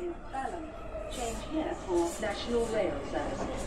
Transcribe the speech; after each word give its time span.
in 0.00 0.12
Balham. 0.32 0.64
Change 1.10 1.40
here 1.52 1.74
for 1.84 2.08
National 2.20 2.64
Rail 2.74 2.96
Services. 3.10 3.62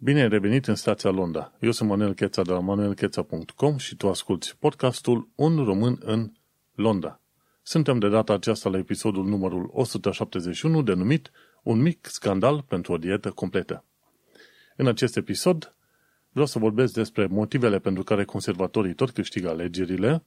Bine 0.00 0.20
ai 0.20 0.28
revenit 0.28 0.66
în 0.66 0.74
stația 0.74 1.10
Londra. 1.10 1.52
Eu 1.60 1.70
sunt 1.70 1.88
Manuel 1.88 2.14
Cheța 2.14 2.42
de 2.42 2.52
la 2.52 2.60
manuelcheța.com 2.60 3.76
și 3.76 3.96
tu 3.96 4.08
asculti 4.08 4.56
podcastul 4.58 5.28
Un 5.34 5.64
român 5.64 5.98
în 6.00 6.32
Londra. 6.74 7.20
Suntem 7.62 7.98
de 7.98 8.08
data 8.08 8.32
aceasta 8.32 8.68
la 8.68 8.78
episodul 8.78 9.24
numărul 9.24 9.70
171 9.72 10.82
denumit 10.82 11.30
Un 11.62 11.80
mic 11.80 12.06
scandal 12.06 12.62
pentru 12.62 12.92
o 12.92 12.96
dietă 12.96 13.30
completă. 13.30 13.84
În 14.76 14.86
acest 14.86 15.16
episod 15.16 15.77
vreau 16.30 16.46
să 16.46 16.58
vorbesc 16.58 16.92
despre 16.92 17.26
motivele 17.26 17.78
pentru 17.78 18.02
care 18.02 18.24
conservatorii 18.24 18.94
tot 18.94 19.10
câștigă 19.10 19.48
alegerile, 19.48 20.22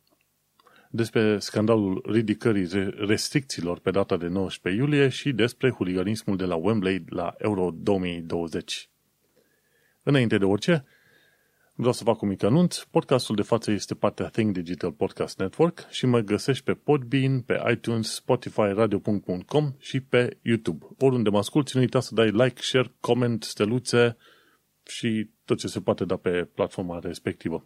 despre 0.92 1.40
scandalul 1.40 2.04
ridicării 2.06 2.68
restricțiilor 2.98 3.80
pe 3.80 3.92
data 3.92 4.18
de 4.18 4.28
19 4.28 4.82
iulie 4.82 5.10
și 5.10 5.32
despre 5.32 5.70
huliganismul 5.70 6.38
de 6.38 6.46
la 6.46 6.56
Wembley 6.56 7.04
la 7.10 7.34
Euro 7.38 7.72
2020. 7.74 8.90
Înainte 10.04 10.38
de 10.38 10.46
orice, 10.46 10.86
vreau 11.76 11.94
să 11.94 12.04
fac 12.04 12.22
un 12.22 12.28
mic 12.28 12.44
anunț. 12.44 12.78
Podcastul 12.78 13.36
de 13.36 13.42
față 13.42 13.72
este 13.72 13.96
partea 13.96 14.28
Think 14.28 14.54
Digital 14.54 14.92
Podcast 14.92 15.40
Network 15.40 15.88
și 15.90 16.06
mă 16.06 16.20
găsești 16.20 16.64
pe 16.64 16.74
Podbean, 16.74 17.42
pe 17.42 17.62
iTunes, 17.72 18.14
Spotify, 18.14 18.72
radio.com 18.74 19.74
și 19.80 20.00
pe 20.00 20.38
YouTube. 20.42 20.86
Oriunde 21.00 21.30
mă 21.30 21.38
asculti, 21.38 21.72
nu 21.76 21.82
uita 21.82 22.00
să 22.00 22.14
dai 22.14 22.32
like, 22.32 22.62
share, 22.62 22.92
comment, 23.00 23.44
steluțe 23.44 24.18
și 24.88 25.30
tot 25.46 25.58
ce 25.58 25.68
se 25.68 25.82
poate 25.82 26.06
da 26.06 26.16
pe 26.16 26.50
platforma 26.54 27.00
respectivă. 27.00 27.66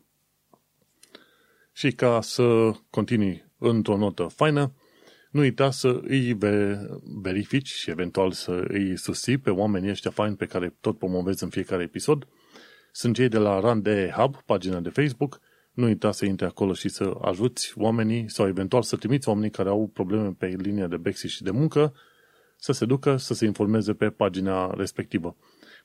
Și 1.73 1.91
ca 1.91 2.21
să 2.21 2.71
continui 2.89 3.45
într-o 3.57 3.97
notă 3.97 4.23
faină, 4.23 4.73
nu 5.31 5.41
uita 5.41 5.71
să 5.71 6.01
îi 6.03 6.37
verifici 7.21 7.67
și 7.67 7.89
eventual 7.89 8.31
să 8.31 8.65
îi 8.67 8.97
susții 8.97 9.37
pe 9.37 9.49
oamenii 9.49 9.89
ăștia 9.89 10.11
faini 10.11 10.35
pe 10.35 10.45
care 10.45 10.75
tot 10.81 10.97
promovezi 10.97 11.43
în 11.43 11.49
fiecare 11.49 11.83
episod. 11.83 12.27
Sunt 12.91 13.15
cei 13.15 13.27
de 13.27 13.37
la 13.37 13.59
Rande 13.59 14.13
Hub, 14.15 14.35
pagina 14.45 14.79
de 14.79 14.89
Facebook. 14.89 15.39
Nu 15.71 15.85
uita 15.85 16.11
să 16.11 16.25
intri 16.25 16.45
acolo 16.45 16.73
și 16.73 16.89
să 16.89 17.13
ajuți 17.21 17.73
oamenii 17.75 18.29
sau 18.29 18.47
eventual 18.47 18.81
să 18.81 18.95
trimiți 18.95 19.27
oamenii 19.27 19.49
care 19.49 19.69
au 19.69 19.89
probleme 19.93 20.35
pe 20.37 20.45
linia 20.45 20.87
de 20.87 20.97
Bexi 20.97 21.27
și 21.27 21.43
de 21.43 21.51
muncă 21.51 21.93
să 22.57 22.71
se 22.71 22.85
ducă 22.85 23.17
să 23.17 23.33
se 23.33 23.45
informeze 23.45 23.93
pe 23.93 24.09
pagina 24.09 24.73
respectivă. 24.73 25.37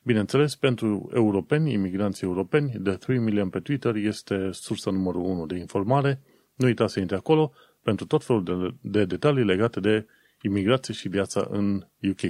Bineînțeles, 0.03 0.55
pentru 0.57 1.11
europeni, 1.15 1.73
imigranții 1.73 2.27
europeni, 2.27 2.73
de 2.79 2.91
3 2.91 3.19
million 3.19 3.49
pe 3.49 3.61
Twitter 3.61 3.95
este 3.95 4.49
sursa 4.53 4.91
numărul 4.91 5.23
1 5.23 5.47
de 5.47 5.57
informare. 5.57 6.23
Nu 6.55 6.67
uita 6.67 6.87
să 6.87 7.01
intri 7.01 7.17
acolo, 7.17 7.53
pentru 7.83 8.07
tot 8.07 8.25
felul 8.25 8.45
de, 8.45 8.75
de 8.91 9.05
detalii 9.05 9.45
legate 9.45 9.81
de 9.81 10.07
imigrație 10.43 10.95
și 10.95 11.09
viața 11.09 11.47
în 11.51 11.87
UK. 12.11 12.21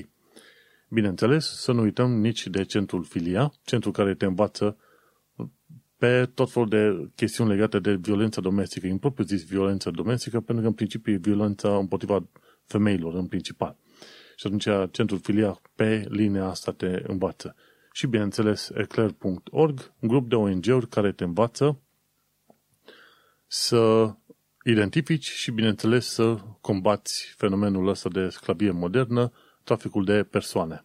Bineînțeles, 0.89 1.47
să 1.47 1.73
nu 1.73 1.83
uităm 1.83 2.21
nici 2.21 2.47
de 2.47 2.65
centrul 2.65 3.05
Filia, 3.05 3.53
centrul 3.65 3.93
care 3.93 4.15
te 4.15 4.25
învață 4.25 4.77
pe 5.97 6.31
tot 6.35 6.51
felul 6.51 6.69
de 6.69 7.11
chestiuni 7.15 7.51
legate 7.51 7.79
de 7.79 7.95
violența 7.95 8.41
domestică, 8.41 8.87
în 8.87 8.99
propriu 8.99 9.25
zis 9.25 9.45
violența 9.45 9.91
domestică, 9.91 10.41
pentru 10.41 10.63
că 10.63 10.69
în 10.69 10.75
principiu 10.75 11.13
e 11.13 11.17
violența 11.17 11.77
împotriva 11.77 12.27
femeilor 12.65 13.15
în 13.15 13.27
principal. 13.27 13.77
Și 14.41 14.47
atunci 14.47 14.93
centrul 14.93 15.19
Filia 15.19 15.61
pe 15.75 16.07
linia 16.09 16.45
asta 16.45 16.73
te 16.73 17.03
învață. 17.07 17.57
Și 17.93 18.07
bineînțeles 18.07 18.71
eclair.org, 18.75 19.93
un 20.01 20.09
grup 20.09 20.29
de 20.29 20.35
ONG-uri 20.35 20.89
care 20.89 21.13
te 21.13 21.25
învață 21.25 21.81
să 23.47 24.15
identifici 24.65 25.31
și, 25.31 25.51
bineînțeles, 25.51 26.07
să 26.07 26.37
combați 26.61 27.35
fenomenul 27.37 27.89
ăsta 27.89 28.09
de 28.09 28.29
sclavie 28.29 28.71
modernă, 28.71 29.33
traficul 29.65 30.05
de 30.05 30.23
persoane. 30.23 30.85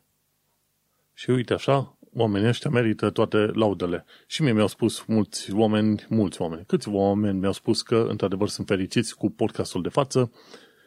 Și 1.13 1.29
uite 1.29 1.53
așa, 1.53 1.97
oamenii 2.13 2.47
ăștia 2.47 2.69
merită 2.69 3.09
toate 3.09 3.37
laudele. 3.37 4.05
Și 4.27 4.41
mie 4.41 4.53
mi-au 4.53 4.67
spus 4.67 5.03
mulți 5.05 5.53
oameni, 5.53 6.05
mulți 6.09 6.41
oameni, 6.41 6.65
câți 6.65 6.89
oameni 6.89 7.39
mi-au 7.39 7.53
spus 7.53 7.81
că, 7.81 8.05
într-adevăr, 8.09 8.47
sunt 8.47 8.67
fericiți 8.67 9.15
cu 9.15 9.29
podcastul 9.29 9.81
de 9.81 9.89
față, 9.89 10.31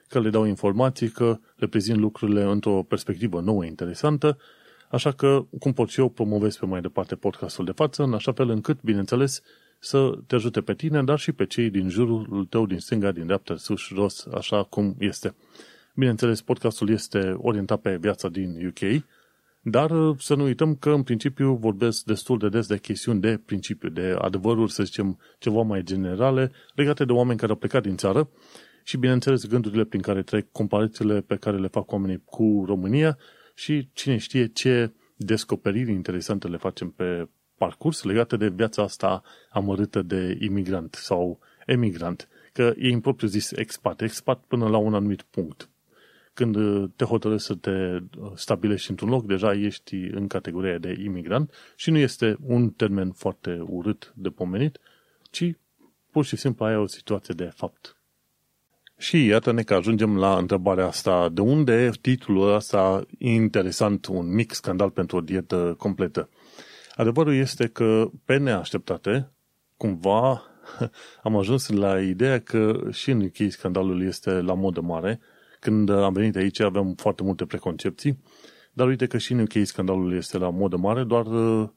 că 0.08 0.20
le 0.20 0.30
dau 0.30 0.44
informații, 0.44 1.08
că 1.08 1.38
le 1.56 1.66
prezint 1.66 1.98
lucrurile 1.98 2.42
într-o 2.42 2.82
perspectivă 2.82 3.40
nouă, 3.40 3.64
interesantă, 3.64 4.38
așa 4.90 5.12
că, 5.12 5.46
cum 5.58 5.72
pot 5.72 5.88
și 5.88 6.00
eu, 6.00 6.08
promovez 6.08 6.56
pe 6.56 6.66
mai 6.66 6.80
departe 6.80 7.14
podcastul 7.14 7.64
de 7.64 7.72
față, 7.72 8.02
în 8.02 8.12
așa 8.12 8.32
fel 8.32 8.48
încât, 8.48 8.82
bineînțeles, 8.82 9.42
să 9.78 10.18
te 10.26 10.34
ajute 10.34 10.60
pe 10.60 10.74
tine, 10.74 11.02
dar 11.02 11.18
și 11.18 11.32
pe 11.32 11.46
cei 11.46 11.70
din 11.70 11.88
jurul 11.88 12.46
tău, 12.50 12.66
din 12.66 12.78
stânga, 12.78 13.12
din 13.12 13.24
dreapta, 13.24 13.56
sus, 13.56 13.80
jos, 13.80 14.26
așa 14.34 14.62
cum 14.62 14.94
este. 14.98 15.34
Bineînțeles, 15.94 16.42
podcastul 16.42 16.90
este 16.90 17.34
orientat 17.36 17.80
pe 17.80 17.96
viața 17.96 18.28
din 18.28 18.66
UK, 18.66 19.02
dar 19.60 19.90
să 20.18 20.34
nu 20.34 20.44
uităm 20.44 20.74
că, 20.74 20.90
în 20.90 21.02
principiu, 21.02 21.54
vorbesc 21.54 22.04
destul 22.04 22.38
de 22.38 22.48
des 22.48 22.66
de 22.66 22.78
chestiuni 22.78 23.20
de 23.20 23.40
principiu, 23.46 23.88
de 23.88 24.16
adevăruri, 24.18 24.72
să 24.72 24.82
zicem, 24.82 25.18
ceva 25.38 25.62
mai 25.62 25.82
generale, 25.82 26.52
legate 26.74 27.04
de 27.04 27.12
oameni 27.12 27.38
care 27.38 27.50
au 27.50 27.58
plecat 27.58 27.82
din 27.82 27.96
țară 27.96 28.28
și, 28.88 28.96
bineînțeles, 28.96 29.46
gândurile 29.46 29.84
prin 29.84 30.00
care 30.00 30.22
trec, 30.22 30.52
comparațiile 30.52 31.20
pe 31.20 31.36
care 31.36 31.58
le 31.58 31.66
fac 31.66 31.92
oamenii 31.92 32.22
cu 32.24 32.64
România 32.66 33.18
și 33.54 33.88
cine 33.92 34.16
știe 34.16 34.46
ce 34.46 34.92
descoperiri 35.16 35.92
interesante 35.92 36.48
le 36.48 36.56
facem 36.56 36.90
pe 36.90 37.28
parcurs 37.56 38.02
legate 38.02 38.36
de 38.36 38.48
viața 38.48 38.82
asta 38.82 39.22
amărâtă 39.50 40.02
de 40.02 40.38
imigrant 40.40 40.94
sau 40.94 41.38
emigrant, 41.66 42.28
că 42.52 42.72
e 42.76 42.92
în 42.92 43.00
propriu 43.00 43.28
zis 43.28 43.50
expat, 43.50 44.00
expat 44.00 44.44
până 44.46 44.68
la 44.68 44.76
un 44.76 44.94
anumit 44.94 45.22
punct. 45.22 45.68
Când 46.34 46.56
te 46.96 47.04
hotărăști 47.04 47.46
să 47.46 47.54
te 47.54 47.98
stabilești 48.34 48.90
într-un 48.90 49.08
loc, 49.08 49.26
deja 49.26 49.52
ești 49.52 49.94
în 49.94 50.26
categoria 50.26 50.78
de 50.78 50.96
imigrant 51.04 51.52
și 51.76 51.90
nu 51.90 51.98
este 51.98 52.36
un 52.42 52.70
termen 52.70 53.10
foarte 53.10 53.64
urât 53.66 54.12
de 54.16 54.28
pomenit, 54.28 54.78
ci 55.30 55.52
pur 56.10 56.24
și 56.24 56.36
simplu 56.36 56.64
ai 56.64 56.76
o 56.76 56.86
situație 56.86 57.34
de 57.36 57.50
fapt. 57.54 57.97
Și 58.98 59.26
iată-ne 59.26 59.62
că 59.62 59.74
ajungem 59.74 60.16
la 60.16 60.36
întrebarea 60.36 60.86
asta, 60.86 61.28
de 61.28 61.40
unde 61.40 61.90
titlul 62.00 62.54
ăsta 62.54 63.06
interesant, 63.18 64.06
un 64.06 64.34
mic 64.34 64.52
scandal 64.52 64.90
pentru 64.90 65.16
o 65.16 65.20
dietă 65.20 65.74
completă? 65.78 66.28
Adevărul 66.94 67.34
este 67.34 67.66
că, 67.66 68.10
pe 68.24 68.36
neașteptate, 68.36 69.30
cumva 69.76 70.42
am 71.22 71.36
ajuns 71.36 71.68
la 71.68 72.00
ideea 72.00 72.40
că 72.40 72.80
și 72.90 73.10
în 73.10 73.20
UK 73.20 73.50
scandalul 73.50 74.02
este 74.02 74.30
la 74.30 74.54
modă 74.54 74.80
mare. 74.80 75.20
Când 75.60 75.90
am 75.90 76.12
venit 76.12 76.36
aici 76.36 76.60
aveam 76.60 76.94
foarte 76.94 77.22
multe 77.22 77.44
preconcepții, 77.44 78.18
dar 78.72 78.86
uite 78.86 79.06
că 79.06 79.18
și 79.18 79.32
în 79.32 79.40
UK 79.40 79.52
scandalul 79.62 80.16
este 80.16 80.38
la 80.38 80.50
modă 80.50 80.76
mare, 80.76 81.04
doar 81.04 81.26
uh, 81.26 81.68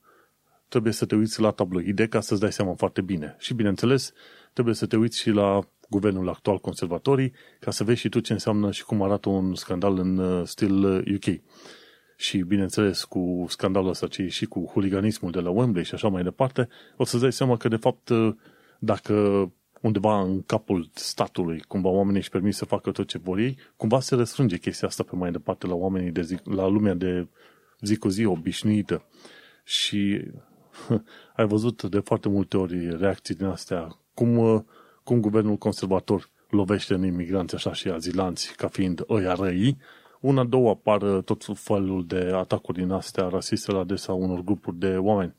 trebuie 0.68 0.94
să 0.94 1.06
te 1.06 1.16
uiți 1.16 1.42
la 1.42 1.52
tabloide 1.52 2.08
ca 2.08 2.20
să-ți 2.20 2.42
dai 2.42 2.52
seama 2.52 2.74
foarte 2.74 3.02
bine. 3.02 3.36
Și 3.40 3.54
bineînțeles, 3.54 4.14
trebuie 4.54 4.76
să 4.76 4.86
te 4.86 4.96
uiți 4.96 5.20
și 5.20 5.30
la 5.30 5.60
guvernul 5.92 6.30
actual 6.30 6.58
conservatorii 6.58 7.34
ca 7.60 7.72
să 7.72 7.84
vezi 7.84 8.00
și 8.00 8.10
tu 8.10 8.20
ce 8.20 8.34
înseamnă 8.34 8.72
și 8.72 8.84
cum 8.84 9.02
arată 9.02 9.30
un 9.30 9.56
scandal 9.56 9.98
în 9.98 10.18
uh, 10.18 10.48
stil 10.48 10.86
UK. 10.86 11.26
Uh, 11.26 11.40
și, 12.16 12.38
bineînțeles, 12.38 13.04
cu 13.04 13.46
scandalul 13.48 13.90
ăsta, 13.90 14.08
ci 14.08 14.22
și 14.32 14.46
cu 14.46 14.70
huliganismul 14.74 15.32
de 15.32 15.40
la 15.40 15.50
Wembley 15.50 15.84
și 15.84 15.94
așa 15.94 16.08
mai 16.08 16.24
departe, 16.24 16.68
o 16.98 17.04
să-ți 17.04 17.22
dai 17.22 17.32
seama 17.32 17.58
că, 17.58 17.68
de 17.68 17.76
fapt, 17.76 18.10
dacă 18.80 19.14
undeva 19.82 20.22
în 20.22 20.42
capul 20.42 20.90
statului, 20.94 21.64
cumva 21.68 21.90
oamenii 21.90 22.20
își 22.20 22.30
permit 22.30 22.54
să 22.54 22.66
facă 22.66 22.92
tot 22.92 23.08
ce 23.08 23.18
vor 23.18 23.38
ei, 23.38 23.58
cumva 23.76 24.00
se 24.00 24.16
răsfrânge 24.16 24.58
chestia 24.58 24.88
asta 24.88 25.04
pe 25.04 25.16
mai 25.16 25.32
departe 25.32 25.68
la 25.68 25.74
oamenii 25.74 26.12
de 26.12 26.22
zi, 26.22 26.38
la 26.44 26.68
lumea 26.68 26.94
de 26.94 27.28
zi 27.80 27.96
cu 27.96 28.08
zi 28.08 28.26
obișnuită. 28.26 29.06
Și 29.64 30.22
ai 31.38 31.48
văzut 31.48 31.84
de 31.84 32.00
foarte 32.00 32.30
multe 32.30 32.58
ori 32.58 32.98
reacții 32.98 33.36
din 33.36 33.46
astea, 33.46 33.98
cum, 34.14 34.66
cum 35.04 35.20
guvernul 35.20 35.56
conservator 35.56 36.30
lovește 36.50 36.94
în 36.94 37.06
imigranți 37.06 37.56
așa 37.56 37.74
și 37.74 37.90
azilanți 37.90 38.56
ca 38.56 38.68
fiind 38.68 39.04
ăia 39.10 39.34
răi 39.34 39.78
una, 40.22 40.44
două 40.44 40.70
apar 40.70 41.02
tot 41.02 41.46
felul 41.54 42.06
de 42.08 42.32
atacuri 42.34 42.78
din 42.78 42.92
astea 42.92 43.28
rasiste 43.28 43.72
la 43.72 43.80
adresa 43.80 44.14
unor 44.14 44.42
grupuri 44.42 44.78
de 44.78 44.98
oameni. 44.98 45.36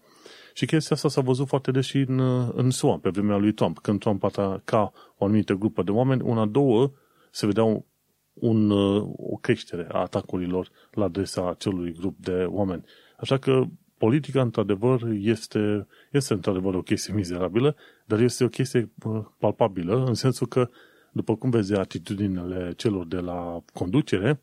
Și 0.55 0.67
chestia 0.67 0.97
asta 0.97 1.09
s-a 1.09 1.21
văzut 1.21 1.49
foarte 1.49 1.71
des 1.71 1.85
și 1.85 1.97
în, 1.97 2.19
în 2.55 2.71
SUA, 2.71 2.99
pe 2.99 3.09
vremea 3.09 3.37
lui 3.37 3.53
Trump. 3.53 3.79
Când 3.79 4.01
Trump 4.01 4.25
ataca 4.25 4.93
o 5.17 5.25
anumită 5.25 5.55
grupă 5.55 5.83
de 5.83 5.91
oameni, 5.91 6.23
una, 6.23 6.47
două, 6.47 6.91
se 7.31 7.47
vedeau 7.47 7.87
un, 8.33 8.71
o 9.17 9.37
creștere 9.41 9.87
a 9.93 9.99
atacurilor 9.99 10.69
la 10.91 11.05
adresa 11.05 11.49
acelui 11.49 11.93
grup 11.93 12.19
de 12.19 12.45
oameni. 12.49 12.85
Așa 13.17 13.39
că 13.39 13.65
politica, 14.03 14.41
într-adevăr, 14.41 15.03
este, 15.13 15.87
este 16.11 16.33
într-adevăr 16.33 16.75
o 16.75 16.83
chestie 16.83 17.15
mizerabilă, 17.15 17.77
dar 18.05 18.21
este 18.21 18.45
o 18.45 18.49
chestie 18.49 18.93
palpabilă, 19.39 20.05
în 20.07 20.15
sensul 20.15 20.47
că, 20.47 20.69
după 21.13 21.37
cum 21.37 21.51
vezi 21.51 21.75
atitudinile 21.75 22.73
celor 22.77 23.07
de 23.07 23.19
la 23.19 23.63
conducere, 23.73 24.41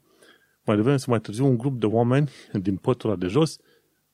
mai 0.66 0.76
devreme 0.76 0.98
sau 0.98 1.08
mai 1.10 1.20
târziu 1.20 1.46
un 1.46 1.58
grup 1.58 1.80
de 1.80 1.86
oameni 1.86 2.30
din 2.54 2.76
pătura 2.76 3.16
de 3.16 3.28
jos 3.28 3.60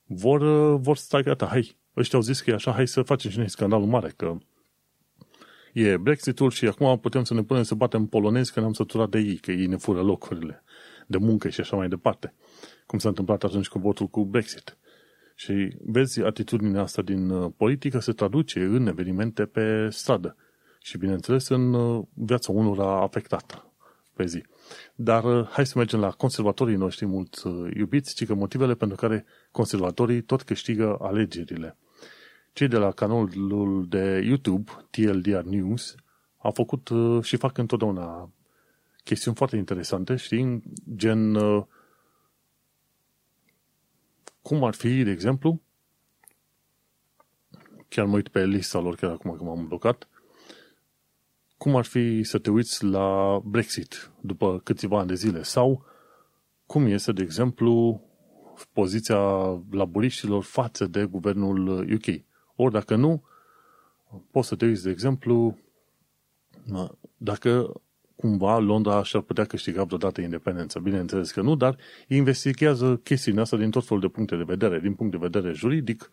vor, 0.06 0.40
vor 0.76 0.96
sta 0.96 1.20
gata, 1.20 1.46
hai, 1.46 1.76
ăștia 1.96 2.18
au 2.18 2.24
zis 2.24 2.40
că 2.40 2.50
e 2.50 2.54
așa, 2.54 2.72
hai 2.72 2.86
să 2.86 3.02
facem 3.02 3.30
și 3.30 3.38
noi 3.38 3.50
scandalul 3.50 3.86
mare, 3.86 4.12
că 4.16 4.36
e 5.72 5.96
Brexitul 5.96 6.50
și 6.50 6.66
acum 6.66 6.98
putem 6.98 7.24
să 7.24 7.34
ne 7.34 7.42
punem 7.42 7.62
să 7.62 7.74
batem 7.74 8.06
polonezi 8.06 8.52
că 8.52 8.60
ne-am 8.60 8.72
săturat 8.72 9.08
de 9.08 9.18
ei, 9.18 9.36
că 9.36 9.50
ei 9.50 9.66
ne 9.66 9.76
fură 9.76 10.02
locurile 10.02 10.62
de 11.06 11.16
muncă 11.16 11.48
și 11.48 11.60
așa 11.60 11.76
mai 11.76 11.88
departe. 11.88 12.34
Cum 12.86 12.98
s-a 12.98 13.08
întâmplat 13.08 13.44
atunci 13.44 13.68
cu 13.68 13.78
votul 13.78 14.06
cu 14.06 14.24
Brexit. 14.24 14.76
Și 15.38 15.76
vezi, 15.84 16.20
atitudinea 16.20 16.82
asta 16.82 17.02
din 17.02 17.30
uh, 17.30 17.52
politică 17.56 17.98
se 17.98 18.12
traduce 18.12 18.60
în 18.60 18.86
evenimente 18.86 19.44
pe 19.44 19.88
stradă 19.90 20.36
și, 20.80 20.98
bineînțeles, 20.98 21.48
în 21.48 21.72
uh, 21.72 22.04
viața 22.14 22.52
unora 22.52 23.02
afectată 23.02 23.72
pe 24.14 24.26
zi. 24.26 24.44
Dar 24.94 25.24
uh, 25.24 25.48
hai 25.48 25.66
să 25.66 25.72
mergem 25.76 26.00
la 26.00 26.10
conservatorii 26.10 26.76
noștri 26.76 27.06
mult 27.06 27.42
iubiți, 27.76 28.14
ci 28.14 28.26
că 28.26 28.34
motivele 28.34 28.74
pentru 28.74 28.96
care 28.96 29.24
conservatorii 29.50 30.22
tot 30.22 30.42
câștigă 30.42 30.96
alegerile. 31.00 31.76
Cei 32.52 32.68
de 32.68 32.76
la 32.76 32.90
canalul 32.90 33.86
de 33.88 34.22
YouTube, 34.26 34.70
TLDR 34.90 35.42
News, 35.42 35.94
au 36.38 36.50
făcut 36.50 36.90
și 37.22 37.36
fac 37.36 37.58
întotdeauna 37.58 38.30
chestiuni 39.04 39.36
foarte 39.36 39.56
interesante, 39.56 40.16
știi, 40.16 40.62
gen 40.94 41.36
cum 44.46 44.64
ar 44.64 44.74
fi, 44.74 45.02
de 45.02 45.10
exemplu, 45.10 45.60
chiar 47.88 48.06
mă 48.06 48.14
uit 48.14 48.28
pe 48.28 48.44
lista 48.44 48.78
lor, 48.78 48.94
chiar 48.94 49.10
acum 49.10 49.36
că 49.36 49.42
m-am 49.42 49.66
blocat, 49.66 50.08
cum 51.56 51.76
ar 51.76 51.84
fi 51.84 52.22
să 52.22 52.38
te 52.38 52.50
uiți 52.50 52.84
la 52.84 53.40
Brexit 53.44 54.10
după 54.20 54.60
câțiva 54.64 54.98
ani 54.98 55.08
de 55.08 55.14
zile? 55.14 55.42
Sau 55.42 55.84
cum 56.66 56.86
este, 56.86 57.12
de 57.12 57.22
exemplu, 57.22 58.00
poziția 58.72 59.18
laburiștilor 59.70 60.42
față 60.42 60.86
de 60.86 61.04
guvernul 61.04 61.92
UK. 61.92 62.22
Ori 62.56 62.72
dacă 62.72 62.94
nu, 62.96 63.22
poți 64.30 64.48
să 64.48 64.56
te 64.56 64.66
uiți, 64.66 64.82
de 64.82 64.90
exemplu, 64.90 65.58
dacă 67.16 67.80
cumva 68.16 68.58
Londra 68.58 69.02
și-ar 69.02 69.22
putea 69.22 69.44
câștiga 69.44 69.82
vreodată 69.82 70.20
independență. 70.20 70.78
Bineînțeles 70.78 71.30
că 71.30 71.40
nu, 71.40 71.54
dar 71.54 71.76
investigează 72.08 73.00
chestiile 73.04 73.40
astea 73.40 73.58
din 73.58 73.70
tot 73.70 73.86
felul 73.86 74.02
de 74.02 74.08
puncte 74.08 74.36
de 74.36 74.42
vedere, 74.42 74.80
din 74.80 74.94
punct 74.94 75.12
de 75.12 75.28
vedere 75.28 75.52
juridic 75.52 76.10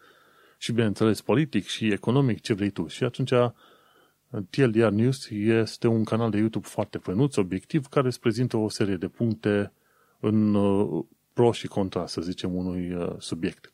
și, 0.57 0.71
bineînțeles, 0.71 1.21
politic 1.21 1.65
și 1.65 1.91
economic, 1.91 2.41
ce 2.41 2.53
vrei 2.53 2.69
tu. 2.69 2.87
Și 2.87 3.03
atunci 3.03 3.33
TLDR 4.49 4.87
News 4.87 5.29
este 5.29 5.87
un 5.87 6.03
canal 6.03 6.29
de 6.29 6.37
YouTube 6.37 6.67
foarte 6.67 6.97
fănuț, 6.97 7.35
obiectiv, 7.35 7.85
care 7.85 8.07
îți 8.07 8.19
prezintă 8.19 8.57
o 8.57 8.69
serie 8.69 8.95
de 8.95 9.07
puncte 9.07 9.71
în 10.19 10.53
uh, 10.53 11.05
pro 11.33 11.51
și 11.51 11.67
contra, 11.67 12.07
să 12.07 12.21
zicem, 12.21 12.55
unui 12.55 12.93
uh, 12.93 13.15
subiect. 13.17 13.73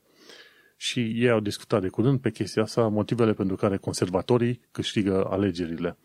Și 0.77 0.99
ei 0.99 1.29
au 1.29 1.39
discutat 1.39 1.81
de 1.81 1.87
curând 1.87 2.19
pe 2.19 2.31
chestia 2.31 2.61
asta, 2.61 2.87
motivele 2.87 3.33
pentru 3.33 3.55
care 3.55 3.77
conservatorii 3.77 4.61
câștigă 4.71 5.25
alegerile 5.29 5.97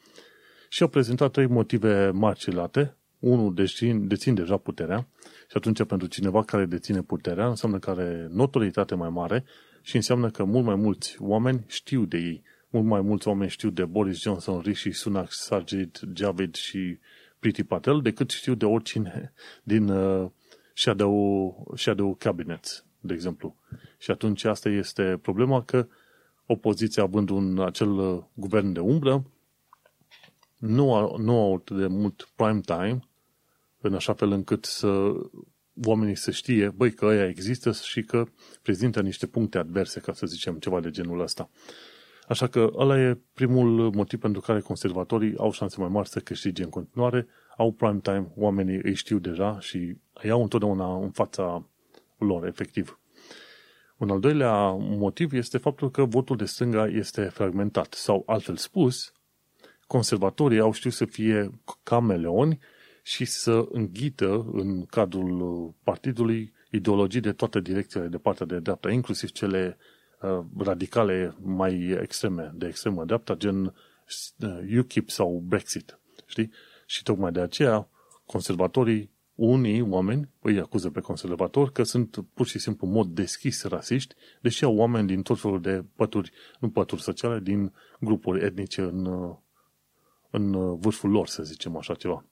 și 0.75 0.83
au 0.83 0.89
prezentat 0.89 1.31
trei 1.31 1.47
motive 1.47 2.11
marcelate. 2.11 2.97
Unul 3.19 3.55
dețin, 3.55 4.09
dețin 4.09 4.35
deja 4.35 4.57
puterea 4.57 5.09
și 5.49 5.57
atunci 5.57 5.85
pentru 5.85 6.09
cineva 6.09 6.43
care 6.43 6.65
deține 6.65 7.03
puterea 7.03 7.47
înseamnă 7.47 7.79
că 7.79 7.91
are 7.91 8.29
notoritate 8.31 8.95
mai 8.95 9.09
mare 9.09 9.45
și 9.83 9.97
înseamnă 9.97 10.31
că 10.31 10.45
mult 10.45 10.65
mai 10.65 10.75
mulți 10.75 11.17
oameni 11.21 11.65
știu 11.67 12.05
de 12.05 12.17
ei. 12.17 12.43
Mult 12.69 12.85
mai 12.85 13.01
mulți 13.01 13.29
oameni 13.29 13.51
știu 13.51 13.71
de 13.71 13.85
Boris 13.85 14.21
Johnson, 14.21 14.61
Rishi 14.61 14.91
Sunak, 14.91 15.33
Sajid 15.33 16.01
Javid 16.15 16.55
și 16.55 16.99
Priti 17.39 17.65
Patel 17.65 18.01
decât 18.01 18.31
știu 18.31 18.55
de 18.55 18.65
oricine 18.65 19.33
din 19.63 19.89
uh, 19.89 20.31
shadow, 20.73 21.73
shadow 21.77 22.15
cabinets, 22.15 22.85
de 23.01 23.13
exemplu. 23.13 23.57
Și 23.99 24.11
atunci 24.11 24.45
asta 24.45 24.69
este 24.69 25.19
problema 25.23 25.63
că 25.63 25.87
opoziția 26.47 27.03
având 27.03 27.29
un 27.29 27.61
acel 27.61 27.91
uh, 27.91 28.23
guvern 28.35 28.73
de 28.73 28.81
umbră, 28.81 29.25
nu 30.67 30.95
au, 30.95 31.19
nu 31.19 31.41
au 31.41 31.55
atât 31.55 31.77
de 31.77 31.87
mult 31.87 32.29
prime 32.37 32.61
time, 32.61 32.99
în 33.81 33.95
așa 33.95 34.13
fel 34.13 34.31
încât 34.31 34.65
să 34.65 35.13
oamenii 35.85 36.17
să 36.17 36.31
știe, 36.31 36.69
băi, 36.69 36.93
că 36.93 37.05
ăia 37.05 37.29
există 37.29 37.73
și 37.73 38.03
că 38.03 38.25
prezintă 38.63 39.01
niște 39.01 39.27
puncte 39.27 39.59
adverse, 39.59 40.01
ca 40.01 40.13
să 40.13 40.27
zicem 40.27 40.55
ceva 40.59 40.81
de 40.81 40.91
genul 40.91 41.21
ăsta. 41.21 41.51
Așa 42.29 42.47
că 42.47 42.71
ăla 42.75 43.01
e 43.01 43.19
primul 43.33 43.91
motiv 43.91 44.21
pentru 44.21 44.41
care 44.41 44.61
conservatorii 44.61 45.37
au 45.37 45.53
șanse 45.53 45.81
mai 45.81 45.89
mari 45.89 46.09
să 46.09 46.21
câștige 46.21 46.63
în 46.63 46.71
continuare, 46.71 47.27
au 47.57 47.73
prime 47.73 48.01
time, 48.03 48.33
oamenii 48.37 48.81
îi 48.83 48.95
știu 48.95 49.19
deja 49.19 49.61
și 49.61 49.97
îi 50.13 50.31
au 50.31 50.43
întotdeauna 50.43 50.97
în 50.97 51.11
fața 51.11 51.69
lor, 52.19 52.47
efectiv. 52.47 52.99
Un 53.97 54.11
al 54.11 54.21
doilea 54.21 54.71
motiv 54.77 55.33
este 55.33 55.59
faptul 55.59 55.91
că 55.91 56.05
votul 56.05 56.37
de 56.37 56.45
stânga 56.45 56.87
este 56.87 57.25
fragmentat 57.25 57.93
sau, 57.93 58.23
altfel 58.27 58.57
spus, 58.57 59.13
conservatorii 59.95 60.61
au 60.61 60.73
știut 60.73 60.93
să 60.93 61.05
fie 61.05 61.51
cameleoni 61.83 62.59
și 63.03 63.25
să 63.25 63.67
înghită 63.71 64.47
în 64.53 64.87
cadrul 64.87 65.75
partidului 65.83 66.53
ideologii 66.71 67.21
de 67.21 67.33
toate 67.33 67.61
direcțiile 67.61 68.07
de 68.07 68.19
partea 68.19 68.47
de 68.47 68.59
dreapta, 68.59 68.91
inclusiv 68.91 69.31
cele 69.31 69.77
uh, 70.23 70.45
radicale 70.59 71.37
mai 71.43 71.99
extreme, 72.01 72.53
de 72.55 72.67
extremă 72.67 73.05
dreapta, 73.05 73.35
gen 73.35 73.65
uh, 73.65 74.79
UKIP 74.79 75.11
sau 75.11 75.43
Brexit. 75.47 75.99
Știi? 76.27 76.51
Și 76.87 77.03
tocmai 77.03 77.33
de 77.33 77.41
aceea 77.41 77.89
conservatorii, 78.27 79.11
unii 79.35 79.81
oameni 79.81 80.29
îi 80.41 80.59
acuză 80.59 80.91
pe 80.91 81.01
conservatori 81.01 81.73
că 81.73 81.83
sunt 81.83 82.25
pur 82.35 82.47
și 82.47 82.59
simplu 82.59 82.87
în 82.87 82.93
mod 82.93 83.09
deschis 83.09 83.65
rasiști, 83.65 84.15
deși 84.41 84.65
au 84.65 84.77
oameni 84.77 85.07
din 85.07 85.23
tot 85.23 85.41
felul 85.41 85.61
de 85.61 85.85
pături, 85.97 86.33
nu 86.61 86.71
pături 86.71 87.03
sociale, 87.03 87.41
din 87.41 87.73
grupuri 88.01 88.45
etnice 88.45 88.81
în, 88.81 89.05
uh, 89.05 89.37
în 90.35 90.55
uh, 90.55 90.79
vârful 90.81 91.11
lor, 91.11 91.27
să 91.27 91.43
zicem 91.43 91.77
așa 91.77 91.95
ceva. 91.95 92.25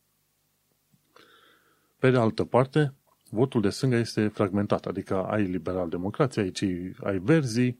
Pe 1.98 2.10
de 2.10 2.16
altă 2.16 2.44
parte, 2.44 2.94
votul 3.30 3.60
de 3.60 3.68
stânga 3.68 3.96
este 3.96 4.28
fragmentat, 4.28 4.86
adică 4.86 5.24
ai 5.24 5.42
liberal-democrație, 5.42 6.42
ai, 6.42 6.50
cei, 6.50 6.96
ai 7.02 7.18
verzii, 7.18 7.78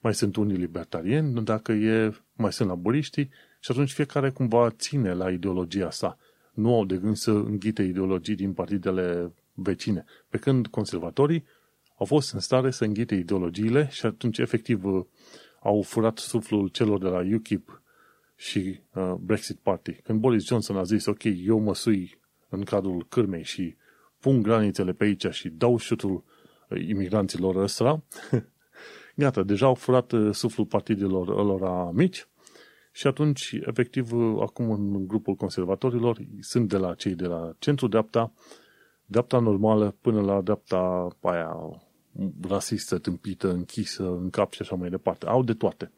mai 0.00 0.14
sunt 0.14 0.36
unii 0.36 0.56
libertarieni, 0.56 1.44
dacă 1.44 1.72
e, 1.72 2.14
mai 2.32 2.52
sunt 2.52 2.68
laburiștii 2.68 3.30
și 3.60 3.70
atunci 3.70 3.92
fiecare 3.92 4.30
cumva 4.30 4.70
ține 4.70 5.12
la 5.12 5.30
ideologia 5.30 5.90
sa. 5.90 6.18
Nu 6.52 6.74
au 6.74 6.84
de 6.84 6.96
gând 6.96 7.16
să 7.16 7.30
înghite 7.30 7.82
ideologii 7.82 8.34
din 8.34 8.52
partidele 8.52 9.32
vecine. 9.54 10.04
Pe 10.28 10.38
când 10.38 10.66
conservatorii 10.66 11.44
au 11.98 12.06
fost 12.06 12.32
în 12.32 12.40
stare 12.40 12.70
să 12.70 12.84
înghite 12.84 13.14
ideologiile 13.14 13.88
și 13.90 14.06
atunci 14.06 14.38
efectiv 14.38 14.82
au 15.60 15.82
furat 15.82 16.18
suflul 16.18 16.68
celor 16.68 16.98
de 16.98 17.08
la 17.08 17.22
UKIP 17.34 17.80
și 18.36 18.80
uh, 18.94 19.12
Brexit 19.20 19.58
Party. 19.58 19.92
Când 19.92 20.20
Boris 20.20 20.46
Johnson 20.46 20.76
a 20.76 20.82
zis, 20.82 21.06
ok, 21.06 21.22
eu 21.24 21.58
mă 21.58 21.74
sui 21.74 22.18
în 22.48 22.62
cadrul 22.62 23.06
cârmei 23.08 23.44
și 23.44 23.76
pun 24.20 24.42
granițele 24.42 24.92
pe 24.92 25.04
aici 25.04 25.26
și 25.30 25.48
dau 25.48 25.76
șutul 25.76 26.24
uh, 26.68 26.86
imigranților 26.88 27.56
ăsta, 27.56 28.02
gata, 29.14 29.42
deja 29.42 29.66
au 29.66 29.74
furat 29.74 30.12
uh, 30.12 30.34
suflul 30.34 30.66
partidelor 30.66 31.26
lor 31.26 31.92
mici 31.92 32.26
și 32.96 33.06
atunci, 33.06 33.58
efectiv, 33.60 34.12
uh, 34.12 34.40
acum 34.40 34.70
în 34.70 35.06
grupul 35.06 35.34
conservatorilor 35.34 36.18
sunt 36.40 36.68
de 36.68 36.76
la 36.76 36.94
cei 36.94 37.14
de 37.14 37.26
la 37.26 37.52
centru-dreapta, 37.58 38.32
dreapta 39.06 39.38
normală 39.38 39.96
până 40.00 40.20
la 40.20 40.40
dreapta 40.40 41.08
aia 41.20 41.56
rasistă, 42.48 42.98
tâmpită, 42.98 43.50
închisă 43.50 44.02
în 44.02 44.30
cap 44.30 44.52
și 44.52 44.62
așa 44.62 44.74
mai 44.74 44.90
departe. 44.90 45.26
Au 45.26 45.42
de 45.42 45.52
toate. 45.52 45.92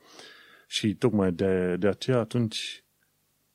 Și 0.70 0.94
tocmai 0.94 1.32
de, 1.32 1.76
de 1.76 1.88
aceea 1.88 2.18
atunci 2.18 2.84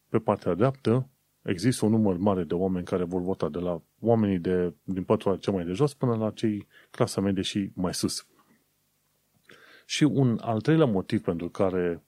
pe 0.10 0.20
partea 0.20 0.54
dreaptă 0.54 1.10
există 1.42 1.86
un 1.86 1.92
număr 1.92 2.18
mare 2.18 2.44
de 2.44 2.54
oameni 2.54 2.86
care 2.86 3.04
vor 3.04 3.22
vota 3.22 3.50
de 3.50 3.60
la 3.60 3.82
oamenii 4.00 4.40
de, 4.40 4.74
din 4.84 5.04
pătura 5.04 5.38
cea 5.38 5.52
mai 5.52 5.66
de 5.66 5.72
jos 5.72 5.94
până 5.94 6.16
la 6.16 6.32
cei 6.32 6.68
clasa 6.92 7.22
medie 7.22 7.44
și 7.44 7.72
mai 7.74 7.94
sus. 7.94 8.28
Și 9.86 10.04
un 10.04 10.38
al 10.42 10.62
treilea 10.62 10.86
motiv 10.86 11.22
pentru 11.22 11.50
care 11.50 12.04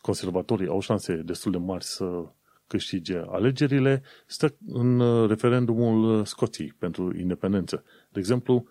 conservatorii 0.00 0.68
au 0.68 0.80
șanse 0.80 1.14
destul 1.14 1.52
de 1.52 1.58
mari 1.58 1.84
să 1.84 2.24
câștige 2.66 3.16
alegerile 3.16 4.02
stă 4.26 4.56
în 4.66 5.26
referendumul 5.26 6.24
Scoției 6.24 6.72
pentru 6.78 7.18
independență. 7.18 7.84
De 8.08 8.18
exemplu, 8.18 8.66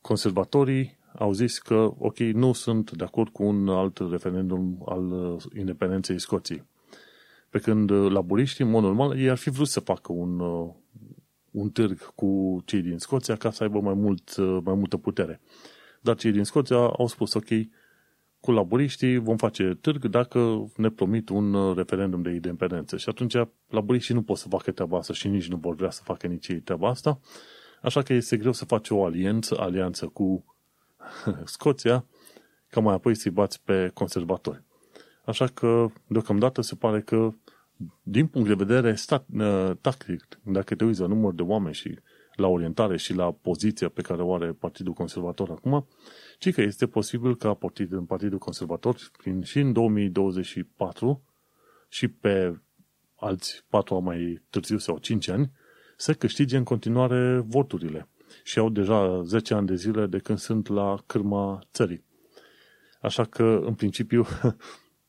conservatorii 0.00 0.98
au 1.18 1.32
zis 1.32 1.58
că, 1.58 1.90
ok, 1.98 2.18
nu 2.18 2.52
sunt 2.52 2.90
de 2.90 3.04
acord 3.04 3.32
cu 3.32 3.42
un 3.42 3.68
alt 3.68 3.98
referendum 4.10 4.82
al 4.84 5.10
uh, 5.10 5.42
independenței 5.56 6.20
Scoției. 6.20 6.64
Pe 7.50 7.58
când 7.58 7.90
uh, 7.90 8.10
laburiștii, 8.10 8.64
în 8.64 8.70
mod 8.70 8.82
normal, 8.82 9.18
ei 9.18 9.30
ar 9.30 9.36
fi 9.36 9.50
vrut 9.50 9.68
să 9.68 9.80
facă 9.80 10.12
un, 10.12 10.40
uh, 10.40 10.68
un 11.50 11.70
târg 11.70 12.14
cu 12.14 12.62
cei 12.64 12.80
din 12.82 12.98
Scoția 12.98 13.36
ca 13.36 13.50
să 13.50 13.62
aibă 13.62 13.80
mai, 13.80 13.94
mult, 13.94 14.36
mai 14.38 14.74
multă 14.74 14.96
putere. 14.96 15.40
Dar 16.00 16.16
cei 16.16 16.32
din 16.32 16.44
Scoția 16.44 16.76
au 16.76 17.06
spus, 17.06 17.34
ok, 17.34 17.48
cu 18.40 18.52
laburiștii 18.52 19.18
vom 19.18 19.36
face 19.36 19.78
târg 19.80 20.04
dacă 20.04 20.70
ne 20.76 20.90
promit 20.90 21.28
un 21.28 21.74
referendum 21.74 22.22
de 22.22 22.30
independență. 22.30 22.96
Și 22.96 23.08
atunci 23.08 23.34
laburiștii 23.68 24.14
nu 24.14 24.22
pot 24.22 24.36
să 24.36 24.48
facă 24.48 24.70
treaba 24.70 24.98
asta 24.98 25.12
și 25.12 25.28
nici 25.28 25.48
nu 25.48 25.56
vor 25.56 25.74
vrea 25.74 25.90
să 25.90 26.00
facă 26.04 26.26
nici 26.26 26.48
ei 26.48 26.60
treaba 26.60 26.88
asta. 26.88 27.20
Așa 27.82 28.02
că 28.02 28.12
este 28.12 28.36
greu 28.36 28.52
să 28.52 28.64
faci 28.64 28.90
o 28.90 29.04
alianță, 29.04 29.56
alianță 29.58 30.06
cu 30.06 30.55
Scoția 31.44 32.04
ca 32.70 32.80
mai 32.80 32.94
apoi 32.94 33.14
să-i 33.14 33.30
bați 33.30 33.62
pe 33.62 33.90
conservatori. 33.94 34.64
Așa 35.24 35.46
că, 35.46 35.86
deocamdată, 36.06 36.60
se 36.60 36.74
pare 36.74 37.00
că, 37.00 37.30
din 38.02 38.26
punct 38.26 38.48
de 38.48 38.54
vedere 38.54 38.94
stat, 38.94 39.26
uh, 39.32 39.70
tactic, 39.80 40.26
dacă 40.42 40.74
te 40.74 40.84
uiți 40.84 41.00
la 41.00 41.06
număr 41.06 41.32
de 41.32 41.42
oameni 41.42 41.74
și 41.74 41.98
la 42.34 42.46
orientare 42.46 42.96
și 42.96 43.14
la 43.14 43.32
poziția 43.32 43.88
pe 43.88 44.02
care 44.02 44.22
o 44.22 44.34
are 44.34 44.52
Partidul 44.52 44.92
Conservator 44.92 45.50
acum, 45.50 45.86
ci 46.38 46.52
că 46.52 46.60
este 46.60 46.86
posibil 46.86 47.36
ca 47.36 47.54
partid, 47.54 48.06
Partidul 48.06 48.38
Conservator, 48.38 48.96
prin, 49.18 49.42
și 49.42 49.58
în 49.58 49.72
2024 49.72 51.22
și 51.88 52.08
pe 52.08 52.60
alți 53.16 53.64
patru 53.68 53.98
mai 53.98 54.42
târziu 54.50 54.78
sau 54.78 54.98
5 54.98 55.28
ani, 55.28 55.52
să 55.96 56.14
câștige 56.14 56.56
în 56.56 56.64
continuare 56.64 57.38
voturile. 57.38 58.08
Și 58.42 58.58
au 58.58 58.70
deja 58.70 59.22
10 59.22 59.54
ani 59.54 59.66
de 59.66 59.74
zile 59.74 60.06
de 60.06 60.18
când 60.18 60.38
sunt 60.38 60.68
la 60.68 61.02
cârma 61.06 61.62
țării. 61.72 62.04
Așa 63.00 63.24
că, 63.24 63.62
în 63.64 63.74
principiu, 63.74 64.26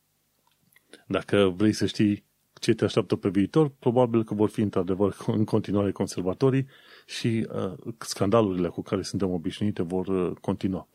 dacă 1.07 1.53
vrei 1.55 1.73
să 1.73 1.85
știi 1.85 2.25
ce 2.59 2.73
te 2.73 2.83
așteaptă 2.83 3.15
pe 3.15 3.29
viitor, 3.29 3.71
probabil 3.79 4.23
că 4.23 4.33
vor 4.33 4.49
fi 4.49 4.61
într-adevăr 4.61 5.15
în 5.27 5.45
continuare 5.45 5.91
conservatorii 5.91 6.67
și 7.05 7.47
uh, 7.53 7.93
scandalurile 7.97 8.67
cu 8.67 8.81
care 8.81 9.01
suntem 9.01 9.29
obișnuite 9.29 9.81
vor 9.81 10.07
uh, 10.07 10.31
continua. 10.41 10.87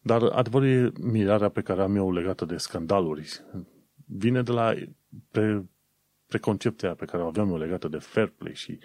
Dar 0.00 0.22
adevărul 0.22 0.68
e 0.68 0.92
mirarea 1.00 1.48
pe 1.48 1.60
care 1.60 1.82
am 1.82 1.96
eu 1.96 2.12
legată 2.12 2.44
de 2.44 2.56
scandaluri. 2.56 3.44
Vine 4.06 4.42
de 4.42 4.52
la 4.52 4.74
pre, 5.30 5.64
preconcepția 6.26 6.94
pe 6.94 7.04
care 7.04 7.22
o 7.22 7.26
aveam 7.26 7.48
eu 7.48 7.58
legată 7.58 7.88
de 7.88 7.98
fair 7.98 8.28
play 8.28 8.54
și 8.54 8.78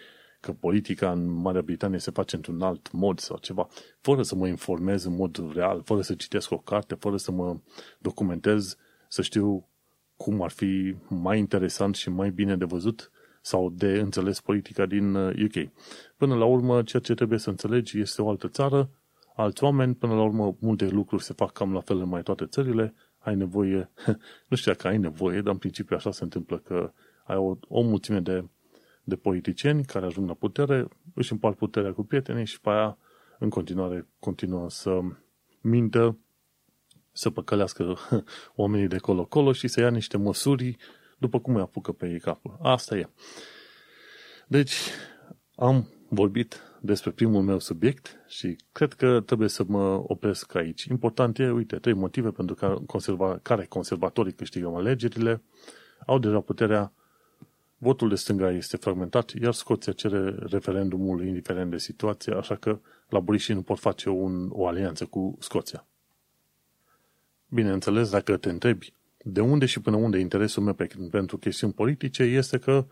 că 0.43 0.51
politica 0.51 1.11
în 1.11 1.31
Marea 1.31 1.61
Britanie 1.61 1.99
se 1.99 2.11
face 2.11 2.35
într-un 2.35 2.61
alt 2.61 2.91
mod 2.91 3.19
sau 3.19 3.37
ceva, 3.37 3.67
fără 4.01 4.23
să 4.23 4.35
mă 4.35 4.47
informez 4.47 5.03
în 5.03 5.15
mod 5.15 5.53
real, 5.53 5.81
fără 5.83 6.01
să 6.01 6.13
citesc 6.13 6.51
o 6.51 6.57
carte, 6.57 6.95
fără 6.95 7.17
să 7.17 7.31
mă 7.31 7.57
documentez, 7.99 8.77
să 9.07 9.21
știu 9.21 9.67
cum 10.15 10.41
ar 10.41 10.51
fi 10.51 10.95
mai 11.09 11.39
interesant 11.39 11.95
și 11.95 12.09
mai 12.09 12.29
bine 12.29 12.55
de 12.55 12.65
văzut 12.65 13.11
sau 13.41 13.69
de 13.69 13.87
înțeles 13.87 14.41
politica 14.41 14.85
din 14.85 15.15
UK. 15.15 15.55
Uh, 15.55 15.69
până 16.17 16.35
la 16.35 16.45
urmă, 16.45 16.81
ceea 16.81 17.01
ce 17.01 17.13
trebuie 17.13 17.39
să 17.39 17.49
înțelegi 17.49 17.99
este 17.99 18.21
o 18.21 18.29
altă 18.29 18.47
țară, 18.47 18.89
alți 19.35 19.63
oameni, 19.63 19.95
până 19.95 20.13
la 20.13 20.23
urmă 20.23 20.55
multe 20.59 20.87
lucruri 20.87 21.23
se 21.23 21.33
fac 21.33 21.51
cam 21.51 21.73
la 21.73 21.81
fel 21.81 21.99
în 21.99 22.09
mai 22.09 22.23
toate 22.23 22.45
țările, 22.45 22.93
ai 23.17 23.35
nevoie, 23.35 23.89
nu 24.49 24.57
știu 24.57 24.71
dacă 24.71 24.87
ai 24.87 24.97
nevoie, 24.97 25.41
dar 25.41 25.53
în 25.53 25.59
principiu 25.59 25.95
așa 25.95 26.11
se 26.11 26.23
întâmplă 26.23 26.57
că 26.57 26.91
ai 27.23 27.35
o, 27.35 27.55
o 27.67 27.81
mulțime 27.81 28.19
de, 28.19 28.45
de 29.03 29.15
politicieni 29.15 29.85
care 29.85 30.05
ajung 30.05 30.27
la 30.27 30.33
putere, 30.33 30.87
își 31.13 31.31
împart 31.31 31.57
puterea 31.57 31.93
cu 31.93 32.03
prietenii 32.03 32.45
și 32.45 32.61
pe 32.61 32.69
aia 32.69 32.97
în 33.39 33.49
continuare 33.49 34.07
continuă 34.19 34.69
să 34.69 34.99
mintă, 35.61 36.17
să 37.11 37.29
păcălească 37.29 37.97
oamenii 38.55 38.87
de 38.87 38.97
colo-colo 38.97 39.51
și 39.51 39.67
să 39.67 39.79
ia 39.79 39.89
niște 39.89 40.17
măsuri 40.17 40.77
după 41.17 41.39
cum 41.39 41.55
îi 41.55 41.61
apucă 41.61 41.91
pe 41.91 42.09
ei 42.09 42.19
capul. 42.19 42.57
Asta 42.61 42.97
e. 42.97 43.09
Deci, 44.47 44.73
am 45.55 45.87
vorbit 46.09 46.61
despre 46.81 47.11
primul 47.11 47.41
meu 47.41 47.59
subiect 47.59 48.23
și 48.27 48.55
cred 48.71 48.93
că 48.93 49.21
trebuie 49.21 49.49
să 49.49 49.63
mă 49.67 50.03
opresc 50.07 50.55
aici. 50.55 50.83
Important 50.83 51.39
e, 51.39 51.51
uite, 51.51 51.75
trei 51.75 51.93
motive 51.93 52.31
pentru 52.31 52.55
care, 52.55 52.75
conserva, 52.85 53.39
care 53.41 53.65
conservatorii 53.65 54.33
câștigă 54.33 54.71
alegerile, 54.75 55.43
au 56.05 56.19
deja 56.19 56.39
puterea, 56.39 56.93
votul 57.83 58.09
de 58.09 58.15
stânga 58.15 58.51
este 58.51 58.77
fragmentat, 58.77 59.29
iar 59.29 59.53
Scoția 59.53 59.93
cere 59.93 60.35
referendumul 60.39 61.25
indiferent 61.25 61.71
de 61.71 61.77
situație, 61.77 62.33
așa 62.33 62.55
că 62.55 62.79
laburiștii 63.09 63.53
nu 63.53 63.61
pot 63.61 63.79
face 63.79 64.09
un, 64.09 64.49
o 64.51 64.67
alianță 64.67 65.05
cu 65.05 65.37
Scoția. 65.39 65.85
Bineînțeles, 67.49 68.09
dacă 68.09 68.37
te 68.37 68.49
întrebi 68.49 68.93
de 69.23 69.41
unde 69.41 69.65
și 69.65 69.81
până 69.81 69.95
unde 69.95 70.19
interesul 70.19 70.63
meu 70.63 70.73
pe, 70.73 70.87
pentru 71.11 71.37
chestiuni 71.37 71.73
politice, 71.73 72.23
este 72.23 72.57
că 72.57 72.85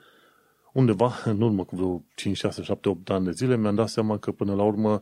undeva 0.74 1.14
în 1.26 1.42
urmă 1.42 1.66
cu 1.66 1.76
vreo 1.76 2.04
5, 2.16 2.38
6, 2.38 2.62
7, 2.62 2.90
8 2.90 3.10
ani 3.10 3.26
de 3.26 3.32
zile 3.32 3.58
mi-am 3.58 3.76
dat 3.76 3.90
seama 3.90 4.18
că 4.18 4.32
până 4.32 4.56
la 4.56 4.64
urmă 4.64 5.02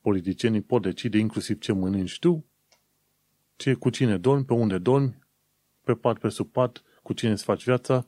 politicienii 0.00 0.60
pot 0.60 0.82
decide 0.82 1.18
inclusiv 1.18 1.58
ce 1.58 1.72
mănânci 1.72 2.18
tu, 2.18 2.44
ce, 3.56 3.74
cu 3.74 3.90
cine 3.90 4.16
dormi, 4.16 4.44
pe 4.44 4.52
unde 4.52 4.78
dormi, 4.78 5.18
pe 5.84 5.94
pat, 5.94 6.18
pe 6.18 6.28
sub 6.28 6.50
pat, 6.50 6.82
cu 7.02 7.12
cine 7.12 7.30
îți 7.30 7.44
faci 7.44 7.64
viața 7.64 8.06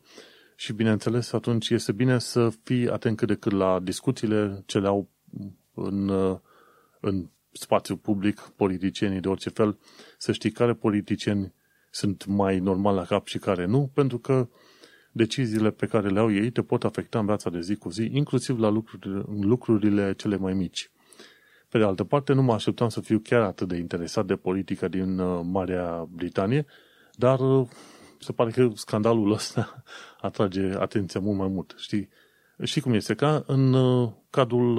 și 0.56 0.72
bineînțeles 0.72 1.32
atunci 1.32 1.70
este 1.70 1.92
bine 1.92 2.18
să 2.18 2.52
fii 2.62 2.90
atent 2.90 3.16
cât 3.16 3.28
de 3.28 3.34
cât 3.34 3.52
la 3.52 3.80
discuțiile 3.82 4.62
ce 4.66 4.78
le 4.78 4.86
au 4.86 5.08
în, 5.74 6.08
în 7.00 7.28
spațiu 7.52 7.96
public 7.96 8.40
politicienii 8.40 9.20
de 9.20 9.28
orice 9.28 9.50
fel, 9.50 9.78
să 10.18 10.32
știi 10.32 10.50
care 10.50 10.74
politicieni 10.74 11.54
sunt 11.90 12.26
mai 12.26 12.58
normal 12.58 12.94
la 12.94 13.04
cap 13.04 13.26
și 13.26 13.38
care 13.38 13.64
nu, 13.64 13.90
pentru 13.94 14.18
că 14.18 14.48
deciziile 15.12 15.70
pe 15.70 15.86
care 15.86 16.08
le 16.08 16.18
au 16.18 16.32
ei 16.32 16.50
te 16.50 16.62
pot 16.62 16.84
afecta 16.84 17.18
în 17.18 17.26
viața 17.26 17.50
de 17.50 17.60
zi 17.60 17.76
cu 17.76 17.90
zi, 17.90 18.10
inclusiv 18.12 18.58
la 18.58 18.68
lucrurile, 18.68 19.22
lucrurile 19.40 20.14
cele 20.14 20.36
mai 20.36 20.52
mici. 20.52 20.90
Pe 21.68 21.78
de 21.78 21.84
altă 21.84 22.04
parte, 22.04 22.32
nu 22.32 22.42
mă 22.42 22.52
așteptam 22.52 22.88
să 22.88 23.00
fiu 23.00 23.18
chiar 23.18 23.40
atât 23.40 23.68
de 23.68 23.76
interesat 23.76 24.26
de 24.26 24.36
politica 24.36 24.88
din 24.88 25.18
uh, 25.18 25.40
Marea 25.44 26.06
Britanie, 26.10 26.66
dar 27.12 27.40
uh, 27.40 27.68
se 28.18 28.32
pare 28.32 28.50
că 28.50 28.70
scandalul 28.74 29.32
ăsta 29.32 29.82
atrage 30.26 30.74
atenția 30.78 31.20
mult 31.20 31.38
mai 31.38 31.48
mult. 31.48 31.74
Știi, 31.78 32.08
știi 32.62 32.80
cum 32.80 32.92
este? 32.92 33.14
Ca 33.14 33.44
în 33.46 33.72
uh, 33.72 34.12
cadrul, 34.30 34.78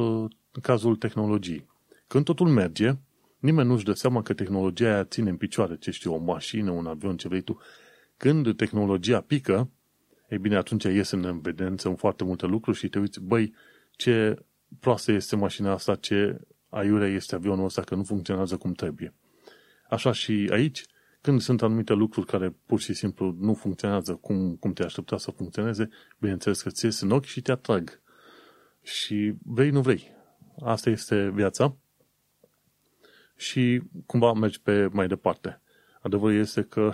în 0.51 0.61
cazul 0.61 0.95
tehnologiei. 0.95 1.67
Când 2.07 2.25
totul 2.25 2.47
merge, 2.47 2.91
nimeni 3.39 3.67
nu-și 3.67 3.85
dă 3.85 3.93
seama 3.93 4.21
că 4.21 4.33
tehnologia 4.33 4.93
aia 4.93 5.03
ține 5.03 5.29
în 5.29 5.37
picioare, 5.37 5.77
ce 5.77 5.91
știu, 5.91 6.13
o 6.13 6.17
mașină, 6.17 6.71
un 6.71 6.85
avion, 6.85 7.17
ce 7.17 7.27
vrei 7.27 7.41
tu. 7.41 7.59
Când 8.17 8.55
tehnologia 8.55 9.21
pică, 9.21 9.69
ei 10.29 10.37
bine, 10.37 10.55
atunci 10.55 10.83
iese 10.83 11.15
în 11.15 11.23
evidență 11.23 11.87
în 11.87 11.95
foarte 11.95 12.23
multe 12.23 12.45
lucruri 12.45 12.77
și 12.77 12.87
te 12.87 12.99
uiți, 12.99 13.21
băi, 13.21 13.53
ce 13.91 14.45
proastă 14.79 15.11
este 15.11 15.35
mașina 15.35 15.71
asta, 15.71 15.95
ce 15.95 16.39
aiurea 16.69 17.07
este 17.07 17.35
avionul 17.35 17.65
ăsta, 17.65 17.81
că 17.81 17.95
nu 17.95 18.03
funcționează 18.03 18.57
cum 18.57 18.71
trebuie. 18.71 19.13
Așa 19.89 20.11
și 20.11 20.49
aici, 20.51 20.85
când 21.27 21.41
sunt 21.41 21.61
anumite 21.61 21.93
lucruri 21.93 22.25
care 22.25 22.55
pur 22.65 22.79
și 22.79 22.93
simplu 22.93 23.35
nu 23.39 23.53
funcționează 23.53 24.15
cum, 24.15 24.55
cum 24.55 24.73
te 24.73 24.83
aștepta 24.83 25.17
să 25.17 25.31
funcționeze, 25.31 25.89
bineînțeles 26.19 26.61
că 26.61 26.69
ți 26.69 26.85
ies 26.85 26.99
în 26.99 27.11
ochi 27.11 27.25
și 27.25 27.41
te 27.41 27.51
atrag. 27.51 28.01
Și 28.83 29.33
vrei, 29.43 29.69
nu 29.69 29.81
vrei. 29.81 30.11
Asta 30.63 30.89
este 30.89 31.29
viața. 31.29 31.75
Și 33.35 33.81
cumva 34.05 34.33
mergi 34.33 34.61
pe 34.61 34.87
mai 34.91 35.07
departe. 35.07 35.61
Adevărul 36.01 36.37
este 36.37 36.63
că 36.63 36.91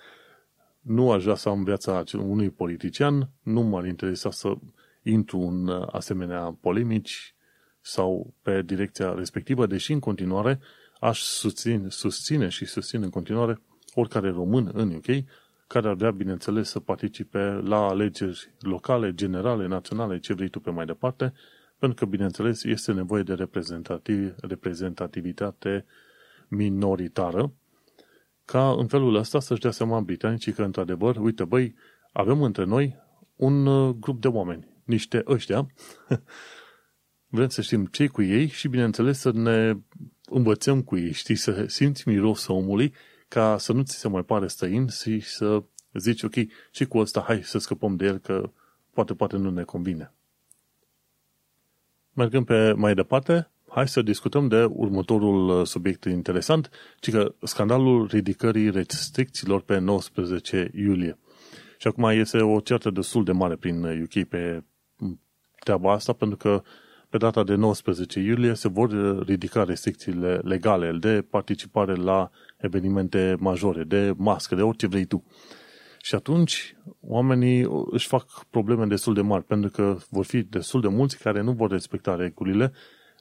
nu 0.96 1.10
aș 1.10 1.22
vrea 1.22 1.34
să 1.34 1.48
am 1.48 1.64
viața 1.64 2.02
unui 2.12 2.50
politician, 2.50 3.30
nu 3.42 3.60
m-ar 3.60 3.86
interesa 3.86 4.30
să 4.30 4.54
intru 5.02 5.38
în 5.38 5.86
asemenea 5.90 6.56
polemici 6.60 7.34
sau 7.80 8.34
pe 8.42 8.62
direcția 8.62 9.14
respectivă, 9.14 9.66
deși 9.66 9.92
în 9.92 10.00
continuare 10.00 10.60
aș 11.00 11.20
susține, 11.20 11.88
susține 11.88 12.48
și 12.48 12.64
susțin 12.64 13.02
în 13.02 13.10
continuare 13.10 13.60
oricare 13.94 14.30
român 14.30 14.70
în 14.72 14.94
UK 14.94 15.24
care 15.66 15.88
ar 15.88 15.94
vrea, 15.94 16.10
bineînțeles, 16.10 16.68
să 16.68 16.80
participe 16.80 17.38
la 17.64 17.86
alegeri 17.86 18.52
locale, 18.60 19.14
generale, 19.14 19.66
naționale, 19.66 20.18
ce 20.18 20.34
vrei 20.34 20.48
tu 20.48 20.60
pe 20.60 20.70
mai 20.70 20.86
departe, 20.86 21.32
pentru 21.78 22.04
că, 22.04 22.10
bineînțeles, 22.10 22.64
este 22.64 22.92
nevoie 22.92 23.22
de 23.22 23.34
reprezentativ, 23.34 24.34
reprezentativitate 24.40 25.84
minoritară 26.48 27.52
ca 28.44 28.70
în 28.70 28.86
felul 28.86 29.14
ăsta 29.14 29.40
să-și 29.40 29.60
dea 29.60 29.70
seama 29.70 30.00
britanicii 30.00 30.52
că, 30.52 30.62
într-adevăr, 30.62 31.16
uite, 31.16 31.44
băi, 31.44 31.74
avem 32.12 32.42
între 32.42 32.64
noi 32.64 32.96
un 33.36 33.66
uh, 33.66 33.94
grup 34.00 34.20
de 34.20 34.28
oameni, 34.28 34.68
niște 34.84 35.22
ăștia, 35.26 35.66
vrem 37.36 37.48
să 37.48 37.62
știm 37.62 37.86
ce 37.86 38.06
cu 38.06 38.22
ei 38.22 38.48
și, 38.48 38.68
bineînțeles, 38.68 39.18
să 39.18 39.30
ne 39.32 39.74
învățăm 40.30 40.82
cu 40.82 40.96
ei, 40.96 41.12
știi, 41.12 41.34
să 41.34 41.64
simți 41.66 42.08
mirosul 42.08 42.54
omului, 42.54 42.94
ca 43.28 43.58
să 43.58 43.72
nu 43.72 43.82
ți 43.82 43.98
se 43.98 44.08
mai 44.08 44.22
pare 44.22 44.46
străin 44.46 44.88
și 44.88 45.20
să 45.20 45.62
zici, 45.92 46.22
ok, 46.22 46.34
și 46.70 46.84
cu 46.84 46.98
ăsta, 46.98 47.20
hai 47.26 47.42
să 47.42 47.58
scăpăm 47.58 47.96
de 47.96 48.04
el, 48.04 48.18
că 48.18 48.50
poate, 48.92 49.14
poate 49.14 49.36
nu 49.36 49.50
ne 49.50 49.62
convine. 49.62 50.12
Mergând 52.12 52.46
pe 52.46 52.72
mai 52.72 52.94
departe, 52.94 53.50
hai 53.68 53.88
să 53.88 54.02
discutăm 54.02 54.48
de 54.48 54.64
următorul 54.64 55.48
uh, 55.48 55.66
subiect 55.66 56.04
interesant, 56.04 56.70
ci 57.00 57.10
că 57.10 57.34
scandalul 57.42 58.06
ridicării 58.06 58.70
restricțiilor 58.70 59.60
pe 59.60 59.78
19 59.78 60.70
iulie. 60.74 61.18
Și 61.78 61.86
acum 61.86 62.04
este 62.04 62.40
o 62.40 62.60
certă 62.60 62.90
destul 62.90 63.24
de 63.24 63.32
mare 63.32 63.56
prin 63.56 64.02
UK 64.02 64.14
uh, 64.14 64.26
pe 64.28 64.64
treaba 65.58 65.92
asta, 65.92 66.12
pentru 66.12 66.36
că 66.36 66.62
pe 67.10 67.16
data 67.16 67.44
de 67.44 67.54
19 67.54 68.20
iulie 68.20 68.54
se 68.54 68.68
vor 68.68 68.90
uh, 68.90 69.26
ridica 69.26 69.64
restricțiile 69.64 70.34
legale 70.34 70.92
de 71.00 71.22
participare 71.30 71.94
la 71.94 72.30
evenimente 72.56 73.36
majore, 73.38 73.84
de 73.84 74.14
mască, 74.16 74.54
de 74.54 74.62
orice 74.62 74.86
vrei 74.86 75.04
tu. 75.04 75.24
Și 76.02 76.14
atunci 76.14 76.76
oamenii 77.00 77.68
își 77.90 78.06
fac 78.06 78.44
probleme 78.50 78.86
destul 78.86 79.14
de 79.14 79.20
mari, 79.20 79.44
pentru 79.44 79.70
că 79.70 79.96
vor 80.10 80.24
fi 80.24 80.42
destul 80.42 80.80
de 80.80 80.88
mulți 80.88 81.18
care 81.18 81.40
nu 81.40 81.52
vor 81.52 81.70
respecta 81.70 82.14
regulile 82.14 82.72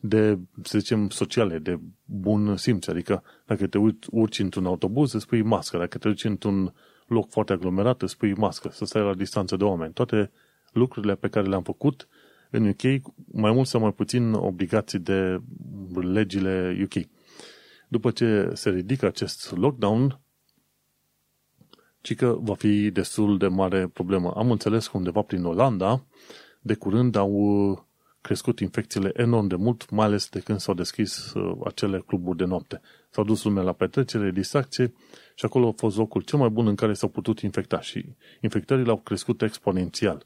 de, 0.02 0.40
să 0.64 0.80
zicem, 0.80 1.10
sociale, 1.10 1.58
de 1.58 1.80
bun 2.06 2.58
simț. 2.58 2.88
Adică 2.88 3.24
dacă 3.46 3.68
te 3.68 3.78
urci 4.12 4.40
într-un 4.40 4.66
autobuz, 4.66 5.14
îți 5.14 5.28
pui 5.28 5.42
mască. 5.42 5.78
Dacă 5.78 5.98
te 5.98 6.08
urci 6.08 6.24
într-un 6.24 6.74
loc 7.08 7.30
foarte 7.30 7.54
aglomerat, 7.54 8.02
îți 8.02 8.18
pui 8.18 8.34
mască, 8.34 8.70
să 8.72 8.86
stai 8.86 9.02
la 9.02 9.14
distanță 9.14 9.56
de 9.56 9.64
oameni. 9.64 9.94
Toate 9.94 10.32
lucrurile 10.72 11.16
pe 11.16 11.28
care 11.28 11.48
le-am 11.48 11.64
făcut 11.64 12.08
în 12.50 12.68
UK, 12.68 12.82
mai 13.32 13.52
mult 13.52 13.68
sau 13.68 13.82
mai 13.82 13.94
puțin 13.94 14.34
obligații 14.34 15.00
de 15.00 15.42
legile 15.94 16.78
UK. 16.84 17.06
După 17.88 18.12
ce 18.12 18.52
se 18.54 18.70
ridică 18.70 19.06
acest 19.06 19.56
lockdown, 19.56 20.20
ci 22.02 22.16
că 22.16 22.38
va 22.40 22.56
fi 22.56 22.92
destul 22.92 23.38
de 23.38 23.48
mare 23.48 23.88
problemă. 23.88 24.32
Am 24.32 24.52
înțeles 24.52 24.88
că 24.88 24.98
undeva 24.98 25.22
prin 25.22 25.44
Olanda, 25.44 26.06
de 26.62 26.74
curând 26.74 27.16
au 27.16 27.88
crescut 28.22 28.60
infecțiile 28.60 29.12
enorm 29.14 29.48
de 29.48 29.56
mult, 29.56 29.90
mai 29.90 30.06
ales 30.06 30.30
de 30.30 30.40
când 30.40 30.60
s-au 30.60 30.74
deschis 30.74 31.34
uh, 31.34 31.58
acele 31.66 32.00
cluburi 32.00 32.38
de 32.38 32.46
noapte. 32.46 32.82
S-au 33.10 33.24
dus 33.24 33.44
lumea 33.44 33.64
la 33.64 33.72
petrecere, 33.72 34.32
distracție 34.32 34.94
și 35.36 35.46
acolo 35.46 35.68
a 35.68 35.74
fost 35.76 35.98
locul 35.98 36.22
cel 36.22 36.40
mai 36.40 36.50
bun 36.50 36.68
în 36.68 36.76
care 36.76 36.94
s-au 36.94 37.10
putut 37.10 37.40
infecta 37.40 37.82
și 37.82 38.06
infectările 38.42 38.90
au 38.90 38.98
crescut 38.98 39.42
exponențial. 39.42 40.26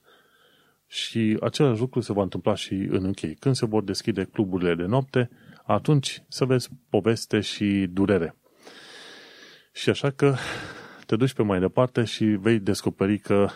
Și 0.92 1.38
același 1.42 1.80
lucru 1.80 2.00
se 2.00 2.14
va 2.14 2.22
întâmpla 2.22 2.56
și 2.56 2.74
în 2.74 3.04
închei. 3.04 3.36
Când 3.36 3.56
se 3.56 3.66
vor 3.66 3.84
deschide 3.84 4.24
cluburile 4.24 4.76
de 4.76 4.84
noapte, 4.84 5.30
atunci 5.64 6.24
să 6.28 6.46
vezi 6.46 6.70
poveste 6.90 7.40
și 7.40 7.88
durere. 7.90 8.36
Și 9.74 9.90
așa 9.90 10.10
că 10.10 10.36
te 11.06 11.16
duci 11.16 11.34
pe 11.34 11.44
mai 11.44 11.60
departe 11.60 12.04
și 12.04 12.26
vei 12.26 12.60
descoperi 12.60 13.18
că 13.20 13.50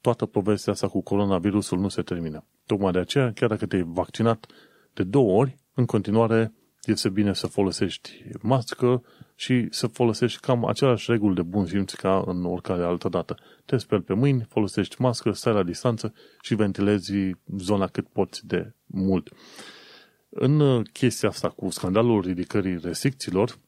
toată 0.00 0.26
povestea 0.26 0.72
asta 0.72 0.88
cu 0.88 1.02
coronavirusul 1.02 1.78
nu 1.78 1.88
se 1.88 2.02
termină. 2.02 2.44
Tocmai 2.66 2.92
de 2.92 2.98
aceea, 2.98 3.32
chiar 3.32 3.48
dacă 3.48 3.66
te-ai 3.66 3.84
vaccinat 3.86 4.46
de 4.92 5.02
două 5.02 5.40
ori, 5.40 5.56
în 5.74 5.84
continuare 5.84 6.52
este 6.84 7.08
bine 7.08 7.34
să 7.34 7.46
folosești 7.46 8.24
mască 8.40 9.02
și 9.34 9.66
să 9.70 9.86
folosești 9.86 10.40
cam 10.40 10.66
același 10.66 11.10
reguli 11.10 11.34
de 11.34 11.42
bun 11.42 11.66
simț 11.66 11.92
ca 11.92 12.24
în 12.26 12.44
oricare 12.44 12.82
altă 12.82 13.08
dată. 13.08 13.36
Te 13.64 13.76
speli 13.76 14.02
pe 14.02 14.14
mâini, 14.14 14.46
folosești 14.48 15.00
mască, 15.00 15.32
stai 15.32 15.52
la 15.52 15.62
distanță 15.62 16.14
și 16.40 16.54
ventilezi 16.54 17.12
zona 17.56 17.86
cât 17.86 18.08
poți 18.08 18.46
de 18.46 18.72
mult. 18.86 19.30
În 20.28 20.82
chestia 20.82 21.28
asta 21.28 21.48
cu 21.48 21.70
scandalul 21.70 22.20
ridicării 22.20 22.78
restricțiilor, 22.82 23.58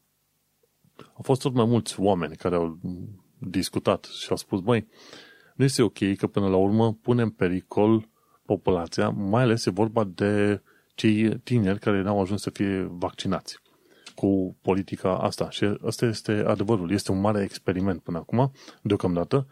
au 0.97 1.21
fost 1.21 1.41
tot 1.41 1.53
mai 1.53 1.65
mulți 1.65 1.99
oameni 1.99 2.35
care 2.35 2.55
au 2.55 2.79
discutat 3.39 4.03
și 4.03 4.29
au 4.29 4.35
spus, 4.35 4.59
băi, 4.59 4.87
nu 5.55 5.63
este 5.63 5.81
ok 5.81 6.15
că 6.17 6.27
până 6.27 6.47
la 6.47 6.55
urmă 6.55 6.93
punem 6.93 7.29
pericol 7.29 8.09
populația, 8.45 9.09
mai 9.09 9.43
ales 9.43 9.65
e 9.65 9.69
vorba 9.69 10.03
de 10.03 10.61
cei 10.95 11.39
tineri 11.39 11.79
care 11.79 12.01
n-au 12.01 12.21
ajuns 12.21 12.41
să 12.41 12.49
fie 12.49 12.87
vaccinați 12.89 13.59
cu 14.15 14.57
politica 14.61 15.17
asta. 15.17 15.49
Și 15.49 15.77
asta 15.85 16.05
este 16.05 16.31
adevărul. 16.31 16.91
Este 16.91 17.11
un 17.11 17.19
mare 17.19 17.43
experiment 17.43 18.01
până 18.01 18.17
acum, 18.17 18.51
deocamdată, 18.81 19.47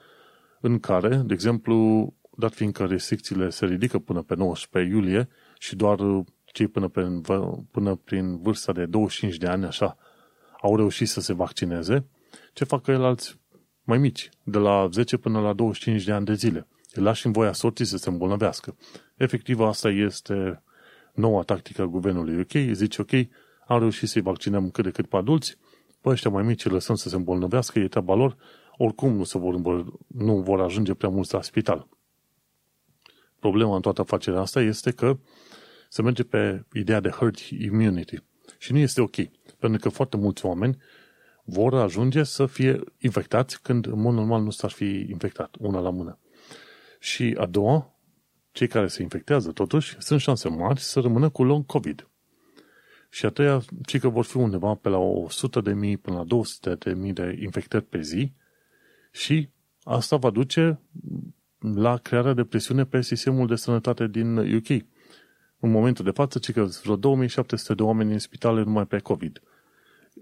în 0.61 0.79
care, 0.79 1.15
de 1.15 1.33
exemplu, 1.33 2.07
dat 2.37 2.53
fiindcă 2.53 2.85
restricțiile 2.85 3.49
se 3.49 3.65
ridică 3.65 3.99
până 3.99 4.21
pe 4.21 4.35
19 4.35 4.93
iulie 4.93 5.29
și 5.59 5.75
doar 5.75 5.99
cei 6.45 6.67
până, 6.67 6.87
pe, 6.87 7.21
până 7.71 7.95
prin 7.95 8.37
vârsta 8.41 8.71
de 8.71 8.85
25 8.85 9.37
de 9.37 9.47
ani, 9.47 9.65
așa, 9.65 9.97
au 10.61 10.75
reușit 10.75 11.07
să 11.07 11.21
se 11.21 11.33
vaccineze, 11.33 12.05
ce 12.53 12.63
fac 12.63 12.87
alți 12.87 13.39
mai 13.83 13.97
mici, 13.97 14.29
de 14.43 14.57
la 14.57 14.87
10 14.91 15.17
până 15.17 15.39
la 15.39 15.53
25 15.53 16.03
de 16.03 16.11
ani 16.11 16.25
de 16.25 16.33
zile. 16.33 16.67
Îi 16.93 17.03
lași 17.03 17.25
în 17.25 17.31
voia 17.31 17.53
sorții 17.53 17.85
să 17.85 17.97
se 17.97 18.09
îmbolnăvească. 18.09 18.75
Efectiv, 19.15 19.59
asta 19.59 19.89
este 19.89 20.63
noua 21.13 21.41
tactică 21.41 21.81
a 21.81 21.85
guvernului 21.85 22.39
UK. 22.39 22.73
Zice, 22.73 23.01
ok, 23.01 23.11
am 23.67 23.79
reușit 23.79 24.09
să-i 24.09 24.21
vaccinăm 24.21 24.69
cât 24.69 24.83
de 24.83 24.91
cât 24.91 25.05
pe 25.07 25.17
adulți, 25.17 25.57
pe 26.01 26.09
ăștia 26.09 26.29
mai 26.29 26.43
mici 26.43 26.65
îi 26.65 26.71
lăsăm 26.71 26.95
să 26.95 27.09
se 27.09 27.15
îmbolnăvească, 27.15 27.79
e 27.79 27.87
treaba 27.87 28.13
lor, 28.13 28.37
oricum 28.77 29.15
nu, 29.15 29.23
se 29.23 29.37
vor, 29.37 29.85
nu 30.07 30.41
vor 30.41 30.61
ajunge 30.61 30.93
prea 30.93 31.09
mulți 31.09 31.33
la 31.33 31.41
spital. 31.41 31.87
Problema 33.39 33.75
în 33.75 33.81
toată 33.81 34.01
afacerea 34.01 34.39
asta 34.39 34.61
este 34.61 34.91
că 34.91 35.17
se 35.89 36.01
merge 36.01 36.23
pe 36.23 36.65
ideea 36.73 36.99
de 36.99 37.09
herd 37.09 37.37
immunity. 37.59 38.23
Și 38.57 38.71
nu 38.71 38.77
este 38.77 39.01
ok, 39.01 39.15
pentru 39.59 39.79
că 39.79 39.89
foarte 39.89 40.17
mulți 40.17 40.45
oameni 40.45 40.77
vor 41.43 41.73
ajunge 41.73 42.23
să 42.23 42.45
fie 42.45 42.79
infectați 42.97 43.61
când 43.61 43.85
în 43.85 43.99
mod 43.99 44.13
normal 44.13 44.41
nu 44.41 44.49
s-ar 44.49 44.71
fi 44.71 45.05
infectat, 45.09 45.55
una 45.59 45.79
la 45.79 45.89
mână. 45.89 46.19
Și 46.99 47.35
a 47.39 47.45
doua, 47.45 47.92
cei 48.53 48.67
care 48.67 48.87
se 48.87 49.01
infectează 49.01 49.51
totuși, 49.51 49.95
sunt 49.99 50.19
șanse 50.19 50.49
mari 50.49 50.79
să 50.79 50.99
rămână 50.99 51.29
cu 51.29 51.43
long 51.43 51.65
COVID. 51.65 52.07
Și 53.09 53.25
a 53.25 53.29
treia, 53.29 53.61
cei 53.85 53.99
că 53.99 54.09
vor 54.09 54.25
fi 54.25 54.37
undeva 54.37 54.73
pe 54.73 54.89
la 54.89 54.97
100 54.97 55.61
de 55.61 55.73
mii 55.73 55.97
până 55.97 56.17
la 56.17 56.23
200 56.23 56.75
de 56.75 56.93
mii 56.93 57.13
de 57.13 57.37
infectări 57.41 57.83
pe 57.83 58.01
zi 58.01 58.33
și 59.11 59.49
asta 59.83 60.15
va 60.15 60.29
duce 60.29 60.79
la 61.59 61.97
crearea 61.97 62.33
de 62.33 62.43
presiune 62.43 62.85
pe 62.85 63.01
sistemul 63.01 63.47
de 63.47 63.55
sănătate 63.55 64.07
din 64.07 64.37
UK. 64.37 64.69
În 65.59 65.71
momentul 65.71 66.05
de 66.05 66.11
față, 66.11 66.39
ci 66.39 66.51
că 66.51 66.67
vreo 66.83 66.95
2700 66.95 67.73
de 67.73 67.83
oameni 67.83 68.11
în 68.11 68.19
spitale 68.19 68.63
numai 68.63 68.85
pe 68.85 68.99
COVID. 68.99 69.41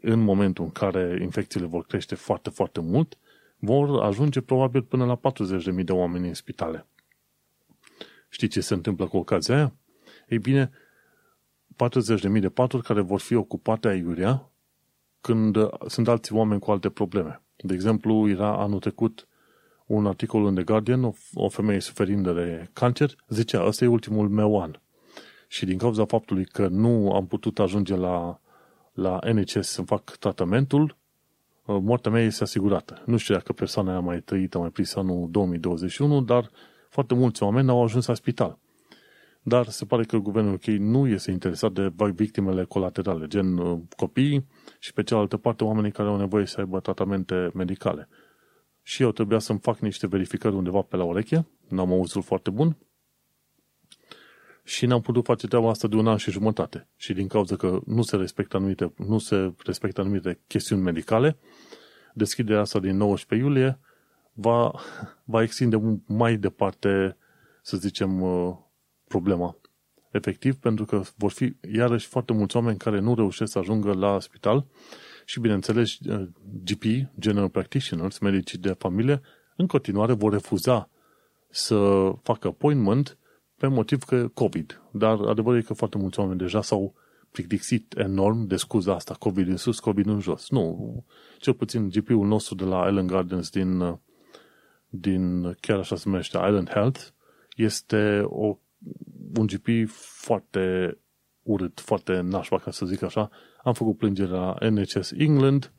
În 0.01 0.19
momentul 0.19 0.63
în 0.63 0.71
care 0.71 1.17
infecțiile 1.21 1.65
vor 1.65 1.85
crește 1.85 2.15
foarte, 2.15 2.49
foarte 2.49 2.79
mult, 2.81 3.17
vor 3.57 4.01
ajunge 4.01 4.41
probabil 4.41 4.81
până 4.81 5.05
la 5.05 5.19
40.000 5.75 5.83
de 5.83 5.91
oameni 5.91 6.27
în 6.27 6.33
spitale. 6.33 6.85
Știi 8.33 8.47
ce 8.47 8.61
se 8.61 8.73
întâmplă 8.73 9.07
cu 9.07 9.17
ocazia 9.17 9.55
aia? 9.55 9.73
Ei 10.27 10.39
bine, 10.39 10.71
40.000 12.33 12.39
de 12.39 12.49
paturi 12.49 12.83
care 12.83 13.01
vor 13.01 13.19
fi 13.19 13.35
ocupate 13.35 13.87
aiurea 13.87 14.49
când 15.21 15.57
sunt 15.87 16.07
alți 16.07 16.33
oameni 16.33 16.59
cu 16.59 16.71
alte 16.71 16.89
probleme. 16.89 17.41
De 17.57 17.73
exemplu, 17.73 18.29
era 18.29 18.57
anul 18.57 18.79
trecut 18.79 19.27
un 19.85 20.05
articol 20.05 20.45
în 20.45 20.55
The 20.55 20.63
Guardian, 20.63 21.03
o, 21.03 21.13
o 21.33 21.49
femeie 21.49 21.79
suferind 21.79 22.33
de 22.33 22.69
cancer, 22.73 23.15
zicea, 23.27 23.65
ăsta 23.65 23.83
e 23.83 23.87
ultimul 23.87 24.29
meu 24.29 24.61
an. 24.61 24.79
Și 25.47 25.65
din 25.65 25.77
cauza 25.77 26.05
faptului 26.05 26.45
că 26.45 26.67
nu 26.67 27.11
am 27.11 27.27
putut 27.27 27.59
ajunge 27.59 27.95
la, 27.95 28.39
la 28.93 29.19
NHS 29.33 29.67
să 29.67 29.81
fac 29.81 30.15
tratamentul, 30.17 30.99
Uh, 31.65 31.77
moartea 31.81 32.11
mea 32.11 32.21
este 32.21 32.43
asigurată. 32.43 33.01
Nu 33.05 33.17
știu 33.17 33.33
dacă 33.33 33.53
persoana 33.53 33.95
a 33.95 33.99
mai 33.99 34.19
trăit, 34.19 34.55
a 34.55 34.59
mai 34.59 34.69
prins 34.69 34.95
anul 34.95 35.27
2021, 35.31 36.21
dar 36.21 36.49
foarte 36.91 37.13
mulți 37.13 37.43
oameni 37.43 37.69
au 37.69 37.83
ajuns 37.83 38.05
la 38.05 38.13
spital. 38.13 38.59
Dar 39.41 39.67
se 39.67 39.85
pare 39.85 40.03
că 40.03 40.17
guvernul 40.17 40.53
UK 40.53 40.65
nu 40.65 41.07
este 41.07 41.31
interesat 41.31 41.71
de 41.71 41.93
victimele 42.13 42.63
colaterale, 42.63 43.27
gen 43.27 43.57
uh, 43.57 43.79
copii 43.95 44.47
și 44.79 44.93
pe 44.93 45.03
cealaltă 45.03 45.37
parte 45.37 45.63
oamenii 45.63 45.91
care 45.91 46.09
au 46.09 46.17
nevoie 46.17 46.45
să 46.45 46.59
aibă 46.59 46.79
tratamente 46.79 47.51
medicale. 47.53 48.09
Și 48.83 49.03
eu 49.03 49.11
trebuia 49.11 49.39
să-mi 49.39 49.59
fac 49.59 49.79
niște 49.79 50.07
verificări 50.07 50.55
undeva 50.55 50.81
pe 50.81 50.95
la 50.95 51.03
ureche, 51.03 51.47
n-am 51.67 51.91
auzit 51.91 52.23
foarte 52.23 52.49
bun, 52.49 52.77
și 54.63 54.85
n-am 54.85 55.01
putut 55.01 55.25
face 55.25 55.47
treaba 55.47 55.69
asta 55.69 55.87
de 55.87 55.95
un 55.95 56.07
an 56.07 56.17
și 56.17 56.31
jumătate. 56.31 56.87
Și 56.95 57.13
din 57.13 57.27
cauza 57.27 57.55
că 57.55 57.79
nu 57.85 58.01
se 58.01 58.15
respectă 58.15 58.57
anumite, 58.57 58.93
nu 58.97 59.17
se 59.17 59.53
respectă 59.65 60.01
anumite 60.01 60.39
chestiuni 60.47 60.81
medicale, 60.81 61.37
deschiderea 62.13 62.61
asta 62.61 62.79
din 62.79 62.97
19 62.97 63.47
iulie 63.47 63.79
va, 64.41 64.71
va 65.23 65.41
extinde 65.41 66.01
mai 66.05 66.37
departe, 66.37 67.17
să 67.61 67.77
zicem, 67.77 68.21
uh, 68.21 68.55
problema. 69.07 69.55
Efectiv, 70.11 70.55
pentru 70.55 70.85
că 70.85 71.01
vor 71.15 71.31
fi 71.31 71.55
iarăși 71.73 72.07
foarte 72.07 72.33
mulți 72.33 72.55
oameni 72.55 72.77
care 72.77 72.99
nu 72.99 73.15
reușesc 73.15 73.51
să 73.51 73.59
ajungă 73.59 73.93
la 73.93 74.19
spital 74.19 74.65
și, 75.25 75.39
bineînțeles, 75.39 75.99
uh, 75.99 76.27
GP, 76.63 76.83
General 77.19 77.49
Practitioners, 77.49 78.17
medicii 78.19 78.57
de 78.57 78.75
familie, 78.77 79.21
în 79.55 79.67
continuare 79.67 80.13
vor 80.13 80.31
refuza 80.31 80.89
să 81.49 82.11
facă 82.21 82.47
appointment 82.47 83.17
pe 83.57 83.67
motiv 83.67 84.03
că 84.03 84.27
COVID. 84.27 84.81
Dar 84.91 85.19
adevărul 85.19 85.59
e 85.59 85.61
că 85.61 85.73
foarte 85.73 85.97
mulți 85.97 86.19
oameni 86.19 86.39
deja 86.39 86.61
s-au 86.61 86.93
plictisit 87.31 87.97
enorm 87.97 88.47
de 88.47 88.55
scuza 88.55 88.95
asta, 88.95 89.13
COVID 89.13 89.47
în 89.47 89.57
sus, 89.57 89.79
COVID 89.79 90.07
în 90.07 90.19
jos. 90.19 90.49
Nu, 90.49 91.05
cel 91.37 91.53
puțin 91.53 91.89
GP-ul 91.89 92.27
nostru 92.27 92.55
de 92.55 92.63
la 92.63 92.87
Island 92.87 93.09
Gardens 93.09 93.49
din, 93.49 93.99
din 94.93 95.53
chiar 95.59 95.77
așa 95.77 95.95
se 95.95 96.03
numește 96.05 96.37
Island 96.37 96.69
Health, 96.69 96.99
este 97.55 98.21
o, 98.25 98.57
un 99.37 99.45
GP 99.45 99.89
foarte 99.93 100.97
urât, 101.43 101.79
foarte 101.79 102.19
nașpa, 102.19 102.57
ca 102.57 102.71
să 102.71 102.85
zic 102.85 103.01
așa. 103.01 103.29
Am 103.63 103.73
făcut 103.73 103.97
plângere 103.97 104.29
la 104.29 104.55
NHS 104.69 105.11
England 105.17 105.71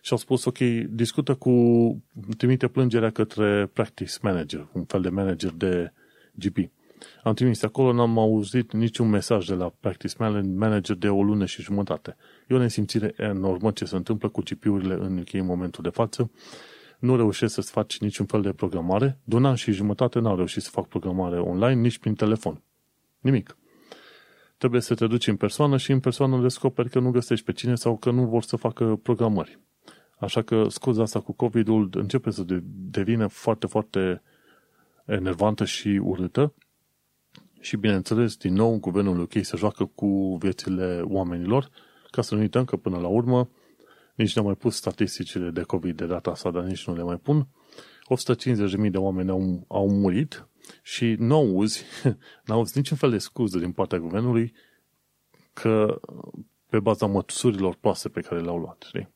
și 0.00 0.12
au 0.12 0.18
spus, 0.18 0.44
ok, 0.44 0.58
discută 0.88 1.34
cu, 1.34 1.52
trimite 2.36 2.68
plângerea 2.68 3.10
către 3.10 3.70
practice 3.72 4.14
manager, 4.22 4.68
un 4.72 4.84
fel 4.84 5.00
de 5.00 5.08
manager 5.08 5.50
de 5.50 5.92
GP. 6.34 6.70
Am 7.22 7.34
trimis 7.34 7.62
acolo, 7.62 7.92
n-am 7.92 8.18
auzit 8.18 8.72
niciun 8.72 9.08
mesaj 9.08 9.46
de 9.46 9.54
la 9.54 9.72
Practice 9.80 10.14
Manager 10.42 10.96
de 10.96 11.08
o 11.08 11.22
lună 11.22 11.44
și 11.44 11.62
jumătate. 11.62 12.16
E 12.48 12.54
o 12.54 12.58
nesimțire 12.58 13.14
enormă 13.16 13.70
ce 13.70 13.84
se 13.84 13.96
întâmplă 13.96 14.28
cu 14.28 14.42
GP-urile 14.42 14.94
în 14.94 15.18
UK 15.18 15.32
în 15.32 15.46
momentul 15.46 15.82
de 15.82 15.88
față. 15.88 16.30
Nu 17.02 17.16
reușesc 17.16 17.54
să-ți 17.54 17.70
faci 17.70 17.98
niciun 17.98 18.26
fel 18.26 18.42
de 18.42 18.52
programare. 18.52 19.18
De 19.24 19.34
un 19.34 19.44
an 19.44 19.54
și 19.54 19.72
jumătate 19.72 20.18
n-au 20.18 20.36
reușit 20.36 20.62
să 20.62 20.70
fac 20.70 20.88
programare 20.88 21.40
online, 21.40 21.80
nici 21.80 21.98
prin 21.98 22.14
telefon. 22.14 22.62
Nimic. 23.18 23.56
trebuie 24.56 24.80
să 24.80 24.94
te 24.94 25.06
duci 25.06 25.26
în 25.26 25.36
persoană 25.36 25.76
și 25.76 25.92
în 25.92 26.00
persoană 26.00 26.40
descoperi 26.40 26.90
că 26.90 26.98
nu 26.98 27.10
găsești 27.10 27.44
pe 27.44 27.52
cine 27.52 27.74
sau 27.74 27.96
că 27.96 28.10
nu 28.10 28.26
vor 28.26 28.42
să 28.42 28.56
facă 28.56 28.98
programări. 29.02 29.58
Așa 30.18 30.42
că 30.42 30.66
scuza 30.68 31.02
asta 31.02 31.20
cu 31.20 31.32
COVID-ul 31.32 31.88
începe 31.92 32.30
să 32.30 32.44
devină 32.90 33.26
foarte, 33.26 33.66
foarte 33.66 34.22
enervantă 35.04 35.64
și 35.64 35.88
urâtă 35.88 36.54
și, 37.60 37.76
bineînțeles, 37.76 38.36
din 38.36 38.54
nou, 38.54 38.78
guvernul 38.78 39.20
UK 39.20 39.32
se 39.40 39.56
joacă 39.56 39.84
cu 39.84 40.36
viețile 40.40 41.00
oamenilor, 41.04 41.68
ca 42.10 42.22
să 42.22 42.34
nu 42.34 42.40
uităm 42.40 42.64
că, 42.64 42.76
până 42.76 42.98
la 42.98 43.06
urmă, 43.06 43.48
nici 44.14 44.34
nu 44.34 44.40
au 44.40 44.46
mai 44.46 44.56
pus 44.56 44.76
statisticile 44.76 45.50
de 45.50 45.62
COVID 45.62 45.96
de 45.96 46.06
data 46.06 46.30
asta, 46.30 46.50
dar 46.50 46.62
nici 46.62 46.86
nu 46.86 46.94
le 46.94 47.02
mai 47.02 47.16
pun. 47.16 47.48
150.000 48.84 48.90
de 48.90 48.98
oameni 48.98 49.30
au, 49.30 49.64
au 49.68 49.88
murit 49.88 50.48
și 50.82 51.14
nu 51.18 51.34
auzi, 51.34 51.84
nu 52.46 52.54
auzi 52.54 52.76
niciun 52.76 52.96
fel 52.96 53.10
de 53.10 53.18
scuză 53.18 53.58
din 53.58 53.72
partea 53.72 53.98
guvernului 53.98 54.52
că 55.52 56.00
pe 56.68 56.80
baza 56.80 57.06
măsurilor 57.06 57.74
proaste 57.74 58.08
pe 58.08 58.20
care 58.20 58.40
le-au 58.40 58.58
luat. 58.58 58.84
Știi? 58.86 59.08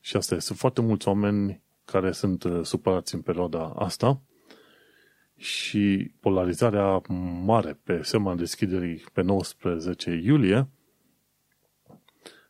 Și 0.00 0.16
asta 0.16 0.34
este. 0.34 0.46
Sunt 0.46 0.58
foarte 0.58 0.80
mulți 0.80 1.08
oameni 1.08 1.62
care 1.84 2.12
sunt 2.12 2.44
uh, 2.44 2.60
supărați 2.62 3.14
în 3.14 3.20
perioada 3.20 3.72
asta 3.76 4.22
și 5.36 6.12
polarizarea 6.20 7.00
mare 7.44 7.80
pe 7.84 8.02
sema 8.02 8.34
deschiderii 8.34 9.04
pe 9.12 9.22
19 9.22 10.10
iulie 10.10 10.68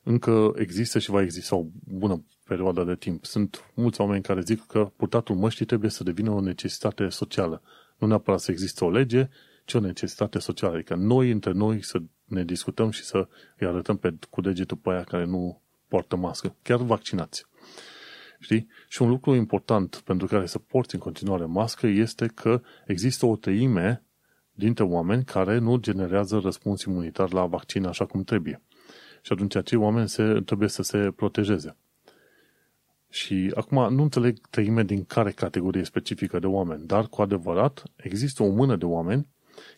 încă 0.03 0.53
există 0.57 0.99
și 0.99 1.11
va 1.11 1.23
exista 1.23 1.57
o 1.57 1.67
bună 1.85 2.25
perioadă 2.45 2.85
de 2.85 2.97
timp. 2.97 3.25
Sunt 3.25 3.71
mulți 3.75 4.01
oameni 4.01 4.23
care 4.23 4.41
zic 4.41 4.67
că 4.67 4.93
purtatul 4.97 5.37
măștii 5.37 5.67
trebuie 5.67 5.91
să 5.91 6.03
devină 6.03 6.31
o 6.31 6.41
necesitate 6.41 7.09
socială. 7.09 7.63
Nu 7.99 8.07
neapărat 8.07 8.41
să 8.41 8.51
există 8.51 8.85
o 8.85 8.91
lege, 8.91 9.29
ci 9.65 9.75
o 9.75 9.81
necesitate 9.81 10.39
socială. 10.39 10.75
Adică 10.75 10.95
noi 10.95 11.31
între 11.31 11.53
noi 11.53 11.85
să 11.85 12.03
ne 12.25 12.45
discutăm 12.45 12.91
și 12.91 13.03
să 13.03 13.29
îi 13.59 13.67
arătăm 13.67 13.97
pe, 13.97 14.15
cu 14.31 14.41
degetul 14.41 14.77
pe 14.77 14.91
aia 14.91 15.05
care 15.05 15.25
nu 15.25 15.61
poartă 15.89 16.17
mască. 16.17 16.57
Chiar 16.63 16.81
vaccinați. 16.81 17.47
Știi? 18.41 18.69
Și 18.89 19.03
un 19.03 19.09
lucru 19.09 19.35
important 19.35 20.03
pentru 20.05 20.27
care 20.27 20.47
să 20.47 20.59
porți 20.59 20.95
în 20.95 21.01
continuare 21.01 21.45
mască 21.45 21.87
este 21.87 22.27
că 22.27 22.61
există 22.87 23.27
o 23.27 23.37
treime 23.37 24.03
dintre 24.53 24.85
oameni 24.85 25.25
care 25.25 25.59
nu 25.59 25.77
generează 25.77 26.39
răspuns 26.39 26.83
imunitar 26.83 27.33
la 27.33 27.47
vaccin 27.47 27.87
așa 27.87 28.07
cum 28.07 28.23
trebuie. 28.23 28.63
Și 29.23 29.33
atunci 29.33 29.55
acei 29.55 29.79
oameni 29.79 30.09
se, 30.09 30.41
trebuie 30.45 30.69
să 30.69 30.83
se 30.83 31.13
protejeze. 31.17 31.77
Și 33.09 33.53
acum 33.55 33.95
nu 33.95 34.03
înțeleg 34.03 34.39
treime 34.51 34.83
din 34.83 35.05
care 35.05 35.31
categorie 35.31 35.85
specifică 35.85 36.39
de 36.39 36.47
oameni, 36.47 36.87
dar 36.87 37.07
cu 37.07 37.23
adevărat 37.23 37.83
există 37.97 38.43
o 38.43 38.51
mână 38.51 38.77
de 38.77 38.85
oameni 38.85 39.29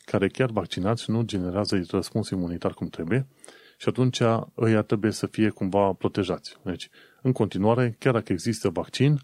care 0.05 0.29
chiar 0.29 0.51
vaccinați 0.51 1.11
nu 1.11 1.23
generează 1.23 1.85
răspuns 1.91 2.31
imunitar 2.31 2.73
cum 2.73 2.89
trebuie 2.89 3.27
și 3.79 3.89
atunci 3.89 4.21
ăia 4.57 4.83
trebuie 4.83 5.11
să 5.11 5.27
fie 5.27 5.49
cumva 5.49 5.93
protejați. 5.93 6.57
Deci, 6.63 6.89
în 7.23 7.33
continuare, 7.33 7.97
chiar 7.99 8.13
dacă 8.13 8.33
există 8.33 8.69
vaccin, 8.69 9.19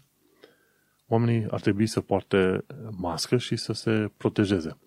oamenii 1.07 1.47
ar 1.49 1.61
trebui 1.61 1.87
să 1.87 2.01
poarte 2.01 2.65
mască 2.89 3.37
și 3.37 3.55
să 3.55 3.73
se 3.73 4.11
protejeze. 4.17 4.77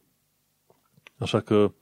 Așa 1.19 1.41
că 1.41 1.73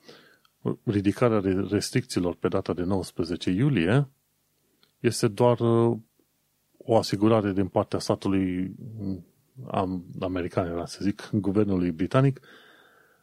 ridicarea 0.84 1.40
restricțiilor 1.70 2.34
pe 2.34 2.48
data 2.48 2.72
de 2.72 2.82
19 2.82 3.50
iulie 3.50 4.08
este 4.98 5.28
doar 5.28 5.60
uh, 5.60 5.98
o 6.76 6.96
asigurare 6.96 7.52
din 7.52 7.68
partea 7.68 7.98
statului 7.98 8.74
american, 10.20 10.66
era 10.66 10.86
să 10.86 10.98
zic, 11.02 11.28
guvernului 11.32 11.90
britanic, 11.90 12.40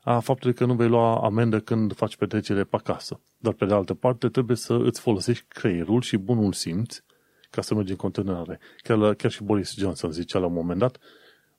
a 0.02 0.20
faptului 0.20 0.56
că 0.56 0.66
nu 0.66 0.74
vei 0.74 0.88
lua 0.88 1.20
amendă 1.24 1.60
când 1.60 1.94
faci 1.94 2.16
petrecere 2.16 2.64
pe 2.64 2.76
acasă. 2.76 3.22
Dar 3.38 3.54
pe 3.54 3.66
de 3.66 3.74
altă 3.74 3.94
parte 3.94 4.30
trebuie 4.30 4.58
să 4.58 4.74
îți 4.74 5.00
folosești 5.00 5.46
creierul 5.48 6.02
și 6.02 6.18
bunul 6.18 6.54
simț 6.54 7.04
ca 7.50 7.62
să 7.62 7.74
mergi 7.74 7.92
în 7.92 7.98
continuare. 7.98 8.60
Chiar, 8.78 9.14
chiar 9.14 9.32
și 9.32 9.44
Boris 9.44 9.76
Johnson 9.76 10.12
zicea 10.12 10.40
la 10.40 10.46
un 10.46 10.54
moment 10.54 10.80
dat, 10.80 10.98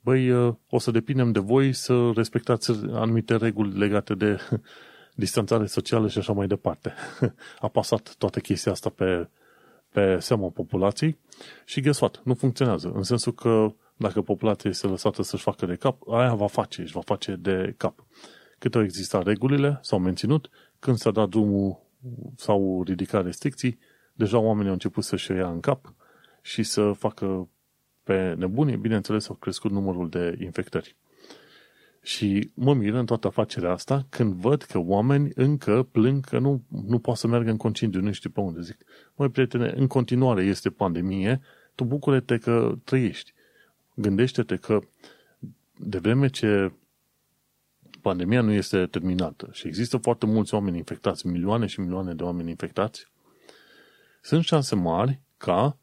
băi, 0.01 0.31
uh, 0.31 0.55
o 0.69 0.79
să 0.79 0.91
depindem 0.91 1.33
de 1.33 1.39
voi 1.39 1.73
să 1.73 2.11
respectați 2.15 2.71
anumite 2.91 3.37
reguli 3.37 3.79
legate 3.79 4.15
de 4.15 4.39
distanțare 5.21 5.67
socială 5.67 6.09
și 6.09 6.19
așa 6.19 6.33
mai 6.33 6.47
departe. 6.47 6.95
A 7.59 7.69
pasat 7.69 8.15
toată 8.19 8.41
chestia 8.41 8.73
asta 8.73 8.89
pe, 8.89 9.29
pe 9.93 10.19
seama 10.19 10.49
populației 10.49 11.19
și 11.65 11.81
guess 11.81 12.01
what? 12.01 12.21
Nu 12.25 12.35
funcționează. 12.35 12.93
În 12.95 13.03
sensul 13.03 13.35
că 13.35 13.73
dacă 13.97 14.23
populația 14.23 14.71
este 14.71 14.87
lăsată 14.87 15.23
să-și 15.23 15.43
facă 15.43 15.67
de 15.67 15.75
cap, 15.75 16.09
aia 16.09 16.35
va 16.35 16.47
face, 16.47 16.83
își 16.83 16.93
va 16.93 17.01
face 17.01 17.37
de 17.37 17.75
cap. 17.77 18.07
Cât 18.59 18.75
au 18.75 18.83
existat 18.83 19.25
regulile, 19.25 19.79
s-au 19.83 19.99
menținut, 19.99 20.51
când 20.79 20.97
s-a 20.97 21.11
dat 21.11 21.29
drumul 21.29 21.81
sau 22.37 22.83
ridicat 22.87 23.25
restricții, 23.25 23.79
deja 24.13 24.39
oamenii 24.39 24.67
au 24.67 24.73
început 24.73 25.05
să-și 25.05 25.31
ia 25.31 25.49
în 25.49 25.61
cap 25.61 25.95
și 26.43 26.63
să 26.63 26.93
facă 26.93 27.49
pe 28.03 28.35
nebunii, 28.39 28.77
bineînțeles, 28.77 29.29
au 29.29 29.35
crescut 29.35 29.71
numărul 29.71 30.09
de 30.09 30.37
infectări. 30.41 30.97
Și 32.03 32.51
mă 32.55 32.75
miră 32.75 32.99
în 32.99 33.07
toată 33.07 33.27
afacerea 33.27 33.73
asta 33.73 34.07
când 34.09 34.33
văd 34.33 34.63
că 34.63 34.79
oameni 34.79 35.31
încă 35.35 35.89
plâng 35.91 36.25
că 36.25 36.39
nu, 36.39 36.63
nu 36.69 36.99
poate 36.99 37.21
să 37.21 37.27
meargă 37.27 37.51
în 37.51 37.57
concediu, 37.57 38.01
nu 38.01 38.13
știu 38.13 38.31
pe 38.31 38.41
unde 38.41 38.61
zic. 38.61 38.77
Măi, 39.15 39.29
prietene, 39.29 39.73
în 39.77 39.87
continuare 39.87 40.43
este 40.43 40.71
pandemie, 40.71 41.41
tu 41.75 41.85
bucură-te 41.85 42.39
că 42.39 42.75
trăiești. 42.85 43.33
Gândește-te 43.95 44.57
că 44.57 44.81
de 45.77 45.99
vreme 45.99 46.29
ce 46.29 46.73
pandemia 48.01 48.41
nu 48.41 48.53
este 48.53 48.87
terminată 48.87 49.49
și 49.53 49.67
există 49.67 49.97
foarte 49.97 50.27
mulți 50.27 50.55
oameni 50.55 50.77
infectați, 50.77 51.27
milioane 51.27 51.67
și 51.67 51.81
milioane 51.81 52.15
de 52.15 52.23
oameni 52.23 52.51
infectați, 52.51 53.07
sunt 54.21 54.45
șanse 54.45 54.75
mari 54.75 55.21
ca 55.37 55.77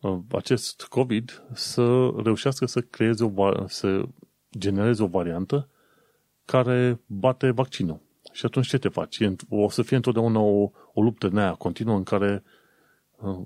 uh, 0.00 0.18
acest 0.30 0.82
COVID 0.82 1.42
să 1.52 2.12
reușească 2.22 2.66
să 2.66 2.80
creeze 2.80 3.24
o, 3.24 3.66
să 3.66 4.02
genereze 4.58 5.02
o 5.02 5.06
variantă 5.06 5.68
care 6.44 7.00
bate 7.06 7.50
vaccinul. 7.50 8.00
Și 8.32 8.46
atunci 8.46 8.66
ce 8.68 8.78
te 8.78 8.88
faci? 8.88 9.18
O 9.48 9.68
să 9.68 9.82
fie 9.82 9.96
întotdeauna 9.96 10.40
o, 10.40 10.70
o 10.92 11.02
luptă 11.02 11.26
în 11.26 11.38
aia 11.38 11.54
continuă 11.54 11.96
în 11.96 12.02
care 12.02 12.42
uh, 13.16 13.40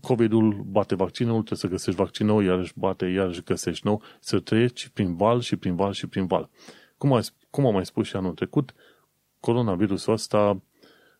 COVID-ul 0.00 0.62
bate 0.66 0.94
vaccinul, 0.94 1.34
trebuie 1.34 1.58
să 1.58 1.66
găsești 1.66 2.00
vaccinul, 2.00 2.44
iarăși 2.44 2.72
bate, 2.76 3.06
iarăși 3.06 3.42
găsești 3.42 3.86
nou, 3.86 4.02
să 4.20 4.38
treci 4.38 4.88
prin 4.88 5.16
val 5.16 5.40
și 5.40 5.56
prin 5.56 5.74
val 5.74 5.92
și 5.92 6.06
prin 6.06 6.26
val. 6.26 6.50
Cum, 6.98 7.12
ai, 7.12 7.22
cum 7.50 7.66
am 7.66 7.72
mai 7.72 7.86
spus 7.86 8.06
și 8.06 8.16
anul 8.16 8.32
trecut, 8.32 8.74
coronavirusul 9.40 10.12
ăsta, 10.12 10.62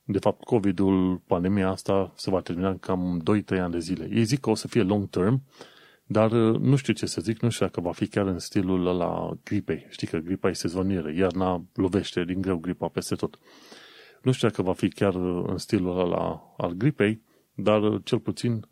de 0.04 0.18
fapt 0.18 0.44
COVID-ul, 0.44 1.20
pandemia 1.26 1.68
asta, 1.68 2.12
se 2.16 2.30
va 2.30 2.40
termina 2.40 2.76
cam 2.76 3.22
2-3 3.54 3.61
ani 3.61 3.72
de 3.72 3.78
zile. 3.78 4.09
Ei 4.12 4.24
zic 4.24 4.40
că 4.40 4.50
o 4.50 4.54
să 4.54 4.68
fie 4.68 4.83
long 4.83 5.09
term, 5.09 5.42
dar 6.12 6.33
uh, 6.33 6.59
nu 6.61 6.77
știu 6.77 6.92
ce 6.92 7.07
să 7.07 7.20
zic, 7.20 7.40
nu 7.40 7.51
știu 7.51 7.66
dacă 7.66 7.81
va 7.81 7.92
fi 7.92 8.07
chiar 8.07 8.27
în 8.27 8.38
stilul 8.38 8.83
la 8.83 9.31
gripei. 9.44 9.87
Știi 9.88 10.07
că 10.07 10.18
gripa 10.18 10.49
e 10.49 10.53
sezonieră, 10.53 11.12
iarna 11.12 11.64
lovește 11.75 12.25
din 12.25 12.40
greu 12.40 12.57
gripa 12.57 12.88
peste 12.88 13.14
tot. 13.14 13.38
Nu 14.23 14.33
știu 14.33 14.49
dacă 14.49 14.62
va 14.62 14.73
fi 14.73 14.88
chiar 14.88 15.14
uh, 15.14 15.44
în 15.46 15.59
stilul 15.59 15.99
ăla 15.99 16.55
al 16.57 16.73
gripei, 16.73 17.23
dar 17.55 17.83
uh, 17.83 18.01
cel 18.05 18.18
puțin 18.18 18.66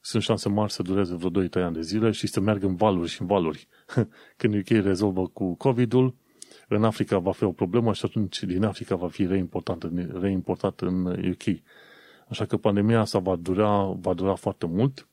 sunt 0.00 0.22
șanse 0.22 0.48
mari 0.48 0.72
să 0.72 0.82
dureze 0.82 1.14
vreo 1.14 1.44
2-3 1.44 1.50
ani 1.52 1.74
de 1.74 1.80
zile 1.80 2.10
și 2.10 2.26
să 2.26 2.40
meargă 2.40 2.66
în 2.66 2.76
valuri 2.76 3.08
și 3.08 3.20
în 3.20 3.26
valuri. 3.26 3.68
Când 4.36 4.54
UK 4.54 4.68
rezolvă 4.68 5.26
cu 5.26 5.54
COVID-ul, 5.54 6.14
în 6.68 6.84
Africa 6.84 7.18
va 7.18 7.32
fi 7.32 7.44
o 7.44 7.52
problemă 7.52 7.92
și 7.92 8.04
atunci 8.04 8.42
din 8.42 8.64
Africa 8.64 8.96
va 8.96 9.08
fi 9.08 9.26
reimportat, 9.26 9.90
reimportat 10.20 10.80
în 10.80 11.04
UK. 11.06 11.62
Așa 12.28 12.44
că 12.44 12.56
pandemia 12.56 13.00
asta 13.00 13.18
va 13.18 13.36
dura, 13.36 13.82
va 14.00 14.14
dura 14.14 14.34
foarte 14.34 14.66
mult 14.66 15.08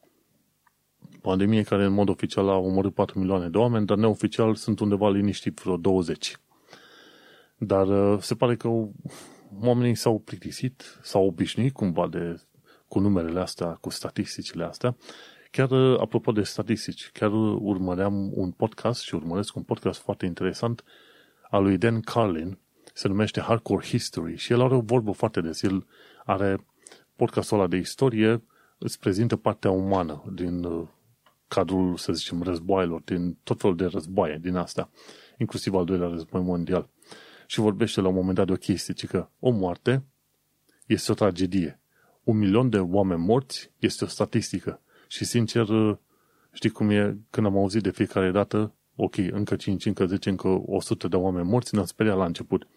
pandemie 1.28 1.64
care 1.64 1.84
în 1.84 1.94
mod 1.94 2.10
oficial 2.10 2.50
a 2.50 2.58
omorât 2.58 2.94
4 2.94 3.20
milioane 3.20 3.50
de 3.50 3.58
oameni, 3.58 3.86
dar 3.86 3.98
neoficial 3.98 4.56
sunt 4.56 4.80
undeva 4.80 5.10
liniștit 5.10 5.60
vreo 5.60 5.78
20. 5.78 6.38
Dar 7.58 7.88
uh, 7.88 8.20
se 8.22 8.36
pare 8.36 8.56
că 8.56 8.68
oamenii 9.62 9.96
s-au 9.96 10.20
plictisit, 10.20 11.00
s-au 11.02 11.26
obișnuit 11.26 11.74
cumva 11.74 12.08
de, 12.08 12.42
cu 12.88 13.00
numerele 13.00 13.40
astea, 13.40 13.68
cu 13.68 13.90
statisticile 13.90 14.64
astea. 14.64 14.96
Chiar 15.52 15.70
uh, 15.72 16.00
apropo 16.00 16.32
de 16.32 16.44
statistici, 16.44 17.10
chiar 17.14 17.32
urmăream 17.60 18.32
un 18.34 18.52
podcast 18.52 19.02
și 19.02 19.16
urmăresc 19.16 19.56
un 19.56 19.64
podcast 19.64 20.00
foarte 20.00 20.26
interesant 20.26 20.84
al 21.50 21.64
lui 21.64 21.78
Dan 21.78 22.02
Carlin, 22.02 22.58
se 22.94 23.08
numește 23.08 23.42
Hardcore 23.42 23.86
History 23.86 24.36
și 24.36 24.52
el 24.52 24.62
are 24.62 24.76
o 24.76 24.82
vorbă 24.82 25.12
foarte 25.12 25.42
des. 25.42 25.62
El 25.62 25.86
are 26.26 26.66
podcastul 27.16 27.58
ăla 27.58 27.68
de 27.68 27.78
istorie, 27.78 28.44
îți 28.78 29.00
prezintă 29.00 29.36
partea 29.36 29.72
umană 29.72 30.24
din 30.34 30.64
uh, 30.64 30.88
cadrul, 31.48 31.98
să 31.98 32.14
zicem, 32.14 32.42
războaielor, 32.42 33.02
din 33.02 33.38
tot 33.44 33.60
felul 33.60 33.76
de 33.76 33.86
războaie 33.86 34.40
din 34.42 34.56
asta, 34.56 34.90
inclusiv 35.38 35.74
al 35.74 35.86
doilea 35.86 36.08
război 36.08 36.42
mondial. 36.42 36.90
Și 37.48 37.60
vorbește 37.60 38.02
la 38.02 38.08
un 38.08 38.14
moment 38.14 38.36
dat 38.36 38.46
de 38.46 38.52
o 38.52 38.56
chestie, 38.56 38.94
ci 38.94 39.06
că 39.06 39.30
o 39.40 39.50
moarte 39.50 40.06
este 40.86 41.12
o 41.12 41.16
tragedie. 41.16 41.80
Un 42.24 42.38
milion 42.38 42.70
de 42.70 42.80
oameni 42.80 43.22
morți 43.22 43.72
este 43.80 44.04
o 44.04 44.08
statistică. 44.08 44.82
Și 45.08 45.26
sincer, 45.26 45.68
știi 46.52 46.70
cum 46.70 46.90
e, 46.90 47.18
când 47.30 47.48
am 47.48 47.58
auzit 47.58 47.84
de 47.84 47.92
fiecare 47.92 48.32
dată, 48.32 48.74
ok, 48.96 49.18
încă 49.18 49.56
5, 49.56 49.86
încă 49.86 50.06
10, 50.06 50.30
încă 50.30 50.62
100 50.66 51.08
de 51.08 51.16
oameni 51.16 51.48
morți, 51.48 51.74
ne-am 51.74 51.86
speriat 51.86 52.18
la 52.18 52.26
început. 52.26 52.68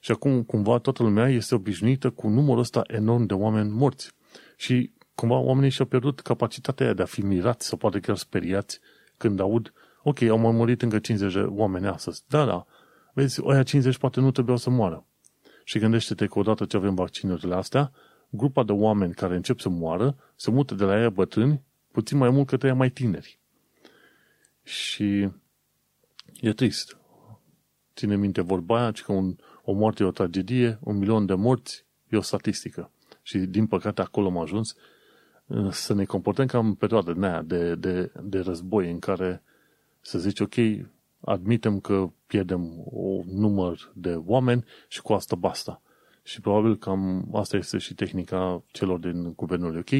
Și 0.00 0.10
acum, 0.10 0.42
cumva, 0.42 0.78
toată 0.78 1.02
lumea 1.02 1.28
este 1.28 1.54
obișnuită 1.54 2.10
cu 2.10 2.28
numărul 2.28 2.60
ăsta 2.60 2.82
enorm 2.86 3.26
de 3.26 3.34
oameni 3.34 3.70
morți. 3.70 4.12
Și, 4.56 4.92
cumva, 5.20 5.36
oamenii 5.36 5.70
și-au 5.70 5.86
pierdut 5.86 6.20
capacitatea 6.20 6.86
aia 6.86 6.94
de 6.94 7.02
a 7.02 7.04
fi 7.04 7.20
mirați 7.20 7.66
sau 7.66 7.78
poate 7.78 8.00
chiar 8.00 8.16
speriați 8.16 8.80
când 9.16 9.40
aud, 9.40 9.72
ok, 10.02 10.22
au 10.22 10.38
mai 10.38 10.52
murit 10.52 10.82
încă 10.82 10.98
50 10.98 11.32
de 11.32 11.40
oameni 11.40 11.86
astăzi. 11.86 12.22
Da, 12.28 12.44
da, 12.44 12.66
vezi, 13.12 13.40
oia 13.40 13.62
50 13.62 13.98
poate 13.98 14.20
nu 14.20 14.30
trebuiau 14.30 14.58
să 14.58 14.70
moară. 14.70 15.06
Și 15.64 15.78
gândește-te 15.78 16.26
că 16.26 16.38
odată 16.38 16.64
ce 16.64 16.76
avem 16.76 16.94
vaccinurile 16.94 17.54
astea, 17.54 17.92
grupa 18.30 18.62
de 18.62 18.72
oameni 18.72 19.14
care 19.14 19.34
încep 19.34 19.58
să 19.60 19.68
moară 19.68 20.16
se 20.36 20.50
mută 20.50 20.74
de 20.74 20.84
la 20.84 21.00
ea 21.00 21.10
bătrâni 21.10 21.62
puțin 21.92 22.18
mai 22.18 22.30
mult 22.30 22.46
către 22.46 22.68
ea 22.68 22.74
mai 22.74 22.90
tineri. 22.90 23.38
Și 24.62 25.28
e 26.40 26.52
trist. 26.52 26.98
Ține 27.94 28.16
minte 28.16 28.40
vorba 28.40 28.80
aia, 28.80 28.92
că 28.92 29.12
un, 29.12 29.36
o 29.64 29.72
moarte 29.72 30.02
e 30.02 30.06
o 30.06 30.10
tragedie, 30.10 30.78
un 30.80 30.98
milion 30.98 31.26
de 31.26 31.34
morți 31.34 31.84
e 32.08 32.16
o 32.16 32.20
statistică. 32.20 32.90
Și 33.22 33.38
din 33.38 33.66
păcate 33.66 34.00
acolo 34.00 34.26
am 34.26 34.38
ajuns 34.38 34.72
uh, 34.72 34.78
să 35.70 35.94
ne 35.94 36.04
comportăm 36.04 36.46
ca 36.46 36.58
în 36.58 36.74
perioada 36.74 37.12
de, 37.12 37.42
de, 37.46 37.74
de, 37.74 38.12
de 38.22 38.38
război 38.38 38.90
în 38.90 38.98
care 38.98 39.42
să 40.00 40.18
zici, 40.18 40.40
ok, 40.40 40.54
admitem 41.20 41.80
că 41.80 42.10
pierdem 42.26 42.82
un 42.84 43.24
număr 43.26 43.90
de 43.94 44.14
oameni 44.14 44.64
și 44.88 45.02
cu 45.02 45.12
asta 45.12 45.36
basta. 45.36 45.82
Și 46.22 46.40
probabil 46.40 46.76
că 46.76 46.96
asta 47.32 47.56
este 47.56 47.78
și 47.78 47.94
tehnica 47.94 48.62
celor 48.70 48.98
din 48.98 49.32
guvernul 49.34 49.76
UK. 49.76 49.90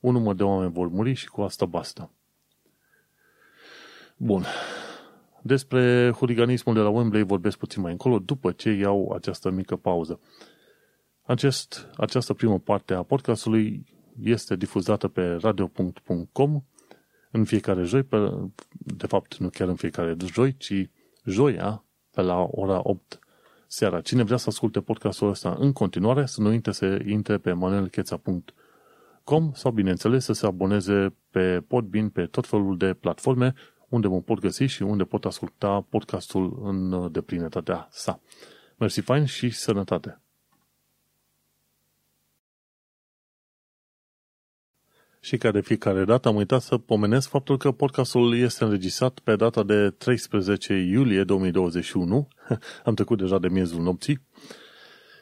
Un 0.00 0.12
număr 0.12 0.34
de 0.34 0.42
oameni 0.42 0.72
vor 0.72 0.88
muri 0.88 1.12
și 1.12 1.28
cu 1.28 1.40
asta 1.40 1.66
basta. 1.66 2.10
Bun. 4.16 4.44
Despre 5.42 6.10
huliganismul 6.10 6.74
de 6.74 6.80
la 6.80 6.88
Wembley 6.88 7.22
vorbesc 7.22 7.58
puțin 7.58 7.82
mai 7.82 7.92
încolo, 7.92 8.18
după 8.18 8.52
ce 8.52 8.70
iau 8.70 9.12
această 9.12 9.50
mică 9.50 9.76
pauză. 9.76 10.20
Acest, 11.22 11.88
această 11.96 12.34
primă 12.34 12.58
parte 12.58 12.94
a 12.94 13.02
podcastului 13.02 13.86
este 14.22 14.56
difuzată 14.56 15.08
pe 15.08 15.22
radio.com 15.40 16.62
în 17.30 17.44
fiecare 17.44 17.82
joi, 17.82 18.02
pe, 18.02 18.16
de 18.72 19.06
fapt 19.06 19.36
nu 19.36 19.48
chiar 19.48 19.68
în 19.68 19.74
fiecare 19.74 20.16
joi, 20.32 20.56
ci 20.56 20.90
joia 21.24 21.84
pe 22.14 22.20
la 22.20 22.48
ora 22.50 22.80
8 22.82 23.18
seara. 23.66 24.00
Cine 24.00 24.22
vrea 24.22 24.36
să 24.36 24.48
asculte 24.48 24.80
podcastul 24.80 25.28
ăsta 25.28 25.56
în 25.58 25.72
continuare, 25.72 26.26
să 26.26 26.40
nu 26.40 26.48
uite 26.48 26.70
să 26.70 26.98
intre 27.06 27.38
pe 27.38 27.52
manuelcheța.com 27.52 29.50
sau, 29.54 29.70
bineînțeles, 29.70 30.24
să 30.24 30.32
se 30.32 30.46
aboneze 30.46 31.14
pe 31.30 31.60
Podbean, 31.60 32.08
pe 32.08 32.26
tot 32.26 32.46
felul 32.46 32.76
de 32.76 32.94
platforme 32.94 33.54
unde 33.88 34.08
mă 34.08 34.20
pot 34.20 34.38
găsi 34.38 34.64
și 34.64 34.82
unde 34.82 35.04
pot 35.04 35.24
asculta 35.24 35.86
podcastul 35.88 36.60
în 36.62 37.12
deplinătatea 37.12 37.88
sa. 37.90 38.20
Mersi 38.76 39.00
fain 39.00 39.24
și 39.24 39.50
sănătate! 39.50 40.20
Și 45.20 45.36
ca 45.36 45.50
de 45.50 45.60
fiecare 45.60 46.04
dată 46.04 46.28
am 46.28 46.36
uitat 46.36 46.62
să 46.62 46.78
pomenesc 46.78 47.28
faptul 47.28 47.56
că 47.56 47.72
podcastul 47.72 48.36
este 48.36 48.64
înregistrat 48.64 49.18
pe 49.18 49.36
data 49.36 49.62
de 49.62 49.90
13 49.90 50.74
iulie 50.74 51.24
2021. 51.24 52.28
am 52.84 52.94
trecut 52.94 53.18
deja 53.18 53.38
de 53.38 53.48
miezul 53.48 53.82
nopții 53.82 54.20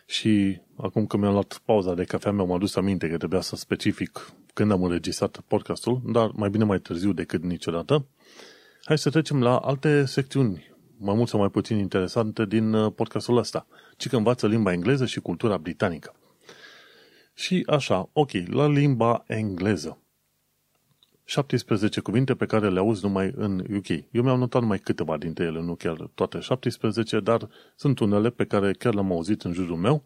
și 0.07 0.61
acum 0.77 1.07
că 1.07 1.17
mi-am 1.17 1.33
luat 1.33 1.61
pauza 1.65 1.95
de 1.95 2.05
cafea, 2.05 2.33
mi-am 2.33 2.53
adus 2.53 2.77
aminte 2.77 3.09
că 3.09 3.17
trebuia 3.17 3.41
să 3.41 3.57
specific 3.57 4.33
când 4.55 4.71
am 4.73 4.83
înregistrat 4.83 5.41
podcastul, 5.47 6.01
dar 6.05 6.31
mai 6.35 6.51
bine 6.51 6.65
mai 6.65 6.79
târziu 6.79 7.13
decât 7.13 7.43
niciodată. 7.43 8.07
Hai 8.85 8.99
să 8.99 9.11
trecem 9.11 9.43
la 9.43 9.57
alte 9.57 10.05
secțiuni, 10.05 10.75
mai 10.99 11.15
mult 11.15 11.29
sau 11.29 11.41
mai 11.41 11.49
puțin 11.49 11.79
interesante 11.79 12.45
din 12.45 12.73
uh, 12.73 12.93
podcastul 12.95 13.37
ăsta, 13.37 13.67
ci 13.97 14.09
că 14.09 14.17
învață 14.17 14.47
limba 14.47 14.73
engleză 14.73 15.07
și 15.07 15.21
cultura 15.21 15.57
britanică. 15.57 16.15
Și 17.37 17.63
așa, 17.67 18.09
ok, 18.13 18.31
la 18.47 18.69
limba 18.69 19.25
engleză. 19.27 19.99
17 21.25 22.01
cuvinte 22.01 22.35
pe 22.35 22.47
care 22.47 22.71
le 22.71 22.79
auzi 22.79 23.05
numai 23.05 23.33
în 23.35 23.59
UK. 23.77 23.89
Eu 23.89 24.23
mi-am 24.23 24.39
notat 24.39 24.61
numai 24.61 24.79
câteva 24.79 25.17
dintre 25.17 25.45
ele, 25.45 25.61
nu 25.61 25.75
chiar 25.75 26.11
toate 26.15 26.39
17, 26.39 27.21
dar 27.21 27.49
sunt 27.75 27.99
unele 27.99 28.31
pe 28.31 28.45
care 28.45 28.73
chiar 28.73 28.95
le-am 28.95 29.13
auzit 29.13 29.43
în 29.43 29.53
jurul 29.53 29.77
meu 29.77 30.05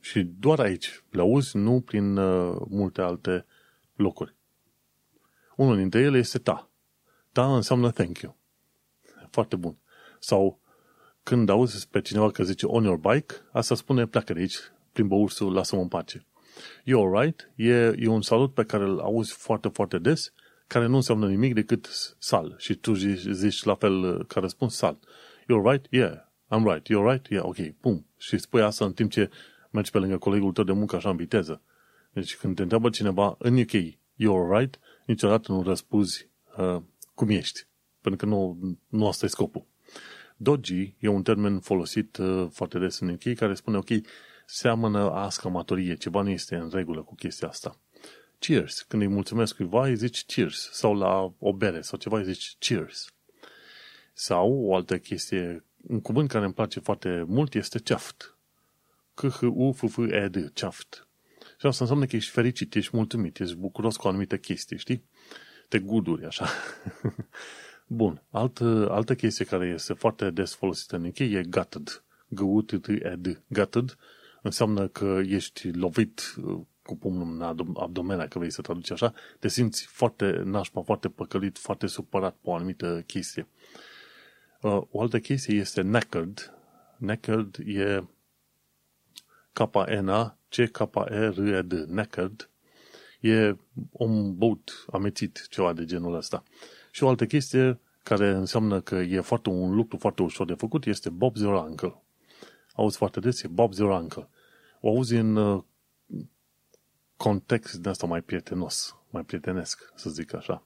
și 0.00 0.22
doar 0.22 0.60
aici 0.60 1.04
le 1.10 1.20
auzi, 1.20 1.56
nu 1.56 1.80
prin 1.80 2.16
uh, 2.16 2.56
multe 2.68 3.00
alte 3.00 3.46
locuri. 3.94 4.34
Unul 5.56 5.76
dintre 5.76 6.00
ele 6.00 6.18
este 6.18 6.38
ta. 6.38 6.70
Ta 7.32 7.54
înseamnă 7.54 7.90
thank 7.90 8.18
you. 8.18 8.36
Foarte 9.30 9.56
bun. 9.56 9.76
Sau 10.18 10.60
când 11.22 11.48
auzi 11.48 11.88
pe 11.88 12.00
cineva 12.00 12.30
că 12.30 12.42
zice 12.42 12.66
on 12.66 12.84
your 12.84 12.98
bike, 12.98 13.34
asta 13.52 13.74
spune 13.74 14.06
pleacă 14.06 14.32
de 14.32 14.40
aici, 14.40 14.58
plimbă 15.00 15.14
ursul, 15.14 15.52
lasă-mă 15.52 15.82
în 15.82 15.88
pace. 15.88 16.26
You 16.84 17.06
alright? 17.06 17.50
E, 17.56 17.94
e 17.98 18.06
un 18.06 18.22
salut 18.22 18.54
pe 18.54 18.64
care 18.64 18.84
îl 18.84 18.98
auzi 18.98 19.32
foarte, 19.32 19.68
foarte 19.68 19.98
des, 19.98 20.32
care 20.66 20.86
nu 20.86 20.96
înseamnă 20.96 21.28
nimic 21.28 21.54
decât 21.54 21.88
sal. 22.18 22.54
Și 22.58 22.74
tu 22.74 22.94
zici, 22.94 23.18
zici 23.18 23.62
la 23.62 23.74
fel 23.74 24.02
uh, 24.02 24.26
ca 24.26 24.40
răspuns 24.40 24.76
sal. 24.76 24.98
You 25.48 25.58
alright? 25.58 25.86
Yeah, 25.90 26.14
I'm 26.48 26.72
right. 26.72 26.88
You 26.88 27.02
alright? 27.02 27.26
Yeah, 27.30 27.44
ok, 27.44 27.56
pum. 27.80 28.06
Și 28.16 28.38
spui 28.38 28.62
asta 28.62 28.84
în 28.84 28.92
timp 28.92 29.10
ce 29.10 29.30
mergi 29.70 29.90
pe 29.90 29.98
lângă 29.98 30.18
colegul 30.18 30.52
tău 30.52 30.64
de 30.64 30.72
muncă 30.72 30.96
așa 30.96 31.10
în 31.10 31.16
viteză. 31.16 31.62
Deci 32.12 32.36
când 32.36 32.56
te 32.56 32.62
întreabă 32.62 32.90
cineva 32.90 33.34
în 33.38 33.58
UK, 33.58 33.72
you 34.14 34.36
alright? 34.36 34.78
Niciodată 35.06 35.52
nu 35.52 35.62
răspunzi 35.62 36.28
uh, 36.56 36.82
cum 37.14 37.28
ești. 37.28 37.66
Pentru 38.00 38.26
că 38.26 38.34
nu, 38.34 38.58
nu 38.88 39.06
asta 39.06 39.26
e 39.26 39.28
scopul. 39.28 39.66
Doji 40.36 40.94
e 40.98 41.08
un 41.08 41.22
termen 41.22 41.58
folosit 41.58 42.16
uh, 42.16 42.46
foarte 42.50 42.78
des 42.78 42.98
în 42.98 43.08
UK 43.08 43.34
care 43.34 43.54
spune, 43.54 43.76
ok, 43.76 43.88
seamănă 44.52 45.10
a 45.10 45.28
scamatorie, 45.28 45.94
ceva 45.94 46.22
nu 46.22 46.30
este 46.30 46.56
în 46.56 46.70
regulă 46.72 47.02
cu 47.02 47.14
chestia 47.14 47.48
asta. 47.48 47.78
Cheers. 48.38 48.82
Când 48.82 49.02
îi 49.02 49.08
mulțumesc 49.08 49.56
cuiva, 49.56 49.86
îi 49.86 49.96
zici 49.96 50.24
cheers. 50.24 50.70
Sau 50.72 50.94
la 50.94 51.32
o 51.38 51.52
bere 51.52 51.80
sau 51.80 51.98
ceva, 51.98 52.18
îi 52.18 52.24
zici 52.24 52.56
cheers. 52.58 53.12
Sau 54.12 54.52
o 54.52 54.74
altă 54.74 54.98
chestie, 54.98 55.64
un 55.88 56.00
cuvânt 56.00 56.28
care 56.28 56.44
îmi 56.44 56.54
place 56.54 56.80
foarte 56.80 57.24
mult 57.26 57.54
este 57.54 57.78
chaft. 57.78 58.36
c 59.14 59.26
h 59.28 59.40
u 59.42 59.72
f 59.72 59.84
f 59.88 59.98
e 59.98 60.28
d 60.28 60.50
chaft. 60.54 61.08
Și 61.58 61.66
asta 61.66 61.78
înseamnă 61.80 62.06
că 62.06 62.16
ești 62.16 62.30
fericit, 62.30 62.74
ești 62.74 62.96
mulțumit, 62.96 63.38
ești 63.38 63.54
bucuros 63.54 63.96
cu 63.96 64.06
o 64.06 64.08
anumită 64.08 64.36
chestie, 64.36 64.76
știi? 64.76 65.04
Te 65.68 65.78
guduri, 65.78 66.24
așa. 66.24 66.46
Bun. 67.86 68.22
Altă, 68.30 68.88
altă 68.90 69.14
chestie 69.14 69.44
care 69.44 69.66
este 69.66 69.92
foarte 69.92 70.30
des 70.30 70.54
folosită 70.54 70.96
în 70.96 71.04
închei 71.04 71.32
e 71.32 71.42
gutted. 71.42 72.04
g 72.28 72.40
u 72.40 72.62
t 72.62 72.82
t 72.82 72.88
e 72.88 73.14
d 73.18 73.42
Gutted 73.46 73.96
înseamnă 74.42 74.88
că 74.88 75.20
ești 75.24 75.70
lovit 75.70 76.34
uh, 76.42 76.60
cu 76.82 76.96
pumnul 76.96 77.34
în 77.34 77.42
abdomen, 77.76 78.18
dacă 78.18 78.38
vrei 78.38 78.50
să 78.50 78.62
traduci 78.62 78.90
așa, 78.90 79.14
te 79.38 79.48
simți 79.48 79.86
foarte 79.86 80.42
nașpa, 80.44 80.82
foarte 80.82 81.08
păcălit, 81.08 81.58
foarte 81.58 81.86
supărat 81.86 82.32
pe 82.32 82.48
o 82.48 82.54
anumită 82.54 83.02
chestie. 83.06 83.48
Uh, 84.60 84.80
o 84.90 85.00
altă 85.00 85.18
chestie 85.18 85.54
este 85.54 85.80
knackered. 85.80 86.54
Knackered 86.98 87.56
e 87.66 88.04
K-N-A 89.52 90.38
C-K-R-E-D. 90.50 91.72
Knackered 91.86 92.50
e 93.20 93.56
un 93.90 94.34
băut 94.36 94.84
amețit, 94.90 95.46
ceva 95.48 95.72
de 95.72 95.84
genul 95.84 96.14
ăsta. 96.14 96.42
Și 96.90 97.02
o 97.02 97.08
altă 97.08 97.26
chestie 97.26 97.80
care 98.02 98.28
înseamnă 98.28 98.80
că 98.80 98.94
e 98.94 99.20
foarte 99.20 99.48
un 99.48 99.74
lucru 99.74 99.96
foarte 99.96 100.22
ușor 100.22 100.46
de 100.46 100.54
făcut 100.54 100.86
este 100.86 101.10
Bob's 101.10 101.40
Your 101.40 101.68
Uncle 101.68 102.02
auzi 102.80 102.96
foarte 102.96 103.20
des, 103.20 103.42
e 103.42 103.48
Bob's 103.48 103.78
Your 103.78 104.00
Uncle. 104.00 104.28
O 104.80 104.88
auzi 104.88 105.14
în 105.14 105.36
uh, 105.36 105.62
context 107.16 107.74
de 107.74 107.88
asta 107.88 108.06
mai 108.06 108.22
prietenos, 108.22 108.96
mai 109.10 109.22
prietenesc, 109.22 109.92
să 109.94 110.10
zic 110.10 110.34
așa. 110.34 110.62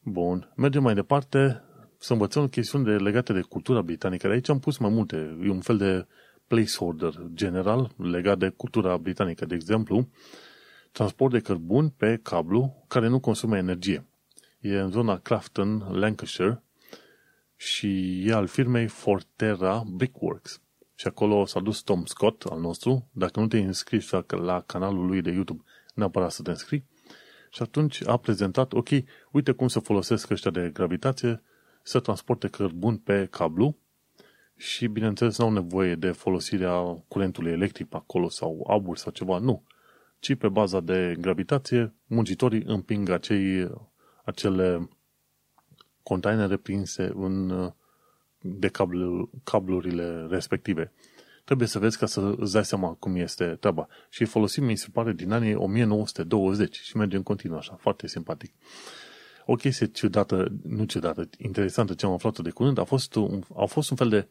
Bun, 0.00 0.52
mergem 0.56 0.82
mai 0.82 0.94
departe 0.94 1.62
să 1.98 2.12
învățăm 2.12 2.48
chestiuni 2.48 2.84
de, 2.84 2.90
legate 2.90 3.32
de 3.32 3.40
cultura 3.40 3.82
britanică. 3.82 4.28
Aici 4.28 4.48
am 4.48 4.58
pus 4.58 4.78
mai 4.78 4.90
multe, 4.90 5.16
e 5.42 5.50
un 5.50 5.60
fel 5.60 5.76
de 5.76 6.06
placeholder 6.46 7.14
general 7.34 7.90
legat 7.96 8.38
de 8.38 8.48
cultura 8.48 8.96
britanică. 8.96 9.46
De 9.46 9.54
exemplu, 9.54 10.08
transport 10.92 11.32
de 11.32 11.40
cărbuni 11.40 11.94
pe 11.96 12.20
cablu 12.22 12.84
care 12.88 13.08
nu 13.08 13.20
consumă 13.20 13.56
energie. 13.56 14.06
E 14.60 14.78
în 14.78 14.90
zona 14.90 15.18
Clafton, 15.18 15.86
Lancashire 15.90 16.62
și 17.56 18.22
e 18.26 18.32
al 18.32 18.46
firmei 18.46 18.86
Forterra 18.86 19.82
Brickworks. 19.86 20.60
Și 21.02 21.08
acolo 21.08 21.44
s-a 21.44 21.60
dus 21.60 21.80
Tom 21.80 22.04
Scott, 22.04 22.42
al 22.42 22.60
nostru. 22.60 23.08
Dacă 23.12 23.40
nu 23.40 23.46
te-ai 23.46 23.62
înscris 23.62 24.10
la 24.28 24.60
canalul 24.60 25.06
lui 25.06 25.20
de 25.20 25.30
YouTube, 25.30 25.62
neapărat 25.94 26.30
să 26.30 26.42
te 26.42 26.50
înscrii. 26.50 26.86
Și 27.50 27.62
atunci 27.62 28.06
a 28.06 28.16
prezentat, 28.16 28.72
ok, 28.72 28.88
uite 29.32 29.52
cum 29.52 29.68
să 29.68 29.78
folosesc 29.78 30.30
ăștia 30.30 30.50
de 30.50 30.70
gravitație 30.72 31.42
să 31.82 32.00
transporte 32.00 32.48
cărbun 32.48 32.96
pe 32.96 33.28
cablu 33.30 33.76
și, 34.56 34.86
bineînțeles, 34.86 35.38
nu 35.38 35.44
au 35.44 35.52
nevoie 35.52 35.94
de 35.94 36.10
folosirea 36.10 37.04
curentului 37.08 37.52
electric 37.52 37.88
pe 37.88 37.96
acolo 37.96 38.28
sau 38.28 38.66
abur 38.70 38.96
sau 38.96 39.12
ceva, 39.12 39.38
nu. 39.38 39.64
Ci 40.18 40.34
pe 40.34 40.48
baza 40.48 40.80
de 40.80 41.16
gravitație, 41.20 41.94
muncitorii 42.06 42.62
împing 42.66 43.08
acei, 43.08 43.70
acele 44.24 44.88
containere 46.02 46.56
prinse 46.56 47.12
în 47.14 47.50
de 48.42 48.68
cablu, 48.68 49.30
cablurile 49.44 50.26
respective. 50.30 50.92
Trebuie 51.44 51.68
să 51.68 51.78
vezi 51.78 51.98
ca 51.98 52.06
să 52.06 52.34
îți 52.38 52.52
dai 52.52 52.64
seama 52.64 52.96
cum 52.98 53.16
este 53.16 53.44
treaba. 53.44 53.88
Și 54.10 54.24
folosim, 54.24 54.64
mi 54.64 54.76
se 54.76 54.86
pare, 54.92 55.12
din 55.12 55.32
anii 55.32 55.54
1920 55.54 56.80
și 56.80 56.96
merge 56.96 57.16
în 57.16 57.22
continuu 57.22 57.56
așa, 57.56 57.76
foarte 57.80 58.06
simpatic. 58.06 58.52
O 59.46 59.54
chestie 59.54 59.86
ciudată, 59.86 60.52
nu 60.62 60.84
ciudată, 60.84 61.28
interesantă 61.38 61.94
ce 61.94 62.06
am 62.06 62.12
aflat 62.12 62.38
de 62.38 62.50
curând, 62.50 62.78
a 62.78 62.84
fost 62.84 63.14
un, 63.14 63.42
a 63.56 63.64
fost 63.64 63.90
un 63.90 63.96
fel 63.96 64.08
de 64.08 64.28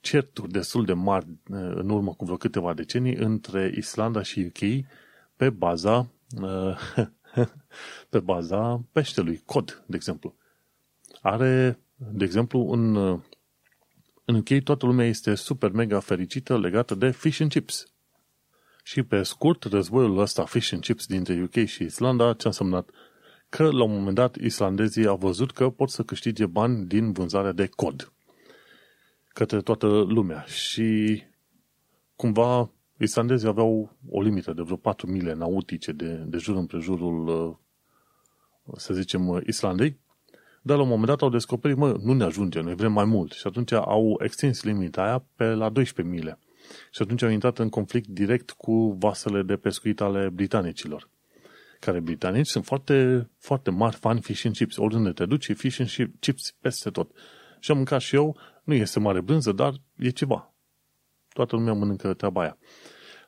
certuri 0.00 0.52
destul 0.52 0.84
de 0.84 0.92
mari 0.92 1.26
în 1.50 1.90
urmă 1.90 2.14
cu 2.14 2.24
vreo 2.24 2.36
câteva 2.36 2.74
decenii 2.74 3.14
între 3.14 3.72
Islanda 3.76 4.22
și 4.22 4.40
UK 4.40 4.86
pe 5.36 5.50
baza 5.50 6.10
pe 8.10 8.18
baza 8.20 8.82
peștelui, 8.92 9.42
cod, 9.44 9.84
de 9.86 9.96
exemplu. 9.96 10.34
Are, 11.22 11.78
de 11.96 12.24
exemplu, 12.24 12.70
în, 12.70 12.94
în 14.30 14.36
UK 14.36 14.62
toată 14.62 14.86
lumea 14.86 15.06
este 15.06 15.34
super 15.34 15.70
mega 15.70 16.00
fericită 16.00 16.58
legată 16.58 16.94
de 16.94 17.10
fish 17.10 17.40
and 17.40 17.50
chips. 17.50 17.92
Și 18.82 19.02
pe 19.02 19.22
scurt, 19.22 19.64
războiul 19.64 20.18
ăsta 20.18 20.44
fish 20.44 20.72
and 20.72 20.82
chips 20.82 21.06
dintre 21.06 21.42
UK 21.42 21.64
și 21.64 21.82
Islanda 21.82 22.32
ce 22.32 22.44
a 22.44 22.48
însemnat? 22.48 22.90
Că 23.48 23.70
la 23.70 23.84
un 23.84 23.92
moment 23.92 24.14
dat 24.14 24.36
islandezii 24.36 25.06
au 25.06 25.16
văzut 25.16 25.52
că 25.52 25.70
pot 25.70 25.90
să 25.90 26.02
câștige 26.02 26.46
bani 26.46 26.86
din 26.86 27.12
vânzarea 27.12 27.52
de 27.52 27.66
cod 27.66 28.12
către 29.32 29.60
toată 29.60 29.86
lumea 29.86 30.42
și 30.42 31.22
cumva 32.16 32.70
islandezii 32.98 33.48
aveau 33.48 33.96
o 34.08 34.22
limită 34.22 34.52
de 34.52 34.62
vreo 34.62 34.76
4 34.76 35.06
mile 35.06 35.34
nautice 35.34 35.92
de, 35.92 36.14
de 36.14 36.38
jur 36.38 36.56
împrejurul, 36.56 37.28
uh, 38.64 38.76
să 38.76 38.94
zicem, 38.94 39.42
Islandei, 39.46 39.98
dar 40.62 40.76
la 40.76 40.82
un 40.82 40.88
moment 40.88 41.06
dat 41.06 41.22
au 41.22 41.28
descoperit, 41.28 41.76
mă, 41.76 41.96
nu 42.02 42.12
ne 42.12 42.24
ajunge, 42.24 42.60
noi 42.60 42.74
vrem 42.74 42.92
mai 42.92 43.04
mult. 43.04 43.32
Și 43.32 43.46
atunci 43.46 43.72
au 43.72 44.20
extins 44.22 44.62
limita 44.62 45.02
aia 45.02 45.24
pe 45.36 45.44
la 45.44 45.68
12 45.68 46.14
mile. 46.14 46.38
Și 46.90 47.02
atunci 47.02 47.22
au 47.22 47.30
intrat 47.30 47.58
în 47.58 47.68
conflict 47.68 48.08
direct 48.08 48.50
cu 48.50 48.96
vasele 48.98 49.42
de 49.42 49.56
pescuit 49.56 50.00
ale 50.00 50.28
britanicilor. 50.28 51.08
Care 51.80 52.00
britanici 52.00 52.46
sunt 52.46 52.64
foarte, 52.64 53.28
foarte 53.38 53.70
mari 53.70 53.96
fani 53.96 54.20
fish 54.20 54.44
and 54.44 54.54
chips. 54.54 54.76
Oriunde 54.76 55.10
te 55.10 55.26
duci, 55.26 55.52
fish 55.56 55.80
and 55.80 56.10
chips 56.20 56.54
peste 56.60 56.90
tot. 56.90 57.10
Și 57.60 57.70
am 57.70 57.76
mâncat 57.76 58.00
și 58.00 58.14
eu, 58.14 58.36
nu 58.64 58.74
este 58.74 59.00
mare 59.00 59.20
brânză, 59.20 59.52
dar 59.52 59.72
e 59.96 60.10
ceva. 60.10 60.54
Toată 61.32 61.56
lumea 61.56 61.72
mănâncă 61.72 62.14
treaba 62.14 62.40
aia. 62.40 62.58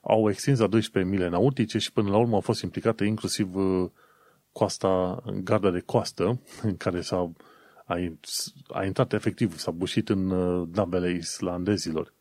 Au 0.01 0.31
extins 0.31 0.59
la 0.59 0.66
12 0.66 1.12
mile 1.12 1.29
nautice 1.29 1.79
și 1.79 1.92
până 1.92 2.11
la 2.11 2.16
urmă 2.16 2.35
au 2.35 2.40
fost 2.40 2.62
implicate 2.62 3.05
inclusiv 3.05 3.55
uh, 3.55 3.90
coasta, 4.53 5.23
garda 5.43 5.71
de 5.71 5.81
coastă, 5.81 6.41
în 6.62 6.77
care 6.77 7.01
s-a 7.01 7.33
a, 7.93 7.99
a 8.69 8.85
intrat 8.85 9.12
efectiv, 9.12 9.59
s-a 9.59 9.71
bușit 9.71 10.09
în 10.09 10.31
uh, 10.31 10.69
navele 10.73 11.11
islandezilor. 11.11 12.15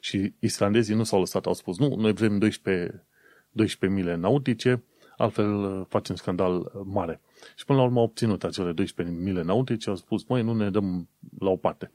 Și 0.00 0.32
islandezii 0.38 0.94
nu 0.94 1.04
s-au 1.04 1.18
lăsat, 1.18 1.46
au 1.46 1.54
spus, 1.54 1.78
nu, 1.78 1.94
noi 1.94 2.12
vrem 2.12 2.38
12, 2.38 3.06
12 3.50 4.00
mile 4.00 4.16
nautice, 4.16 4.84
altfel 5.16 5.54
uh, 5.54 5.86
facem 5.88 6.14
scandal 6.14 6.72
mare. 6.84 7.20
Și 7.56 7.64
până 7.64 7.78
la 7.78 7.84
urmă 7.84 7.98
au 7.98 8.04
obținut 8.04 8.44
acele 8.44 8.72
12 8.72 9.16
mile 9.16 9.42
nautice, 9.42 9.88
au 9.88 9.96
spus, 9.96 10.24
măi, 10.24 10.42
nu 10.42 10.52
ne 10.54 10.70
dăm 10.70 11.08
la 11.38 11.50
o 11.50 11.56
parte. 11.56 11.90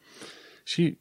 Și 0.64 0.98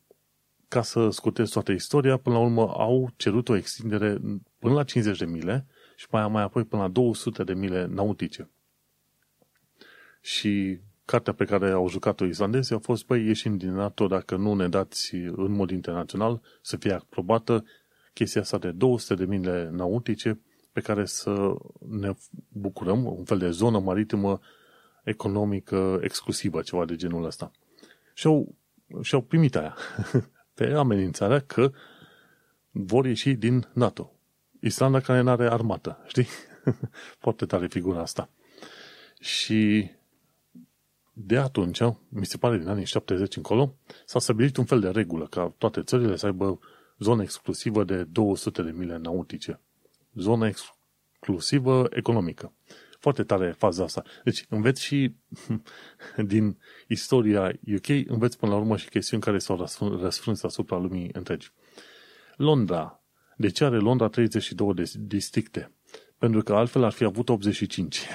ca 0.68 0.82
să 0.82 1.10
scutez 1.10 1.50
toată 1.50 1.72
istoria, 1.72 2.16
până 2.16 2.34
la 2.34 2.42
urmă 2.42 2.62
au 2.62 3.10
cerut 3.16 3.48
o 3.48 3.56
extindere 3.56 4.20
până 4.58 4.74
la 4.74 4.84
50 4.84 5.18
de 5.18 5.24
mile 5.24 5.66
și 5.96 6.06
mai, 6.10 6.28
mai 6.28 6.42
apoi 6.42 6.64
până 6.64 6.82
la 6.82 6.88
200 6.88 7.44
de 7.44 7.54
mile 7.54 7.86
nautice. 7.86 8.50
Și 10.22 10.78
cartea 11.04 11.32
pe 11.32 11.44
care 11.44 11.70
au 11.70 11.88
jucat-o 11.88 12.24
islandezii 12.24 12.74
a 12.74 12.78
fost, 12.78 13.06
băi, 13.06 13.26
ieșim 13.26 13.56
din 13.56 13.72
NATO 13.72 14.06
dacă 14.06 14.36
nu 14.36 14.54
ne 14.54 14.68
dați 14.68 15.14
în 15.14 15.52
mod 15.52 15.70
internațional 15.70 16.40
să 16.60 16.76
fie 16.76 16.92
aprobată 16.92 17.64
chestia 18.12 18.40
asta 18.40 18.58
de 18.58 18.70
200 18.70 19.14
de 19.14 19.24
mile 19.24 19.68
nautice 19.72 20.40
pe 20.72 20.80
care 20.80 21.04
să 21.04 21.54
ne 21.88 22.14
bucurăm, 22.48 23.04
un 23.04 23.24
fel 23.24 23.38
de 23.38 23.50
zonă 23.50 23.78
maritimă 23.78 24.40
economică 25.04 25.98
exclusivă, 26.02 26.62
ceva 26.62 26.84
de 26.84 26.96
genul 26.96 27.24
ăsta. 27.24 27.50
Și 28.14 28.26
au, 28.26 28.54
și 29.00 29.14
au 29.14 29.20
primit 29.20 29.56
aia 29.56 29.76
pe 30.54 30.72
amenințarea 30.72 31.40
că 31.40 31.72
vor 32.70 33.06
ieși 33.06 33.34
din 33.34 33.68
NATO. 33.72 34.12
Islanda 34.60 35.00
care 35.00 35.20
nu 35.20 35.30
are 35.30 35.50
armată, 35.50 36.02
știi? 36.06 36.26
Foarte 37.24 37.46
tare 37.46 37.66
figura 37.66 38.00
asta. 38.00 38.28
Și 39.20 39.90
de 41.12 41.38
atunci, 41.38 41.80
mi 42.08 42.26
se 42.26 42.36
pare 42.36 42.58
din 42.58 42.68
anii 42.68 42.84
70 42.84 43.36
încolo, 43.36 43.74
s-a 44.04 44.18
stabilit 44.18 44.56
un 44.56 44.64
fel 44.64 44.80
de 44.80 44.88
regulă 44.88 45.26
ca 45.26 45.54
toate 45.58 45.82
țările 45.82 46.16
să 46.16 46.26
aibă 46.26 46.58
zonă 46.98 47.22
exclusivă 47.22 47.84
de 47.84 48.04
200 48.04 48.62
de 48.62 48.70
mile 48.70 48.96
nautice. 48.96 49.60
Zonă 50.14 50.46
exclusivă 50.46 51.86
economică. 51.90 52.52
Foarte 52.98 53.22
tare 53.22 53.54
faza 53.58 53.84
asta. 53.84 54.02
Deci 54.24 54.46
înveți 54.48 54.82
și 54.82 55.14
din 56.32 56.58
istoria 56.88 57.58
UK, 57.74 57.88
înveți 58.06 58.38
până 58.38 58.52
la 58.52 58.58
urmă 58.58 58.76
și 58.76 58.88
chestiuni 58.88 59.22
care 59.22 59.38
s-au 59.38 59.68
răsfrâns 60.00 60.42
asupra 60.42 60.76
lumii 60.76 61.10
întregi. 61.12 61.52
Londra. 62.36 62.96
De 63.36 63.48
ce 63.48 63.64
are 63.64 63.78
Londra 63.78 64.08
32 64.08 64.74
de 64.74 64.92
districte? 64.98 65.72
Pentru 66.18 66.42
că 66.42 66.54
altfel 66.54 66.84
ar 66.84 66.92
fi 66.92 67.04
avut 67.04 67.28
85. 67.28 68.00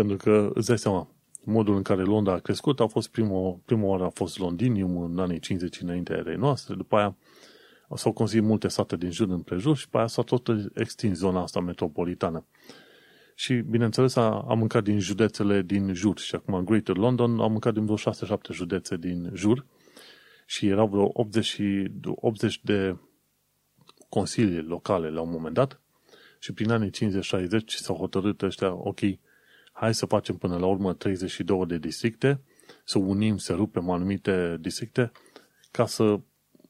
Pentru 0.00 0.16
că, 0.16 0.50
îți 0.54 0.66
dai 0.66 0.78
seama, 0.78 1.08
modul 1.44 1.76
în 1.76 1.82
care 1.82 2.02
Londra 2.02 2.32
a 2.32 2.38
crescut 2.38 2.80
a 2.80 2.86
fost 2.86 3.08
prima, 3.08 3.60
prima 3.64 3.84
oară 3.84 4.04
a 4.04 4.08
fost 4.08 4.38
Londinium 4.38 5.02
în 5.02 5.18
anii 5.18 5.38
50 5.38 5.80
înaintea 5.80 6.16
erei 6.16 6.36
noastre, 6.36 6.74
după 6.74 6.96
aia 6.96 7.16
s-au 7.94 8.12
construit 8.12 8.44
multe 8.44 8.68
sate 8.68 8.96
din 8.96 9.10
jur 9.10 9.28
împrejur 9.28 9.76
și 9.76 9.88
pe 9.88 9.96
aia 9.96 10.06
s-a 10.06 10.22
tot 10.22 10.48
extins 10.74 11.18
zona 11.18 11.42
asta 11.42 11.60
metropolitană. 11.60 12.46
Și, 13.34 13.54
bineînțeles, 13.54 14.16
a, 14.16 14.44
a 14.48 14.54
mâncat 14.54 14.82
din 14.82 14.98
județele 14.98 15.62
din 15.62 15.92
jur. 15.92 16.18
Și 16.18 16.34
acum 16.34 16.64
Greater 16.64 16.96
London 16.96 17.40
a 17.40 17.46
mâncat 17.46 17.74
din 17.74 17.84
vreo 17.84 17.96
6-7 17.96 18.00
județe 18.52 18.96
din 18.96 19.30
jur. 19.34 19.66
Și 20.46 20.66
erau 20.66 20.86
vreo 20.86 21.10
80, 21.12 21.60
80 22.04 22.60
de 22.64 22.96
consilii 24.08 24.62
locale 24.62 25.10
la 25.10 25.20
un 25.20 25.30
moment 25.30 25.54
dat. 25.54 25.80
Și 26.38 26.52
prin 26.52 26.70
anii 26.70 26.90
50-60 26.90 27.64
s-au 27.66 27.96
hotărât 27.96 28.42
ăștia, 28.42 28.74
ok, 28.74 29.00
hai 29.72 29.94
să 29.94 30.06
facem 30.06 30.36
până 30.36 30.56
la 30.58 30.66
urmă 30.66 30.94
32 30.94 31.66
de 31.66 31.78
districte, 31.78 32.40
să 32.84 32.98
unim, 32.98 33.36
să 33.36 33.54
rupem 33.54 33.90
anumite 33.90 34.56
districte, 34.60 35.12
ca 35.70 35.86
să 35.86 36.20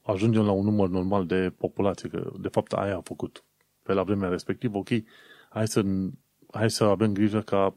ajungem 0.01 0.45
la 0.45 0.51
un 0.51 0.65
număr 0.65 0.89
normal 0.89 1.25
de 1.25 1.53
populație, 1.57 2.09
că 2.09 2.31
de 2.39 2.47
fapt 2.47 2.71
aia 2.71 2.97
a 2.97 3.01
făcut 3.01 3.43
pe 3.83 3.93
la 3.93 4.03
vremea 4.03 4.29
respectivă, 4.29 4.77
ok, 4.77 4.89
hai 5.49 5.67
să, 5.67 5.83
hai 6.51 6.69
să 6.69 6.83
avem 6.83 7.13
grijă 7.13 7.41
ca 7.41 7.75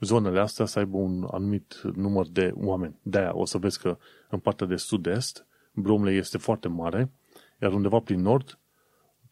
zonele 0.00 0.40
astea 0.40 0.64
să 0.64 0.78
aibă 0.78 0.96
un 0.96 1.28
anumit 1.30 1.80
număr 1.94 2.28
de 2.28 2.52
oameni. 2.54 2.98
De-aia 3.02 3.36
o 3.36 3.44
să 3.44 3.58
vezi 3.58 3.80
că 3.80 3.98
în 4.28 4.38
partea 4.38 4.66
de 4.66 4.76
sud-est 4.76 5.46
Bromley 5.72 6.16
este 6.16 6.38
foarte 6.38 6.68
mare, 6.68 7.12
iar 7.60 7.72
undeva 7.72 7.98
prin 7.98 8.20
nord 8.20 8.58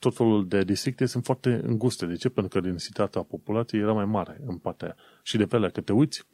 tot 0.01 0.17
felul 0.17 0.49
de 0.49 0.65
districte 0.65 1.07
sunt 1.07 1.25
foarte 1.25 1.61
înguste. 1.65 2.07
De 2.07 2.15
ce? 2.15 2.29
Pentru 2.29 2.61
că 2.61 2.67
densitatea 2.67 3.23
populației 3.23 3.81
era 3.81 3.93
mai 3.93 4.05
mare 4.05 4.41
în 4.47 4.57
partea 4.57 4.87
aia. 4.87 4.97
Și 5.23 5.37
de 5.37 5.47
pe 5.47 5.57
alea, 5.57 5.71
că 5.71 5.81
te 5.81 5.93
uiți, 5.93 6.27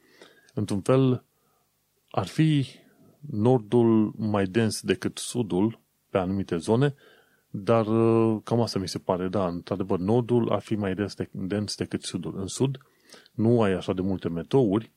într-un 0.53 0.81
fel, 0.81 1.23
ar 2.09 2.27
fi 2.27 2.67
nordul 3.19 4.13
mai 4.17 4.45
dens 4.45 4.81
decât 4.81 5.17
sudul 5.17 5.79
pe 6.09 6.17
anumite 6.17 6.57
zone, 6.57 6.95
dar 7.49 7.87
uh, 7.87 8.41
cam 8.43 8.61
asta 8.61 8.79
mi 8.79 8.87
se 8.87 8.99
pare, 8.99 9.27
da, 9.27 9.47
într-adevăr, 9.47 9.99
nordul 9.99 10.51
ar 10.51 10.61
fi 10.61 10.75
mai 10.75 10.95
dens, 10.95 11.15
de, 11.15 11.29
dens 11.31 11.75
decât 11.75 12.03
sudul. 12.03 12.39
În 12.39 12.47
sud 12.47 12.77
nu 13.33 13.61
ai 13.61 13.71
așa 13.71 13.93
de 13.93 14.01
multe 14.01 14.29
metouri, 14.29 14.91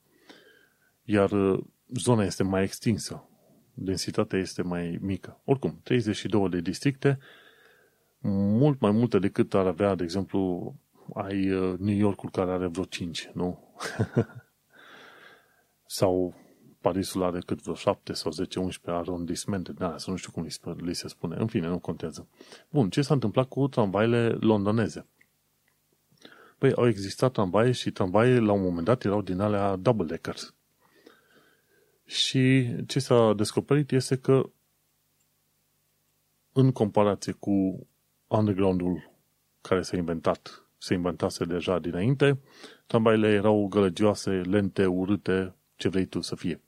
iar 1.05 1.31
uh, 1.31 1.61
zona 1.95 2.25
este 2.25 2.43
mai 2.43 2.63
extinsă. 2.63 3.25
Densitatea 3.75 4.39
este 4.39 4.63
mai 4.63 4.99
mică. 5.01 5.41
Oricum, 5.45 5.81
32 5.83 6.49
de 6.49 6.61
districte, 6.61 7.19
mult 8.29 8.81
mai 8.81 8.91
multe 8.91 9.19
decât 9.19 9.55
ar 9.55 9.67
avea, 9.67 9.95
de 9.95 10.03
exemplu, 10.03 10.75
ai 11.15 11.51
uh, 11.51 11.79
New 11.79 11.97
Yorkul 11.97 12.31
care 12.31 12.51
are 12.51 12.67
vreo 12.67 12.85
5, 12.85 13.31
nu? 13.35 13.75
Sau 15.87 16.35
Parisul 16.81 17.23
are 17.23 17.41
cât 17.41 17.63
vreo 17.63 17.75
7 17.75 18.13
sau 18.13 18.33
10-11 18.71 18.85
arondismente, 18.85 19.73
da, 19.73 19.99
să 19.99 20.11
nu 20.11 20.17
știu 20.17 20.33
cum 20.33 20.47
li 20.77 20.95
se 20.95 21.09
spune. 21.09 21.37
În 21.37 21.47
fine, 21.47 21.67
nu 21.67 21.79
contează. 21.79 22.29
Bun, 22.71 22.91
ce 22.91 23.03
s-a 23.03 23.15
întâmplat 23.15 23.49
cu 23.49 23.69
tramvaile 23.69 24.29
londoneze? 24.29 25.07
Păi 26.59 26.73
au 26.73 26.89
existat 26.89 27.33
tramvaie 27.33 27.73
și 27.73 27.91
tramvaie 27.91 28.39
la 28.39 28.53
un 28.53 28.63
moment 28.63 28.85
dat 28.85 29.05
erau 29.05 29.23
din 29.23 29.41
alea 29.41 29.77
double-deckers. 29.77 30.55
Și 32.05 32.75
ce 32.87 32.99
s-a 32.99 33.33
descoperit 33.37 33.91
este 33.91 34.17
că 34.17 34.51
în 36.53 36.73
comparație 36.73 37.33
cu 37.33 37.87
undergroundul 38.39 39.11
care 39.61 39.83
s-a 39.83 39.97
inventat, 39.97 40.65
se 40.79 40.95
inventase 40.95 41.45
deja 41.45 41.79
dinainte, 41.79 42.39
tramvaile 42.87 43.29
erau 43.29 43.67
gălăgioase, 43.67 44.31
lente, 44.31 44.87
urâte, 44.87 45.55
ce 45.77 45.89
vrei 45.89 46.05
tu 46.05 46.21
să 46.21 46.35
fie. 46.35 46.61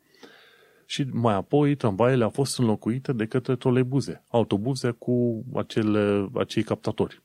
și 0.86 1.06
mai 1.12 1.34
apoi 1.34 1.74
tramvaiele 1.74 2.24
au 2.24 2.30
fost 2.30 2.58
înlocuite 2.58 3.12
de 3.12 3.26
către 3.26 3.56
troleibuze, 3.56 4.24
autobuze 4.28 4.90
cu 4.90 5.44
acele, 5.54 6.30
acei 6.34 6.62
captatori. 6.62 7.22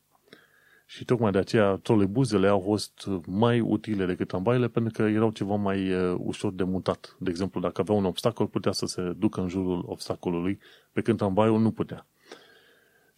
Și 0.86 1.06
tocmai 1.06 1.32
de 1.32 1.38
aceea 1.38 1.76
troleibuzele 1.76 2.48
au 2.48 2.60
fost 2.60 3.10
mai 3.26 3.60
utile 3.60 4.06
decât 4.06 4.28
tramvaiele 4.28 4.68
pentru 4.68 4.94
că 4.94 5.10
erau 5.10 5.32
ceva 5.32 5.56
mai 5.56 5.94
uh, 5.94 6.16
ușor 6.18 6.54
de 6.54 6.64
mutat. 6.64 7.16
De 7.20 7.30
exemplu, 7.30 7.60
dacă 7.60 7.82
avea 7.82 7.96
un 7.96 8.06
obstacol, 8.06 8.48
putea 8.48 8.72
să 8.72 8.86
se 8.86 9.14
ducă 9.18 9.42
în 9.42 9.48
jurul 9.48 9.84
obstacolului, 9.88 10.60
pe 10.92 11.02
când 11.02 11.18
tramvaiul 11.18 11.60
nu 11.60 11.72
putea. 11.72 12.08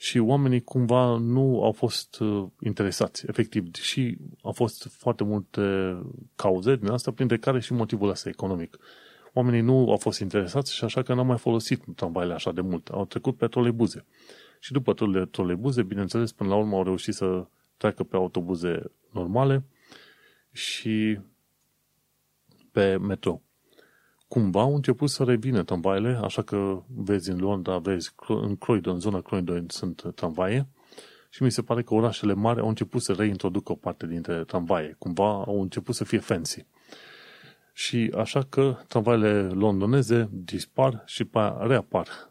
Și 0.01 0.17
oamenii 0.19 0.61
cumva 0.61 1.17
nu 1.17 1.63
au 1.63 1.71
fost 1.71 2.19
uh, 2.19 2.47
interesați, 2.61 3.25
efectiv, 3.27 3.75
și 3.75 4.17
au 4.41 4.51
fost 4.51 4.87
foarte 4.91 5.23
multe 5.23 5.97
cauze 6.35 6.75
din 6.75 6.89
asta, 6.89 7.11
printre 7.11 7.37
care 7.37 7.59
și 7.59 7.73
motivul 7.73 8.09
ăsta 8.09 8.29
economic. 8.29 8.77
Oamenii 9.33 9.61
nu 9.61 9.89
au 9.89 9.97
fost 9.97 10.19
interesați 10.19 10.75
și 10.75 10.83
așa 10.83 11.01
că 11.01 11.13
n-au 11.13 11.25
mai 11.25 11.37
folosit 11.37 11.83
tramvaiele 11.95 12.33
așa 12.33 12.51
de 12.51 12.61
mult. 12.61 12.87
Au 12.87 13.05
trecut 13.05 13.37
pe 13.37 13.47
troleibuze. 13.47 14.05
Și 14.59 14.71
după 14.71 14.93
troleibuze, 15.31 15.83
bineînțeles, 15.83 16.31
până 16.31 16.49
la 16.49 16.55
urmă 16.55 16.75
au 16.75 16.83
reușit 16.83 17.13
să 17.13 17.47
treacă 17.77 18.03
pe 18.03 18.15
autobuze 18.15 18.91
normale 19.13 19.63
și 20.51 21.19
pe 22.71 22.97
metro. 22.97 23.41
Cumva 24.29 24.61
au 24.61 24.75
început 24.75 25.09
să 25.09 25.23
revină 25.23 25.63
tramvaiele, 25.63 26.19
așa 26.23 26.41
că 26.41 26.81
vezi 26.87 27.29
în 27.29 27.39
Londra, 27.39 27.77
vezi 27.77 28.13
în 28.27 28.55
Croydon, 28.55 28.93
în 28.93 28.99
zona 28.99 29.21
Croydon 29.21 29.65
sunt 29.67 30.11
tramvaie 30.15 30.67
și 31.29 31.43
mi 31.43 31.51
se 31.51 31.61
pare 31.61 31.83
că 31.83 31.93
orașele 31.93 32.33
mari 32.33 32.59
au 32.59 32.67
început 32.67 33.01
să 33.01 33.13
reintroducă 33.13 33.71
o 33.71 33.75
parte 33.75 34.07
dintre 34.07 34.43
tramvaie. 34.43 34.95
Cumva 34.99 35.43
au 35.43 35.61
început 35.61 35.95
să 35.95 36.03
fie 36.03 36.19
fancy. 36.19 36.65
Și 37.73 38.13
așa 38.17 38.43
că 38.49 38.77
tramvaiele 38.87 39.47
londoneze 39.47 40.29
dispar 40.31 41.03
și 41.05 41.29
reapar 41.59 42.29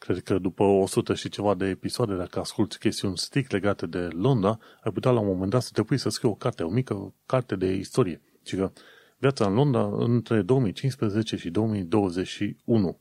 Cred 0.00 0.22
că 0.22 0.38
după 0.38 0.62
100 0.62 1.14
și 1.14 1.28
ceva 1.28 1.54
de 1.54 1.66
episoade, 1.66 2.14
dacă 2.14 2.38
asculti 2.38 2.78
chestiuni 2.78 3.18
strict 3.18 3.50
legate 3.50 3.86
de 3.86 3.98
Londra, 3.98 4.58
ai 4.82 4.92
putea 4.92 5.10
la 5.10 5.20
un 5.20 5.26
moment 5.26 5.50
dat 5.50 5.62
să 5.62 5.70
te 5.72 5.82
pui 5.82 5.98
să 5.98 6.08
scrii 6.08 6.30
o 6.30 6.34
carte, 6.34 6.62
o 6.62 6.68
mică 6.68 7.14
carte 7.26 7.56
de 7.56 7.72
istorie. 7.72 8.20
Și 8.44 8.56
că 8.56 8.72
viața 9.20 9.46
în 9.46 9.54
Londra 9.54 9.88
între 9.92 10.42
2015 10.42 11.36
și 11.36 11.50
2021. 11.50 12.98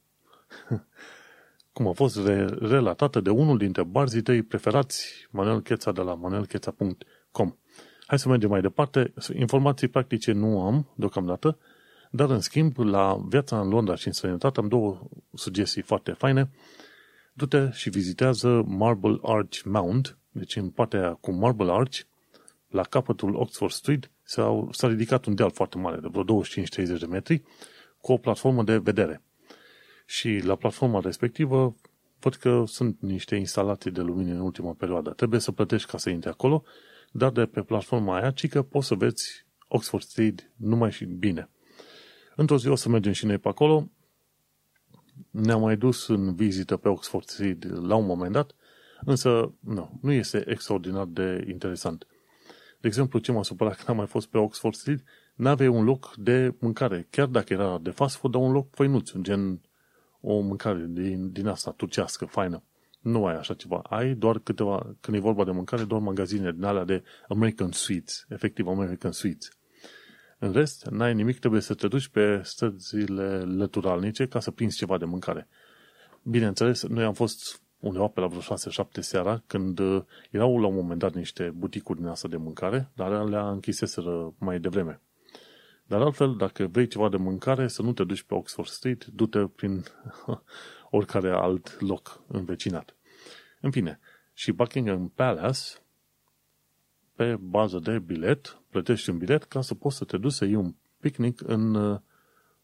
Cum 1.73 1.87
a 1.87 1.91
fost 1.91 2.25
re- 2.25 2.45
relatată 2.59 3.19
de 3.19 3.29
unul 3.29 3.57
dintre 3.57 3.83
barzii 3.83 4.21
tăi 4.21 4.41
preferați, 4.41 5.27
Manuel 5.31 5.61
Cheța 5.61 5.91
de 5.91 6.01
la 6.01 6.13
manuelcheța.com. 6.13 7.55
Hai 8.05 8.19
să 8.19 8.29
mergem 8.29 8.49
mai 8.49 8.61
departe. 8.61 9.13
Informații 9.33 9.87
practice 9.87 10.31
nu 10.31 10.61
am 10.61 10.93
deocamdată, 10.95 11.57
dar 12.11 12.29
în 12.29 12.39
schimb, 12.39 12.77
la 12.77 13.25
viața 13.27 13.59
în 13.59 13.69
Londra 13.69 13.95
și 13.95 14.07
în 14.07 14.13
străinătate 14.13 14.59
am 14.59 14.67
două 14.67 15.09
sugestii 15.33 15.81
foarte 15.81 16.11
faine 16.11 16.49
du-te 17.39 17.69
și 17.71 17.89
vizitează 17.89 18.63
Marble 18.67 19.19
Arch 19.21 19.61
Mount, 19.63 20.17
deci 20.31 20.55
în 20.55 20.69
partea 20.69 21.17
cu 21.21 21.31
Marble 21.31 21.71
Arch, 21.71 21.99
la 22.67 22.83
capătul 22.83 23.35
Oxford 23.35 23.71
Street, 23.71 24.11
s-a, 24.29 24.67
s-a 24.71 24.87
ridicat 24.87 25.25
un 25.25 25.35
deal 25.35 25.51
foarte 25.51 25.77
mare, 25.77 25.99
de 25.99 26.07
vreo 26.11 26.43
25-30 26.43 26.99
de 26.99 27.05
metri, 27.05 27.43
cu 28.01 28.11
o 28.11 28.17
platformă 28.17 28.63
de 28.63 28.77
vedere. 28.77 29.21
Și 30.05 30.39
la 30.43 30.55
platforma 30.55 30.99
respectivă 30.99 31.75
văd 32.19 32.35
că 32.35 32.63
sunt 32.67 33.01
niște 33.01 33.35
instalații 33.35 33.91
de 33.91 34.01
lumină 34.01 34.33
în 34.33 34.39
ultima 34.39 34.73
perioadă. 34.73 35.09
Trebuie 35.09 35.39
să 35.39 35.51
plătești 35.51 35.91
ca 35.91 35.97
să 35.97 36.09
intri 36.09 36.29
acolo, 36.29 36.63
dar 37.11 37.31
de 37.31 37.45
pe 37.45 37.61
platforma 37.61 38.19
aia, 38.19 38.31
ci 38.31 38.47
că 38.47 38.61
poți 38.61 38.87
să 38.87 38.95
vezi 38.95 39.45
Oxford 39.67 40.03
Street 40.03 40.51
numai 40.55 40.91
și 40.91 41.05
bine. 41.05 41.49
Într-o 42.35 42.57
zi 42.57 42.67
o 42.67 42.75
să 42.75 42.89
mergem 42.89 43.11
și 43.11 43.25
noi 43.25 43.37
pe 43.37 43.47
acolo, 43.47 43.89
ne-am 45.29 45.61
mai 45.61 45.77
dus 45.77 46.07
în 46.07 46.35
vizită 46.35 46.77
pe 46.77 46.89
Oxford 46.89 47.25
Street 47.25 47.63
la 47.63 47.95
un 47.95 48.05
moment 48.05 48.31
dat, 48.31 48.55
însă 49.05 49.53
nu, 49.59 49.99
nu 50.01 50.11
este 50.11 50.43
extraordinar 50.49 51.05
de 51.05 51.45
interesant. 51.47 52.07
De 52.81 52.87
exemplu, 52.87 53.19
ce 53.19 53.31
m-a 53.31 53.43
supărat 53.43 53.75
când 53.75 53.89
am 53.89 53.95
mai 53.95 54.07
fost 54.07 54.27
pe 54.27 54.37
Oxford 54.37 54.75
Street, 54.75 55.03
n-aveai 55.35 55.69
un 55.69 55.83
loc 55.83 56.13
de 56.15 56.55
mâncare, 56.59 57.07
chiar 57.09 57.27
dacă 57.27 57.53
era 57.53 57.79
de 57.81 57.89
fast 57.89 58.15
food, 58.15 58.31
dar 58.31 58.41
un 58.41 58.51
loc 58.51 58.75
făinuț, 58.75 59.11
gen 59.21 59.61
o 60.21 60.39
mâncare 60.39 60.85
din, 60.89 61.31
din 61.31 61.47
asta 61.47 61.71
turcească, 61.71 62.25
faină. 62.25 62.63
Nu 62.99 63.25
ai 63.25 63.35
așa 63.35 63.53
ceva. 63.53 63.77
Ai 63.89 64.13
doar 64.13 64.39
câteva, 64.39 64.95
când 65.01 65.17
e 65.17 65.19
vorba 65.19 65.43
de 65.43 65.51
mâncare, 65.51 65.83
doar 65.83 66.01
magazine 66.01 66.51
din 66.51 66.63
alea 66.63 66.83
de 66.83 67.03
American 67.27 67.71
Sweets, 67.71 68.25
efectiv 68.29 68.67
American 68.67 69.11
Sweets. 69.11 69.49
În 70.39 70.51
rest, 70.51 70.85
n-ai 70.85 71.13
nimic, 71.13 71.39
trebuie 71.39 71.61
să 71.61 71.73
te 71.73 71.87
duci 71.87 72.07
pe 72.07 72.41
străzile 72.43 73.39
lăturalnice 73.39 74.27
ca 74.27 74.39
să 74.39 74.51
prinzi 74.51 74.77
ceva 74.77 74.97
de 74.97 75.05
mâncare. 75.05 75.47
Bineînțeles, 76.23 76.83
noi 76.83 77.03
am 77.03 77.13
fost 77.13 77.61
undeva 77.79 78.07
pe 78.07 78.19
la 78.19 78.27
vreo 78.27 78.41
6-7 78.41 78.99
seara, 78.99 79.43
când 79.47 79.79
uh, 79.79 80.03
erau 80.31 80.59
la 80.59 80.67
un 80.67 80.75
moment 80.75 80.99
dat 80.99 81.13
niște 81.13 81.53
buticuri 81.55 81.99
din 81.99 82.07
asta 82.07 82.27
de 82.27 82.37
mâncare, 82.37 82.91
dar 82.95 83.23
le-a 83.23 83.49
închiseseră 83.49 84.33
mai 84.37 84.59
devreme. 84.59 85.01
Dar 85.85 86.01
altfel, 86.01 86.35
dacă 86.35 86.67
vrei 86.67 86.87
ceva 86.87 87.09
de 87.09 87.17
mâncare, 87.17 87.67
să 87.67 87.81
nu 87.81 87.93
te 87.93 88.03
duci 88.03 88.23
pe 88.23 88.33
Oxford 88.33 88.67
Street, 88.67 89.05
du-te 89.05 89.47
prin 89.47 89.83
oricare 90.89 91.31
alt 91.31 91.81
loc 91.81 92.21
învecinat. 92.27 92.95
În 93.61 93.71
fine, 93.71 93.99
și 94.33 94.51
Buckingham 94.51 95.09
Palace, 95.15 95.61
pe 97.15 97.35
bază 97.35 97.79
de 97.79 97.99
bilet, 97.99 98.61
plătești 98.69 99.09
un 99.09 99.17
bilet 99.17 99.43
ca 99.43 99.61
să 99.61 99.75
poți 99.75 99.97
să 99.97 100.05
te 100.05 100.17
duci 100.17 100.31
să 100.31 100.45
iei 100.45 100.55
un 100.55 100.75
picnic 100.99 101.41
în, 101.45 101.75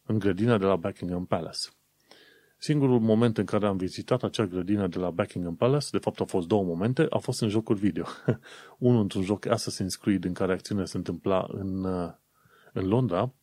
în 0.05 0.19
grădina 0.19 0.57
de 0.57 0.65
la 0.65 0.75
Buckingham 0.75 1.25
Palace. 1.25 1.69
Singurul 2.65 2.99
moment 2.99 3.37
în 3.37 3.45
care 3.45 3.65
am 3.65 3.77
vizitat 3.77 4.23
acea 4.23 4.45
grădină 4.45 4.87
de 4.87 4.97
la 4.97 5.09
Buckingham 5.09 5.55
Palace, 5.55 5.87
de 5.91 5.97
fapt 5.97 6.19
au 6.19 6.25
fost 6.25 6.47
două 6.47 6.63
momente, 6.63 7.05
a 7.09 7.17
fost 7.17 7.41
în 7.41 7.49
jocuri 7.49 7.79
video. 7.79 8.05
Unul 8.77 9.01
într-un 9.01 9.23
joc 9.23 9.47
Assassin's 9.47 9.99
Creed 10.01 10.23
în 10.23 10.33
care 10.33 10.53
acțiunea 10.53 10.85
se 10.85 10.97
întâmpla 10.97 11.47
în, 11.49 11.85
în 12.73 12.87
Londra, 12.87 13.33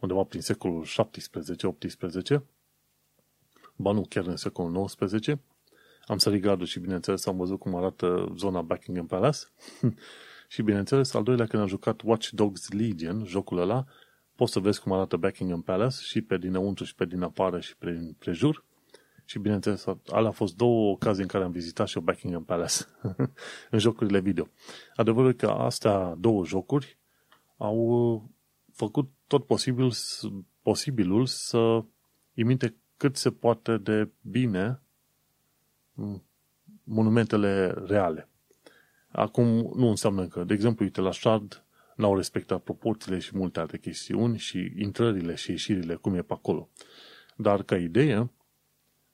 undeva 0.00 0.22
prin 0.22 0.40
secolul 0.40 0.84
17-18, 2.36 2.40
ba 3.76 3.92
nu, 3.92 4.06
chiar 4.08 4.26
în 4.26 4.36
secolul 4.36 4.70
19. 4.70 5.40
Am 6.06 6.18
sărit 6.18 6.42
gardul 6.42 6.66
și, 6.66 6.80
bineînțeles, 6.80 7.26
am 7.26 7.36
văzut 7.36 7.58
cum 7.58 7.74
arată 7.74 8.32
zona 8.36 8.62
Buckingham 8.62 9.06
Palace. 9.06 9.38
Și 10.48 10.62
bineînțeles, 10.62 11.14
al 11.14 11.22
doilea, 11.22 11.46
când 11.46 11.62
am 11.62 11.68
jucat 11.68 12.00
Watch 12.04 12.28
Dogs 12.28 12.70
Legion, 12.70 13.24
jocul 13.26 13.58
ăla, 13.58 13.84
poți 14.42 14.54
să 14.54 14.60
vezi 14.60 14.80
cum 14.80 14.92
arată 14.92 15.16
Buckingham 15.16 15.62
Palace 15.62 15.96
și 16.00 16.20
pe 16.20 16.36
dinăuntru 16.36 16.84
și 16.84 16.94
pe 16.94 17.04
din 17.04 17.22
afară 17.22 17.60
și 17.60 17.76
pe 17.76 18.14
prejur. 18.18 18.64
Și 19.24 19.38
bineînțeles, 19.38 19.84
alea 20.06 20.28
a 20.28 20.32
fost 20.32 20.56
două 20.56 20.90
ocazii 20.90 21.22
în 21.22 21.28
care 21.28 21.44
am 21.44 21.50
vizitat 21.50 21.88
și 21.88 21.96
eu 21.96 22.02
Buckingham 22.02 22.44
Palace 22.44 22.74
în 23.70 23.78
jocurile 23.78 24.20
video. 24.20 24.48
Adevărul 24.96 25.30
e 25.30 25.32
că 25.32 25.46
astea 25.46 26.14
două 26.18 26.44
jocuri 26.44 26.98
au 27.56 27.76
uh, 27.76 28.22
făcut 28.72 29.10
tot 29.26 29.46
posibil, 29.46 29.90
posibilul 30.62 31.26
să 31.26 31.84
imite 32.34 32.76
cât 32.96 33.16
se 33.16 33.30
poate 33.30 33.76
de 33.76 34.10
bine 34.20 34.82
mm, 35.92 36.22
monumentele 36.84 37.66
reale. 37.86 38.28
Acum 39.08 39.46
nu 39.76 39.88
înseamnă 39.88 40.26
că, 40.26 40.44
de 40.44 40.54
exemplu, 40.54 40.84
uite, 40.84 41.00
la 41.00 41.12
Shard 41.12 41.64
n-au 41.96 42.16
respectat 42.16 42.62
proporțiile 42.62 43.18
și 43.18 43.36
multe 43.36 43.60
alte 43.60 43.78
chestiuni 43.78 44.38
și 44.38 44.72
intrările 44.76 45.34
și 45.34 45.50
ieșirile, 45.50 45.94
cum 45.94 46.14
e 46.14 46.22
pe 46.22 46.32
acolo. 46.32 46.68
Dar, 47.36 47.62
ca 47.62 47.76
idee, 47.76 48.30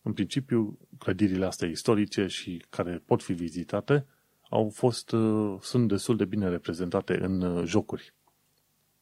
în 0.02 0.12
principiu, 0.12 0.78
clădirile 0.98 1.46
astea 1.46 1.68
istorice 1.68 2.26
și 2.26 2.64
care 2.68 3.02
pot 3.06 3.22
fi 3.22 3.32
vizitate 3.32 4.06
au 4.50 4.70
fost, 4.74 5.12
uh, 5.12 5.58
sunt 5.60 5.88
destul 5.88 6.16
de 6.16 6.24
bine 6.24 6.48
reprezentate 6.48 7.24
în 7.24 7.40
uh, 7.40 7.64
jocuri. 7.66 8.14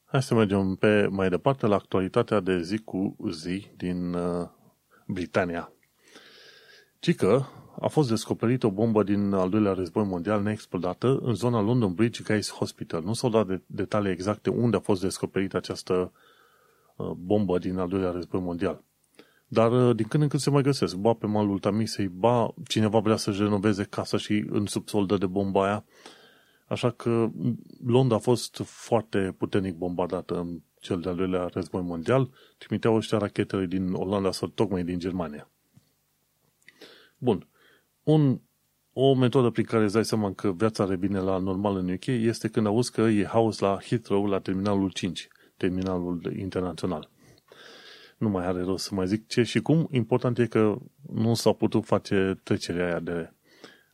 Hai 0.05 0.23
să 0.23 0.33
mergem 0.33 0.75
pe 0.75 1.07
mai 1.07 1.29
departe 1.29 1.65
la 1.65 1.75
actualitatea 1.75 2.39
de 2.39 2.61
zi 2.61 2.77
cu 2.77 3.15
zi 3.31 3.67
din 3.75 4.13
uh, 4.13 4.47
Britania. 5.07 5.71
Cică, 6.99 7.49
a 7.79 7.87
fost 7.87 8.09
descoperită 8.09 8.65
o 8.65 8.71
bombă 8.71 9.03
din 9.03 9.33
al 9.33 9.49
doilea 9.49 9.73
război 9.73 10.03
mondial 10.03 10.41
neexplodată 10.41 11.19
în 11.21 11.33
zona 11.33 11.61
London 11.61 11.93
Bridge 11.93 12.23
Guys 12.23 12.51
Hospital. 12.51 13.03
Nu 13.03 13.13
s-au 13.13 13.29
dat 13.29 13.61
detalii 13.65 14.11
exacte 14.11 14.49
unde 14.49 14.75
a 14.77 14.79
fost 14.79 15.01
descoperită 15.01 15.57
această 15.57 16.11
uh, 16.95 17.11
bombă 17.11 17.57
din 17.57 17.77
al 17.77 17.87
doilea 17.87 18.11
război 18.11 18.41
mondial. 18.41 18.83
Dar 19.47 19.71
uh, 19.71 19.95
din 19.95 20.07
când 20.07 20.23
în 20.23 20.29
când 20.29 20.41
se 20.41 20.49
mai 20.49 20.61
găsesc. 20.61 20.95
Ba 20.95 21.13
pe 21.13 21.27
malul 21.27 21.59
Tamisei, 21.59 22.07
ba 22.07 22.53
cineva 22.67 22.99
vrea 22.99 23.15
să-și 23.15 23.41
renoveze 23.41 23.83
casa 23.83 24.17
și 24.17 24.45
în 24.49 24.65
subsol 24.65 25.05
dă 25.05 25.17
de 25.17 25.25
bomba 25.25 25.65
aia. 25.65 25.85
Așa 26.67 26.91
că 26.91 27.29
Londra 27.85 28.15
a 28.15 28.19
fost 28.19 28.61
foarte 28.65 29.35
puternic 29.37 29.75
bombardată 29.75 30.39
în 30.39 30.61
cel 30.79 30.99
de-al 30.99 31.15
doilea 31.15 31.49
război 31.53 31.81
mondial. 31.81 32.29
Trimiteau 32.57 32.95
ăștia 32.95 33.17
rachetele 33.17 33.65
din 33.65 33.93
Olanda 33.93 34.31
sau 34.31 34.47
tocmai 34.47 34.83
din 34.83 34.99
Germania. 34.99 35.49
Bun. 37.17 37.47
Un, 38.07 38.41
o 38.93 39.15
metodă 39.15 39.49
prin 39.49 39.65
care 39.65 39.83
îți 39.83 39.93
dai 39.93 40.05
seama 40.05 40.33
că 40.33 40.51
viața 40.51 40.85
revine 40.85 41.19
la 41.19 41.37
normal 41.37 41.75
în 41.75 41.89
UK 41.89 42.05
este 42.05 42.47
când 42.47 42.65
auzi 42.65 42.91
că 42.91 43.01
e 43.01 43.25
haos 43.25 43.59
la 43.59 43.77
Heathrow, 43.81 44.25
la 44.25 44.39
terminalul 44.39 44.91
5, 44.91 45.27
terminalul 45.57 46.33
internațional. 46.37 47.09
nu 48.17 48.29
mai 48.29 48.45
are 48.45 48.61
rost 48.61 48.85
să 48.85 48.95
mai 48.95 49.07
zic 49.07 49.27
ce 49.27 49.43
și 49.43 49.61
cum. 49.61 49.87
Important 49.91 50.37
e 50.37 50.47
că 50.47 50.77
nu 51.13 51.33
s-au 51.33 51.53
putut 51.53 51.85
face 51.85 52.39
trecerea 52.43 52.85
aia 52.85 52.99
de, 52.99 53.33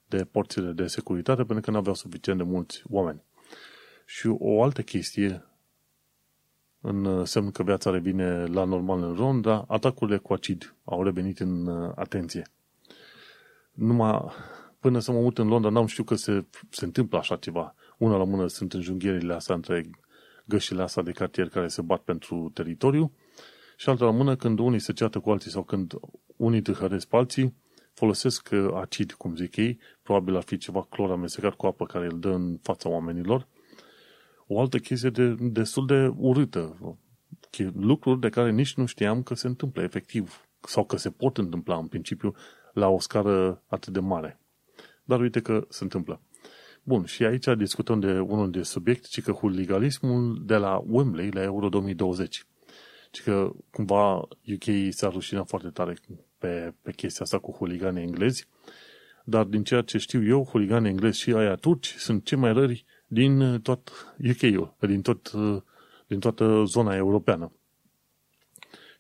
de 0.08 0.26
porțile 0.26 0.72
de 0.72 0.88
securitate 0.88 1.44
pentru 1.44 1.62
că 1.62 1.72
nu 1.72 1.78
aveau 1.78 1.96
suficient 1.96 2.38
de 2.38 2.46
mulți 2.46 2.84
oameni. 2.90 3.24
Și 4.06 4.28
o 4.28 4.64
altă 4.64 4.82
chestie 4.82 5.46
în 6.82 7.26
semn 7.26 7.52
că 7.52 7.64
viața 7.64 7.90
revine 7.90 8.46
la 8.46 8.64
normal 8.64 9.04
în 9.04 9.16
Ronda, 9.16 9.66
atacurile 9.68 10.18
cu 10.18 10.34
acid 10.34 10.76
au 10.84 11.04
revenit 11.04 11.40
în 11.40 11.68
uh, 11.68 11.92
atenție. 11.96 12.44
Numai 13.74 14.26
până 14.80 15.00
să 15.00 15.12
mă 15.12 15.20
mut 15.20 15.38
în 15.38 15.48
Londra 15.48 15.70
n-am 15.70 15.86
știut 15.86 16.08
că 16.08 16.16
se, 16.16 16.46
se 16.70 16.86
întâmplă 16.86 17.18
așa 17.18 17.36
ceva. 17.36 17.76
Una 17.98 18.18
la 18.18 18.24
mână 18.24 18.48
sunt 18.48 18.74
înjunghierile 18.74 19.34
astea 19.34 19.56
între 19.56 19.90
gășile 20.46 20.82
astea 20.82 21.04
de 21.04 21.12
cartier 21.12 21.50
care 21.50 21.68
se 21.68 21.82
bat 21.82 22.02
pentru 22.02 22.52
teritoriu 22.54 23.12
și 23.78 23.90
alta 23.90 24.06
la 24.06 24.12
mână 24.12 24.36
când 24.36 24.60
unii 24.60 24.80
se 24.80 24.94
ceată 24.94 25.20
cu 25.20 25.30
alții 25.30 25.52
sau 25.52 25.64
când 25.64 25.94
unii 26.36 26.62
tâhăresc 26.62 27.08
pe 27.08 27.16
alții, 27.16 27.56
folosesc 27.94 28.50
uh, 28.52 28.68
acid, 28.74 29.12
cum 29.12 29.36
zic 29.36 29.56
ei, 29.56 29.80
probabil 30.02 30.36
ar 30.36 30.44
fi 30.44 30.58
ceva 30.58 30.86
clor 30.90 31.12
amestecat 31.12 31.54
cu 31.54 31.66
apă 31.66 31.86
care 31.86 32.06
îl 32.06 32.20
dă 32.20 32.30
în 32.30 32.58
fața 32.62 32.90
oamenilor. 32.90 33.48
O 34.48 34.60
altă 34.60 34.78
chestie 34.78 35.10
de, 35.10 35.36
destul 35.40 35.86
de 35.86 36.14
urâtă, 36.18 36.78
lucruri 37.74 38.20
de 38.20 38.30
care 38.30 38.52
nici 38.52 38.74
nu 38.74 38.86
știam 38.86 39.24
că 39.24 39.34
se 39.34 39.48
întâmplă 39.48 39.82
efectiv 39.82 40.48
sau 40.60 40.86
că 40.86 40.98
se 40.98 41.10
pot 41.10 41.38
întâmpla 41.38 41.78
în 41.78 41.88
principiu 41.88 42.34
la 42.74 42.88
o 42.88 43.00
scară 43.00 43.62
atât 43.68 43.94
de 43.94 44.00
mare. 44.00 44.40
Dar 45.04 45.20
uite 45.20 45.42
că 45.42 45.66
se 45.70 45.84
întâmplă. 45.84 46.22
Bun, 46.84 47.06
și 47.06 47.24
aici 47.24 47.46
discutăm 47.58 48.00
de 48.00 48.20
unul 48.20 48.52
de 48.52 48.64
subiect, 48.64 49.06
ci 49.06 49.22
că 49.22 49.32
huligalismul 49.32 50.42
de 50.46 50.56
la 50.56 50.84
Wembley 50.86 51.32
la 51.32 51.44
Euro 51.44 51.70
2020. 51.70 52.46
Ci 53.12 53.22
că 53.22 53.52
cumva 53.72 54.16
UK 54.54 54.64
s-a 54.90 55.10
rușinat 55.10 55.48
foarte 55.48 55.70
tare 55.70 55.96
pe, 56.38 56.74
pe 56.82 56.92
chestia 56.92 57.26
asta 57.26 57.40
cu 57.40 57.52
huliganii 57.52 58.04
englezi, 58.04 58.48
dar 59.24 59.44
din 59.44 59.64
ceea 59.64 59.82
ce 59.82 59.98
știu 59.98 60.26
eu, 60.26 60.44
huliganii 60.44 60.90
englezi 60.90 61.20
și 61.20 61.34
aia 61.34 61.56
turci 61.56 61.96
sunt 61.98 62.26
cei 62.26 62.38
mai 62.38 62.54
rări 62.54 62.86
din 63.08 63.60
tot 63.62 64.16
UK-ul, 64.30 64.76
din, 64.80 65.02
tot, 65.02 65.32
din 66.08 66.20
toată 66.20 66.64
zona 66.66 66.96
europeană. 66.96 67.52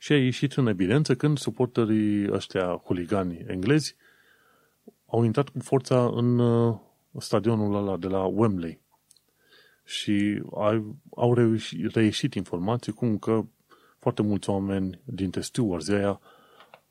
Și 0.03 0.11
a 0.11 0.17
ieșit 0.17 0.53
în 0.53 0.67
evidență 0.67 1.15
când 1.15 1.37
suporterii 1.37 2.31
ăștia 2.31 2.81
huligani 2.85 3.45
englezi 3.47 3.95
au 5.05 5.23
intrat 5.23 5.49
cu 5.49 5.59
forța 5.59 6.05
în 6.05 6.39
uh, 6.39 6.75
stadionul 7.19 7.75
ăla 7.75 7.97
de 7.97 8.07
la 8.07 8.23
Wembley. 8.23 8.79
Și 9.85 10.43
au 11.15 11.33
reieșit, 11.33 11.93
reieșit 11.93 12.33
informații 12.33 12.91
cum 12.91 13.17
că 13.17 13.45
foarte 13.99 14.21
mulți 14.21 14.49
oameni 14.49 14.99
dintre 15.03 15.41
stewards 15.41 15.89
aia 15.89 16.19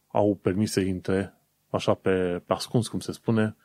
au 0.08 0.38
permis 0.42 0.70
să 0.70 0.80
intre 0.80 1.34
așa 1.70 1.94
pe, 1.94 2.42
pe 2.46 2.52
ascuns, 2.52 2.88
cum 2.88 3.00
se 3.00 3.12
spune, 3.12 3.56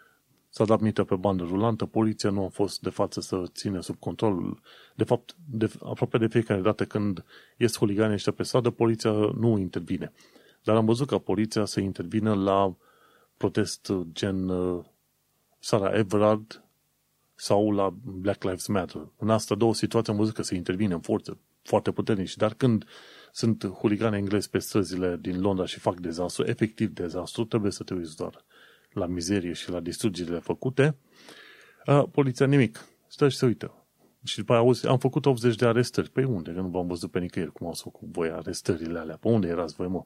s-a 0.58 0.66
dat 0.66 0.80
mită 0.80 1.03
pe 1.03 1.16
bandă 1.16 1.43
rulantă, 1.43 1.86
poliția 1.86 2.30
nu 2.30 2.43
a 2.43 2.47
fost 2.47 2.82
de 2.82 2.89
față 2.89 3.22
să 3.22 3.43
ține 3.47 3.82
sub 3.82 3.95
control. 3.99 4.62
De 4.95 5.03
fapt, 5.03 5.36
de, 5.49 5.72
aproape 5.84 6.18
de 6.18 6.28
fiecare 6.28 6.62
dată 6.62 6.86
când 6.86 7.24
ies 7.58 7.78
huliganii 7.78 8.14
ăștia 8.14 8.32
pe 8.32 8.43
stradă, 8.43 8.70
poliția 8.70 9.12
nu 9.12 9.58
intervine. 9.58 10.12
Dar 10.64 10.76
am 10.76 10.86
văzut 10.86 11.08
ca 11.08 11.18
poliția 11.18 11.66
să 11.66 11.80
intervină 11.80 12.34
la 12.34 12.76
protest 13.38 13.91
gen 14.12 14.49
uh, 14.49 14.86
Sara 15.60 15.97
Everard 15.97 16.64
sau 17.36 17.72
la 17.72 17.93
Black 18.03 18.43
Lives 18.43 18.68
Matter. 18.68 19.08
În 19.18 19.30
asta 19.30 19.55
două 19.55 19.74
situații 19.74 20.12
am 20.12 20.18
văzut 20.20 20.34
că 20.34 20.41
se 20.41 20.55
intervine 20.55 20.93
în 20.93 20.99
forță 20.99 21.38
foarte 21.64 21.91
puternici, 21.91 22.36
dar 22.36 22.53
când 22.53 22.86
sunt 23.32 23.66
huligani 23.66 24.18
englezi 24.18 24.49
pe 24.49 24.60
străzile 24.60 25.18
din 25.22 25.41
Londra 25.41 25.66
și 25.66 25.80
fac 25.80 25.99
dezastru, 25.99 26.43
efectiv 26.45 26.89
dezastru, 26.89 27.45
trebuie 27.45 27.72
să 27.72 27.84
te 27.84 27.93
uiți 27.93 28.16
doar 28.16 28.45
la 28.97 29.05
mizerie 29.05 29.53
și 29.53 29.69
la 29.69 29.79
distrugerile 29.79 30.39
făcute, 30.39 30.97
poliția 32.11 32.45
nimic. 32.45 32.87
Stă 33.07 33.29
și 33.29 33.37
se 33.37 33.45
uită. 33.45 33.87
Și 34.23 34.37
după 34.37 34.51
aia 34.51 34.61
auzi, 34.61 34.87
am 34.87 34.97
făcut 34.97 35.25
80 35.25 35.55
de 35.55 35.65
arestări. 35.65 36.09
Păi 36.09 36.23
unde? 36.23 36.51
Că 36.51 36.61
nu 36.61 36.67
v-am 36.67 36.87
văzut 36.87 37.11
pe 37.11 37.19
nicăieri 37.19 37.51
cum 37.51 37.67
au 37.67 37.73
făcut 37.73 38.07
voi 38.11 38.29
arestările 38.29 38.99
alea. 38.99 39.17
Pe 39.17 39.27
unde 39.27 39.47
erați 39.47 39.75
voi, 39.75 39.87
mă? 39.87 40.05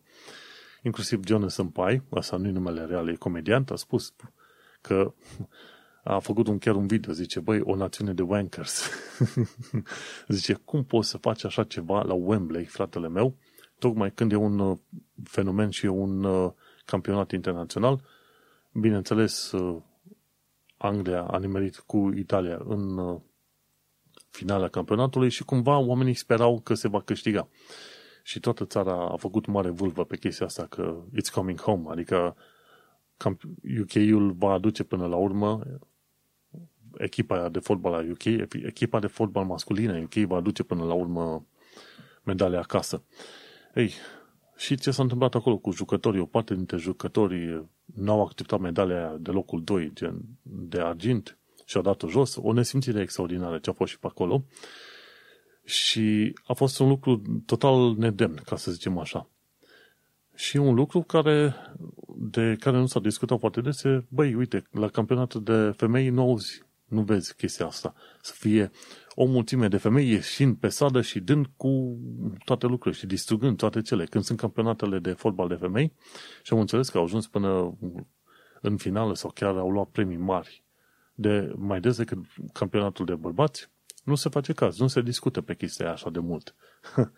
Inclusiv 0.84 1.26
Jonathan 1.26 1.70
Pye, 1.70 2.04
asta 2.10 2.38
nu-i 2.38 2.52
numele 2.52 2.86
real, 2.86 3.10
e 3.10 3.16
comediant, 3.16 3.72
a 3.72 3.76
spus 3.76 4.14
că 4.82 5.14
a 6.04 6.20
făcut 6.20 6.48
un, 6.48 6.58
chiar 6.58 6.76
un 6.76 6.88
video, 6.88 7.14
zice, 7.14 7.40
băi, 7.40 7.60
o 7.64 7.76
națiune 7.76 8.14
de 8.14 8.22
wankers. 8.22 8.90
zice, 10.28 10.54
cum 10.54 10.84
poți 10.84 11.10
să 11.10 11.18
faci 11.18 11.44
așa 11.44 11.64
ceva 11.64 12.02
la 12.02 12.14
Wembley, 12.14 12.66
fratele 12.66 13.10
meu, 13.10 13.38
tocmai 13.80 14.12
când 14.12 14.32
e 14.32 14.36
un 14.36 14.60
uh, 14.60 14.78
fenomen 15.24 15.70
și 15.70 15.86
e 15.86 15.90
un 15.90 16.24
uh, 16.24 16.52
campionat 16.86 17.32
internațional. 17.32 18.02
Bineînțeles, 18.74 19.52
uh, 19.52 19.82
Anglia 20.78 21.24
a 21.24 21.38
nimerit 21.38 21.78
cu 21.78 22.12
Italia 22.16 22.62
în 22.64 23.20
finala 24.30 24.68
campionatului 24.68 25.30
și 25.30 25.44
cumva 25.44 25.78
oamenii 25.78 26.14
sperau 26.14 26.60
că 26.60 26.74
se 26.74 26.88
va 26.88 27.02
câștiga. 27.02 27.48
Și 28.24 28.40
toată 28.40 28.66
țara 28.66 29.10
a 29.10 29.16
făcut 29.16 29.46
mare 29.46 29.70
vâlvă 29.70 30.06
pe 30.06 30.18
chestia 30.18 30.46
asta 30.46 30.66
că 30.66 31.04
it's 31.12 31.34
coming 31.34 31.60
home, 31.60 31.92
adică 31.92 32.36
UK-ul 33.82 34.32
va 34.32 34.52
aduce 34.52 34.84
până 34.84 35.08
la 35.08 35.16
urmă 35.16 35.62
echipa 36.98 37.50
de 37.50 37.60
fotbal 37.60 37.94
a 37.94 38.06
UK, 38.12 38.26
echipa 38.52 39.00
de 39.00 39.08
fotbal 39.08 39.46
masculină 39.46 39.98
UK 39.98 40.14
va 40.14 40.36
aduce 40.36 40.64
până 40.64 40.84
la 40.84 40.94
urmă 40.94 41.46
medalia 42.24 42.60
acasă. 42.60 43.04
Ei, 43.76 43.94
și 44.62 44.76
ce 44.76 44.92
s-a 44.92 45.02
întâmplat 45.02 45.36
acolo 45.36 45.58
cu 45.58 45.72
jucătorii? 45.72 46.20
O 46.20 46.26
parte 46.26 46.56
dintre 46.56 46.78
jucătorii 46.78 47.70
n-au 47.86 48.22
acceptat 48.22 48.60
medalia 48.60 49.18
de 49.20 49.32
locul 49.32 49.64
2, 49.64 49.92
gen 49.94 50.22
de 50.42 50.80
argint, 50.80 51.38
și 51.66 51.78
au 51.78 51.84
dat-o 51.84 52.08
jos. 52.08 52.36
O 52.42 52.54
nesimțire 52.54 53.02
extraordinară 53.02 53.58
ce 53.58 53.70
a 53.70 53.74
fost 53.74 53.92
și 53.92 54.00
pe 54.00 54.08
acolo. 54.08 54.44
Și 55.64 56.34
a 56.44 56.54
fost 56.54 56.80
un 56.80 56.88
lucru 56.88 57.22
total 57.46 57.96
nedemn, 57.98 58.36
ca 58.36 58.56
să 58.56 58.72
zicem 58.72 58.98
așa. 58.98 59.30
Și 60.36 60.58
un 60.58 60.74
lucru 60.74 61.02
care, 61.02 61.56
de 62.18 62.56
care 62.60 62.78
nu 62.78 62.86
s-a 62.86 63.00
discutat 63.00 63.40
foarte 63.40 63.62
des 63.62 63.84
e, 63.84 64.06
băi, 64.08 64.34
uite, 64.34 64.68
la 64.72 64.88
campionatul 64.88 65.44
de 65.44 65.74
femei 65.78 66.10
nu 66.10 66.22
auzi, 66.22 66.64
nu 66.86 67.02
vezi 67.02 67.36
chestia 67.36 67.66
asta. 67.66 67.94
Să 68.22 68.34
fie 68.36 68.72
o 69.16 69.26
mulțime 69.26 69.68
de 69.68 69.78
femei 69.78 70.10
ieșind 70.10 70.58
pe 70.58 70.68
sadă 70.68 71.02
și 71.02 71.20
dând 71.20 71.46
cu 71.58 72.00
toate 72.46 72.66
lucrurile 72.66 73.02
și 73.02 73.08
distrugând 73.08 73.58
toate 73.58 73.82
cele. 73.82 74.06
Când 74.06 74.24
sunt 74.24 74.40
campionatele 74.40 75.00
de 75.00 75.12
fotbal 75.12 75.48
de 75.48 75.56
femei 75.56 75.94
și 76.44 76.54
am 76.54 76.60
înțeles 76.60 76.90
că 76.90 76.98
au 76.98 77.04
ajuns 77.04 77.28
până 77.28 77.78
în 78.62 78.78
finală 78.78 79.16
sau 79.16 79.32
chiar 79.32 79.58
au 79.58 79.70
luat 79.70 79.88
premii 79.88 80.18
mari 80.18 80.64
de 81.14 81.54
mai 81.56 81.80
des 81.80 81.98
decât 81.98 82.18
campionatul 82.54 83.06
de 83.06 83.16
bărbați, 83.16 83.70
nu 84.04 84.16
se 84.16 84.30
face 84.30 84.54
caz, 84.54 84.80
nu 84.80 84.88
se 84.88 85.02
discută 85.02 85.42
pe 85.42 85.56
chestia 85.56 85.92
așa 85.92 86.10
de 86.10 86.20
mult. 86.20 86.56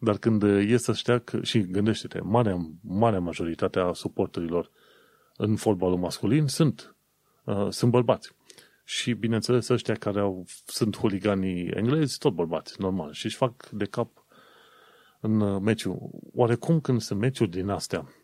Dar 0.00 0.16
când 0.16 0.42
e 0.42 0.76
să 0.76 0.92
șteacă, 0.92 1.42
și 1.42 1.60
gândește-te, 1.60 2.20
marea, 2.20 2.56
marea 2.80 3.20
majoritate 3.20 3.78
a 3.78 3.92
suporterilor 3.92 4.70
în 5.36 5.56
fotbalul 5.56 5.98
masculin 5.98 6.46
sunt, 6.46 6.96
uh, 7.44 7.66
sunt 7.68 7.90
bărbați. 7.90 8.34
Și, 8.90 9.12
bineînțeles, 9.12 9.68
ăștia 9.68 9.94
care 9.94 10.20
au, 10.20 10.44
sunt 10.66 10.96
huliganii 10.96 11.68
englezi, 11.68 12.18
tot 12.18 12.32
bărbați, 12.32 12.80
normal. 12.80 13.12
Și 13.12 13.26
își 13.26 13.36
fac 13.36 13.68
de 13.68 13.84
cap 13.84 14.24
în 15.20 15.40
uh, 15.40 15.60
meciul. 15.60 16.10
Oarecum 16.34 16.80
când 16.80 17.00
sunt 17.00 17.20
meciuri 17.20 17.50
din 17.50 17.68
astea 17.68 18.14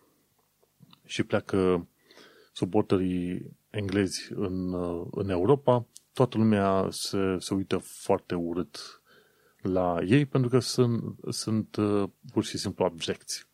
și 1.05 1.23
pleacă 1.23 1.89
suporterii 2.53 3.57
englezi 3.71 4.33
în, 4.35 4.73
uh, 4.73 5.07
în 5.11 5.29
Europa, 5.29 5.87
toată 6.13 6.39
lumea 6.39 6.89
se, 6.91 7.37
se 7.39 7.55
uită 7.55 7.77
foarte 7.77 8.35
urât 8.35 9.03
la 9.61 9.99
ei 10.07 10.25
pentru 10.25 10.51
că 10.51 10.59
sunt, 10.59 11.15
sunt 11.29 11.77
uh, 11.77 12.09
pur 12.33 12.45
și 12.45 12.59
simplu 12.59 12.85
abjecți. 12.85 13.47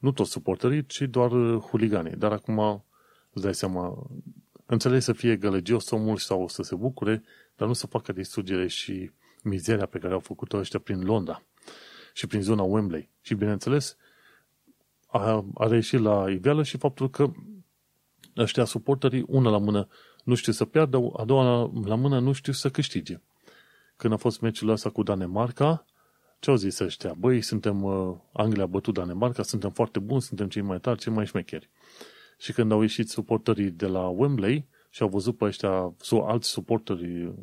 Nu 0.00 0.12
toți 0.12 0.30
suporterii, 0.30 0.86
ci 0.86 1.00
doar 1.00 1.32
uh, 1.32 1.62
huliganii. 1.62 2.16
Dar 2.16 2.32
acum 2.32 2.84
îți 3.32 3.44
dai 3.44 3.54
seama, 3.54 4.10
înțeleg 4.66 5.00
să 5.00 5.12
fie 5.12 5.36
gălăgios 5.36 5.90
omul 5.90 6.16
sau 6.16 6.48
să 6.48 6.62
se 6.62 6.74
bucure, 6.74 7.22
dar 7.56 7.68
nu 7.68 7.74
să 7.74 7.86
facă 7.86 8.12
distrugere 8.12 8.66
și 8.66 9.10
mizeria 9.42 9.86
pe 9.86 9.98
care 9.98 10.12
au 10.12 10.20
făcut-o 10.20 10.56
ăștia 10.56 10.78
prin 10.78 11.04
Londra 11.04 11.42
și 12.12 12.26
prin 12.26 12.42
zona 12.42 12.62
Wembley. 12.62 13.10
Și 13.20 13.34
bineînțeles, 13.34 13.96
a, 15.06 15.44
a 15.54 15.66
reieșit 15.66 16.00
la 16.00 16.30
iveală 16.30 16.62
și 16.62 16.76
faptul 16.76 17.10
că 17.10 17.32
ăștia 18.36 18.64
suporterii, 18.64 19.24
una 19.26 19.50
la 19.50 19.58
mână, 19.58 19.88
nu 20.24 20.34
știu 20.34 20.52
să 20.52 20.64
piardă, 20.64 21.10
a 21.16 21.24
doua 21.24 21.70
la 21.84 21.94
mână 21.94 22.18
nu 22.18 22.32
știu 22.32 22.52
să 22.52 22.70
câștige 22.70 23.20
când 23.96 24.12
a 24.12 24.16
fost 24.16 24.40
meciul 24.40 24.68
ăsta 24.68 24.90
cu 24.90 25.02
Danemarca, 25.02 25.84
ce 26.38 26.50
au 26.50 26.56
zis 26.56 26.78
ăștia? 26.78 27.14
Băi, 27.18 27.42
suntem, 27.42 27.82
uh, 27.82 28.16
Anglia 28.32 28.62
a 28.62 28.66
bătut 28.66 28.94
Danemarca, 28.94 29.42
suntem 29.42 29.70
foarte 29.70 29.98
buni, 29.98 30.22
suntem 30.22 30.48
cei 30.48 30.62
mai 30.62 30.80
tari, 30.80 30.98
cei 30.98 31.12
mai 31.12 31.26
șmecheri. 31.26 31.70
Și 32.38 32.52
când 32.52 32.72
au 32.72 32.80
ieșit 32.80 33.08
suportării 33.08 33.70
de 33.70 33.86
la 33.86 34.08
Wembley 34.08 34.66
și 34.90 35.02
au 35.02 35.08
văzut 35.08 35.36
pe 35.36 35.44
ăștia, 35.44 35.94
sau 35.96 36.26
alți 36.26 36.48
suporteri, 36.48 37.34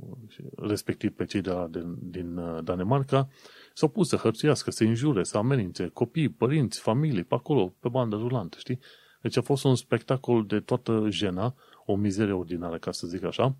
respectiv 0.58 1.12
pe 1.12 1.26
cei 1.26 1.42
de 1.42 1.50
la, 1.50 1.68
din, 1.68 1.98
din 2.00 2.38
uh, 2.38 2.64
Danemarca, 2.64 3.30
s-au 3.74 3.90
pus 3.90 4.08
să 4.08 4.16
hărțuiască, 4.16 4.72
să 4.72 4.84
înjure, 4.84 5.24
să 5.24 5.38
amenințe 5.38 5.88
copii, 5.88 6.30
părinți, 6.30 6.80
familii, 6.80 7.24
pe 7.24 7.36
acolo, 7.36 7.74
pe 7.80 7.90
bandă 7.90 8.16
rulantă, 8.16 8.58
știi? 8.60 8.80
Deci 9.22 9.38
a 9.38 9.42
fost 9.42 9.64
un 9.64 9.76
spectacol 9.76 10.46
de 10.46 10.60
toată 10.60 11.08
jena, 11.10 11.56
o 11.86 11.96
mizerie 11.96 12.34
ordinară, 12.34 12.78
ca 12.78 12.92
să 12.92 13.08
zic 13.08 13.24
așa, 13.24 13.56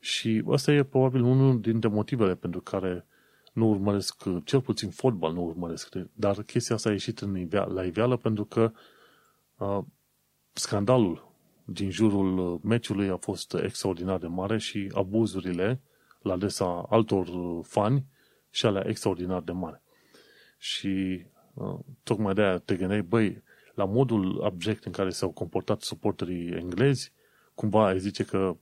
și 0.00 0.42
ăsta 0.46 0.72
e 0.72 0.82
probabil 0.82 1.22
unul 1.22 1.60
dintre 1.60 1.88
motivele 1.88 2.34
pentru 2.34 2.60
care 2.60 3.06
nu 3.52 3.68
urmăresc, 3.68 4.22
cel 4.44 4.60
puțin 4.60 4.90
fotbal 4.90 5.32
nu 5.32 5.42
urmăresc, 5.44 5.94
dar 6.12 6.42
chestia 6.42 6.74
asta 6.74 6.88
a 6.88 6.92
ieșit 6.92 7.18
în 7.18 7.38
ivea, 7.38 7.64
la 7.64 7.84
iveală 7.84 8.16
pentru 8.16 8.44
că 8.44 8.72
uh, 9.56 9.78
scandalul 10.52 11.32
din 11.64 11.90
jurul 11.90 12.60
meciului 12.62 13.08
a 13.08 13.16
fost 13.16 13.54
extraordinar 13.54 14.18
de 14.18 14.26
mare 14.26 14.58
și 14.58 14.90
abuzurile 14.94 15.80
la 16.22 16.32
adresa 16.32 16.86
altor 16.88 17.28
fani 17.62 18.06
și 18.50 18.66
alea 18.66 18.86
extraordinar 18.86 19.42
de 19.42 19.52
mare. 19.52 19.82
Și 20.58 21.24
uh, 21.54 21.78
tocmai 22.02 22.34
de 22.34 22.42
aia 22.42 22.58
te 22.58 22.76
gândeai, 22.76 23.02
băi, 23.02 23.42
la 23.74 23.84
modul 23.84 24.42
abject 24.44 24.84
în 24.84 24.92
care 24.92 25.10
s-au 25.10 25.30
comportat 25.30 25.80
suporterii 25.80 26.52
englezi, 26.52 27.12
cumva 27.54 27.86
ai 27.86 27.98
zice 27.98 28.24
că 28.24 28.56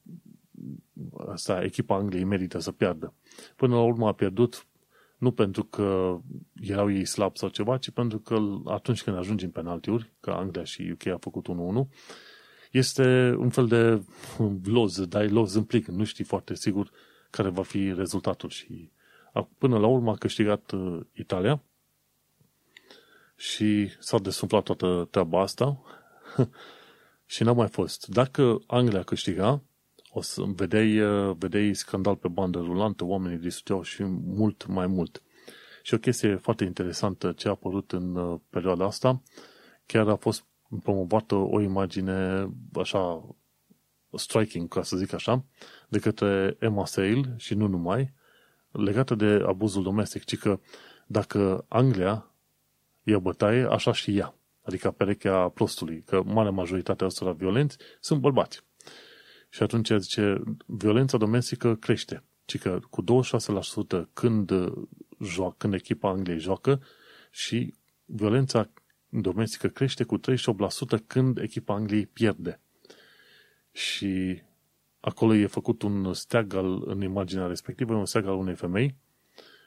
asta, 1.28 1.62
echipa 1.62 1.95
Angliei 1.95 2.24
merită 2.24 2.59
să 2.59 2.72
piardă. 2.72 3.14
Până 3.57 3.74
la 3.74 3.82
urmă 3.82 4.07
a 4.07 4.12
pierdut 4.12 4.66
nu 5.18 5.30
pentru 5.30 5.64
că 5.64 6.18
erau 6.54 6.92
ei 6.92 7.04
slab 7.04 7.36
sau 7.36 7.48
ceva, 7.48 7.76
ci 7.76 7.90
pentru 7.90 8.18
că 8.18 8.38
atunci 8.64 9.02
când 9.02 9.16
ajungi 9.16 9.44
în 9.44 9.50
penaltiuri, 9.50 10.12
că 10.20 10.30
Anglia 10.30 10.64
și 10.64 10.90
UK 10.92 11.06
a 11.06 11.16
făcut 11.20 11.46
1-1, 11.48 11.88
este 12.70 13.34
un 13.38 13.50
fel 13.50 13.66
de 13.66 14.02
loz, 14.64 15.06
dai 15.06 15.28
loz 15.28 15.54
în 15.54 15.64
plic, 15.64 15.86
nu 15.86 16.04
știi 16.04 16.24
foarte 16.24 16.54
sigur 16.54 16.90
care 17.30 17.48
va 17.48 17.62
fi 17.62 17.92
rezultatul 17.92 18.48
și 18.48 18.90
până 19.58 19.78
la 19.78 19.86
urmă 19.86 20.10
a 20.10 20.16
câștigat 20.16 20.70
uh, 20.70 21.00
Italia 21.12 21.62
și 23.36 23.90
s-a 23.98 24.18
desumflat 24.18 24.62
toată 24.62 25.08
treaba 25.10 25.40
asta 25.40 25.80
și 27.26 27.42
n-a 27.42 27.52
mai 27.52 27.68
fost. 27.68 28.06
Dacă 28.06 28.58
Anglia 28.66 29.02
câștiga, 29.02 29.62
o 30.18 30.20
să 30.20 30.42
vedeai, 30.46 31.00
uh, 31.00 31.36
vedeai 31.38 31.74
scandal 31.74 32.16
pe 32.16 32.28
bandă 32.28 32.58
rulantă, 32.58 33.04
oamenii 33.04 33.38
discuteau 33.38 33.82
și 33.82 34.02
mult 34.24 34.66
mai 34.66 34.86
mult. 34.86 35.22
Și 35.82 35.94
o 35.94 35.98
chestie 35.98 36.34
foarte 36.34 36.64
interesantă 36.64 37.32
ce 37.32 37.48
a 37.48 37.50
apărut 37.50 37.92
în 37.92 38.16
uh, 38.16 38.40
perioada 38.50 38.84
asta, 38.84 39.22
chiar 39.86 40.08
a 40.08 40.16
fost 40.16 40.44
promovată 40.82 41.34
o 41.34 41.60
imagine 41.60 42.48
așa 42.74 43.34
striking, 44.12 44.68
ca 44.68 44.82
să 44.82 44.96
zic 44.96 45.12
așa, 45.12 45.44
de 45.88 45.98
către 45.98 46.56
Emma 46.60 46.86
Sale 46.86 47.34
și 47.36 47.54
nu 47.54 47.66
numai, 47.66 48.14
legată 48.70 49.14
de 49.14 49.42
abuzul 49.46 49.82
domestic, 49.82 50.24
ci 50.24 50.38
că 50.38 50.60
dacă 51.06 51.64
Anglia 51.68 52.30
e 53.02 53.14
o 53.14 53.20
bătaie, 53.20 53.66
așa 53.70 53.92
și 53.92 54.16
ea. 54.16 54.34
Adică 54.62 54.90
perechea 54.90 55.48
prostului, 55.48 56.02
că 56.06 56.22
marea 56.22 56.50
majoritate 56.50 57.02
a 57.02 57.06
ăstora 57.06 57.32
violenți 57.32 57.76
sunt 58.00 58.20
bărbați. 58.20 58.66
Și 59.49 59.62
atunci 59.62 59.90
zice, 59.99 60.42
violența 60.66 61.16
domestică 61.16 61.74
crește. 61.74 62.22
Ci 62.44 62.59
că 62.59 62.80
cu 62.90 63.05
26% 63.05 63.07
când, 64.12 64.53
joacă, 65.20 65.55
când 65.59 65.74
echipa 65.74 66.09
Angliei 66.09 66.38
joacă 66.38 66.82
și 67.30 67.74
violența 68.05 68.70
domestică 69.09 69.68
crește 69.68 70.05
cu 70.05 70.18
38% 70.18 70.20
când 71.07 71.38
echipa 71.38 71.74
Angliei 71.74 72.07
pierde. 72.07 72.61
Și 73.72 74.42
acolo 75.01 75.34
e 75.34 75.46
făcut 75.46 75.82
un 75.82 76.12
steag 76.14 76.55
al, 76.55 76.82
în 76.86 77.03
imaginea 77.03 77.46
respectivă, 77.46 77.94
un 77.94 78.07
steag 78.07 78.26
al 78.26 78.34
unei 78.34 78.55
femei. 78.55 78.96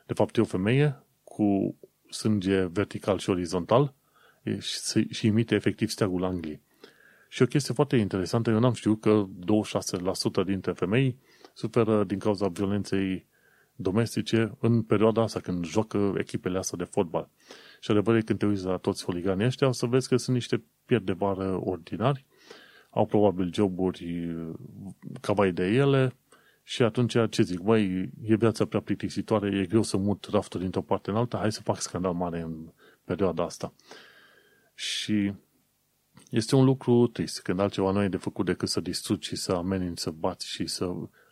De 0.05 0.13
fapt, 0.13 0.37
e 0.37 0.41
o 0.41 0.45
femeie 0.45 1.03
cu 1.23 1.75
sânge 2.09 2.65
vertical 2.65 3.17
și 3.17 3.29
orizontal 3.29 3.93
și, 4.59 5.07
și 5.09 5.25
imite 5.25 5.55
efectiv 5.55 5.89
steagul 5.89 6.23
Angliei. 6.23 6.61
Și 7.33 7.41
o 7.41 7.45
chestie 7.45 7.73
foarte 7.73 7.95
interesantă, 7.95 8.49
eu 8.49 8.59
n-am 8.59 8.73
știut 8.73 9.01
că 9.01 9.25
26% 10.41 10.45
dintre 10.45 10.71
femei 10.71 11.17
suferă 11.53 12.03
din 12.03 12.19
cauza 12.19 12.47
violenței 12.47 13.27
domestice 13.75 14.57
în 14.59 14.81
perioada 14.81 15.21
asta 15.21 15.39
când 15.39 15.65
joacă 15.65 16.13
echipele 16.17 16.57
astea 16.57 16.77
de 16.77 16.83
fotbal. 16.83 17.29
Și 17.79 17.91
adevărul 17.91 18.21
când 18.21 18.39
te 18.39 18.45
uiți 18.45 18.65
la 18.65 18.77
toți 18.77 19.03
huliganii 19.03 19.45
ăștia, 19.45 19.67
o 19.67 19.71
să 19.71 19.85
vezi 19.85 20.07
că 20.07 20.17
sunt 20.17 20.35
niște 20.35 20.63
pierd 20.85 21.05
de 21.05 21.13
bară 21.13 21.59
ordinari, 21.63 22.25
au 22.89 23.05
probabil 23.05 23.53
joburi 23.53 24.27
cavai 25.21 25.51
de 25.51 25.65
ele 25.65 26.15
și 26.63 26.83
atunci 26.83 27.15
ce 27.29 27.41
zic, 27.41 27.59
băi, 27.59 28.09
e 28.21 28.35
viața 28.35 28.65
prea 28.65 28.81
plictisitoare, 28.81 29.57
e 29.57 29.65
greu 29.65 29.81
să 29.81 29.97
mut 29.97 30.27
raftul 30.31 30.59
dintr-o 30.59 30.81
parte 30.81 31.09
în 31.09 31.15
alta, 31.15 31.37
hai 31.37 31.51
să 31.51 31.61
fac 31.61 31.79
scandal 31.79 32.13
mare 32.13 32.41
în 32.41 32.71
perioada 33.03 33.43
asta. 33.43 33.73
Și 34.75 35.33
este 36.31 36.55
un 36.55 36.65
lucru 36.65 37.07
trist, 37.07 37.41
când 37.41 37.59
altceva 37.59 37.91
nu 37.91 38.03
e 38.03 38.07
de 38.07 38.17
făcut 38.17 38.45
decât 38.45 38.69
să 38.69 38.79
distrugi 38.79 39.27
și 39.27 39.35
să 39.35 39.51
ameninți, 39.51 40.01
să 40.01 40.11
bați 40.11 40.47
și 40.47 40.67
să... 40.67 40.85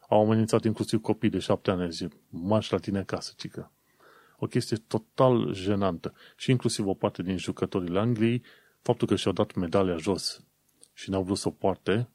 Au 0.09 0.23
amenințat 0.23 0.63
inclusiv 0.63 1.01
copii 1.01 1.29
de 1.29 1.39
șapte 1.39 1.71
ani, 1.71 1.91
zice, 1.91 2.07
marș 2.29 2.69
la 2.69 2.77
tine 2.77 2.99
acasă, 2.99 3.33
cică. 3.37 3.71
O 4.37 4.45
chestie 4.45 4.77
total 4.77 5.53
jenantă. 5.53 6.13
Și 6.35 6.51
inclusiv 6.51 6.87
o 6.87 6.93
parte 6.93 7.23
din 7.23 7.37
jucătorii 7.37 7.97
Angliei, 7.97 8.43
faptul 8.81 9.07
că 9.07 9.15
și-au 9.15 9.33
dat 9.33 9.53
medalia 9.53 9.97
jos 9.97 10.43
și 10.93 11.09
n-au 11.09 11.23
vrut 11.23 11.37
să 11.37 11.47
o 11.47 11.51
poarte, 11.51 12.09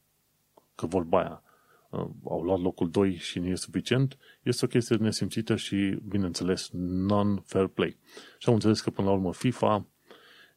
că 0.75 0.87
vorba 0.87 1.19
aia, 1.19 1.43
uh, 1.91 2.07
au 2.25 2.43
luat 2.43 2.61
locul 2.61 2.91
2 2.91 3.17
și 3.17 3.39
nu 3.39 3.47
e 3.47 3.55
suficient, 3.55 4.19
este 4.43 4.65
o 4.65 4.69
chestie 4.69 4.97
nesimțită 4.97 5.57
și, 5.57 5.99
bineînțeles, 6.09 6.69
non-fair 6.73 7.67
play. 7.67 7.97
Și 8.39 8.49
am 8.49 8.55
înțeles 8.55 8.81
că, 8.81 8.91
până 8.91 9.09
la 9.09 9.15
urmă, 9.15 9.33
FIFA 9.33 9.87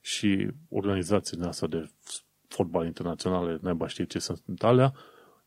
și 0.07 0.47
organizațiile 0.69 1.45
astea 1.45 1.67
de 1.67 1.89
fotbal 2.47 2.85
internaționale, 2.85 3.57
naiba 3.61 3.87
știe 3.87 4.05
ce 4.05 4.19
sunt 4.19 4.63
alea, 4.63 4.93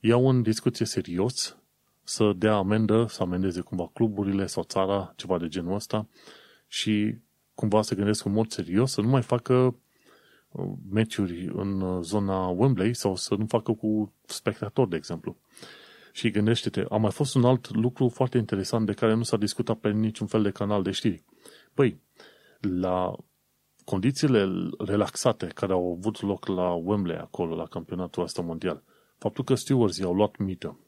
iau 0.01 0.29
în 0.29 0.43
discuție 0.43 0.87
serios 0.87 1.57
să 2.03 2.33
dea 2.37 2.55
amendă, 2.55 3.07
să 3.09 3.23
amendeze 3.23 3.61
cumva 3.61 3.91
cluburile 3.93 4.47
sau 4.47 4.63
țara, 4.63 5.13
ceva 5.17 5.39
de 5.39 5.49
genul 5.49 5.75
ăsta 5.75 6.09
și 6.67 7.15
cumva 7.55 7.83
să 7.83 7.95
gândesc 7.95 8.25
în 8.25 8.33
mod 8.33 8.51
serios 8.51 8.93
să 8.93 9.01
nu 9.01 9.09
mai 9.09 9.23
facă 9.23 9.77
uh, 10.51 10.73
meciuri 10.91 11.51
în 11.55 11.81
uh, 11.81 12.03
zona 12.03 12.47
Wembley 12.47 12.95
sau 12.95 13.17
să 13.17 13.35
nu 13.35 13.47
facă 13.47 13.73
cu 13.73 14.13
spectatori, 14.25 14.91
de 14.91 14.97
exemplu. 14.97 15.37
Și 16.13 16.31
gândește-te, 16.31 16.85
a 16.89 16.97
mai 16.97 17.11
fost 17.11 17.35
un 17.35 17.45
alt 17.45 17.75
lucru 17.75 18.09
foarte 18.09 18.39
interesant 18.39 18.87
de 18.87 18.93
care 18.93 19.15
nu 19.15 19.23
s-a 19.23 19.37
discutat 19.37 19.79
pe 19.79 19.91
niciun 19.91 20.27
fel 20.27 20.43
de 20.43 20.51
canal 20.51 20.83
de 20.83 20.91
știri. 20.91 21.25
Păi, 21.75 22.01
la 22.61 23.17
condițiile 23.91 24.49
relaxate 24.78 25.47
care 25.47 25.72
au 25.72 25.97
avut 25.99 26.20
loc 26.20 26.47
la 26.47 26.72
Wembley 26.72 27.16
acolo, 27.16 27.55
la 27.55 27.66
campionatul 27.66 28.22
ăsta 28.22 28.43
mondial, 28.43 28.82
faptul 29.18 29.45
că 29.45 29.55
stewards 29.55 29.97
i-au 29.97 30.14
luat 30.14 30.36
mită, 30.36 30.78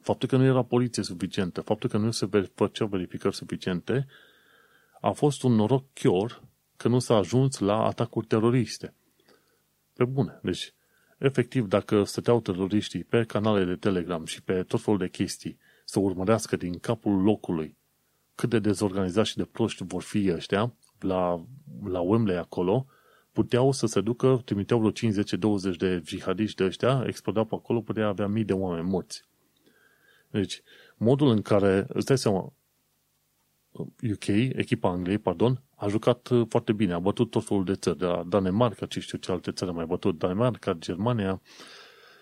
faptul 0.00 0.28
că 0.28 0.36
nu 0.36 0.44
era 0.44 0.62
poliție 0.62 1.02
suficientă, 1.02 1.60
faptul 1.60 1.88
că 1.88 1.96
nu 1.96 2.10
se 2.10 2.28
făceau 2.54 2.86
verificări 2.86 3.34
suficiente, 3.34 4.06
a 5.00 5.10
fost 5.10 5.42
un 5.42 5.52
noroc 5.52 5.84
chior 5.92 6.42
că 6.76 6.88
nu 6.88 6.98
s-a 6.98 7.14
ajuns 7.14 7.58
la 7.58 7.84
atacuri 7.84 8.26
teroriste. 8.26 8.94
Pe 9.94 10.04
bune. 10.04 10.40
Deci, 10.42 10.74
efectiv, 11.18 11.66
dacă 11.66 12.04
stăteau 12.04 12.40
teroriștii 12.40 13.04
pe 13.04 13.24
canale 13.24 13.64
de 13.64 13.76
Telegram 13.76 14.24
și 14.24 14.42
pe 14.42 14.62
tot 14.62 14.80
felul 14.80 14.98
de 14.98 15.08
chestii 15.08 15.58
să 15.84 16.00
urmărească 16.00 16.56
din 16.56 16.78
capul 16.78 17.22
locului 17.22 17.76
cât 18.34 18.48
de 18.50 18.58
dezorganizați 18.58 19.30
și 19.30 19.36
de 19.36 19.44
proști 19.44 19.84
vor 19.84 20.02
fi 20.02 20.32
ăștia, 20.32 20.74
la, 21.02 21.44
la 21.84 22.00
Wembley 22.00 22.36
acolo, 22.36 22.86
puteau 23.32 23.72
să 23.72 23.86
se 23.86 24.00
ducă, 24.00 24.40
trimiteau 24.44 24.78
vreo 24.78 25.10
50-20 25.72 25.76
de 25.78 26.02
jihadiști 26.04 26.56
de 26.56 26.64
ăștia, 26.64 27.04
explodau 27.06 27.44
pe 27.44 27.54
acolo, 27.54 27.80
putea 27.80 28.06
avea 28.06 28.26
mii 28.26 28.44
de 28.44 28.52
oameni 28.52 28.88
morți. 28.88 29.24
Deci, 30.30 30.62
modul 30.96 31.28
în 31.28 31.42
care, 31.42 31.86
îți 31.88 32.06
dai 32.06 32.18
seama, 32.18 32.52
UK, 34.12 34.26
echipa 34.26 34.88
Angliei, 34.88 35.18
pardon, 35.18 35.62
a 35.74 35.88
jucat 35.88 36.28
foarte 36.48 36.72
bine, 36.72 36.92
a 36.92 36.98
bătut 36.98 37.30
tot 37.30 37.44
felul 37.44 37.64
de 37.64 37.74
țări, 37.74 37.98
de 37.98 38.04
la 38.04 38.22
Danemarca, 38.22 38.86
ce 38.86 39.00
știu 39.00 39.18
ce 39.18 39.32
alte 39.32 39.52
țări 39.52 39.70
a 39.70 39.74
mai 39.74 39.86
bătut, 39.86 40.18
Danemarca, 40.18 40.72
Germania, 40.72 41.40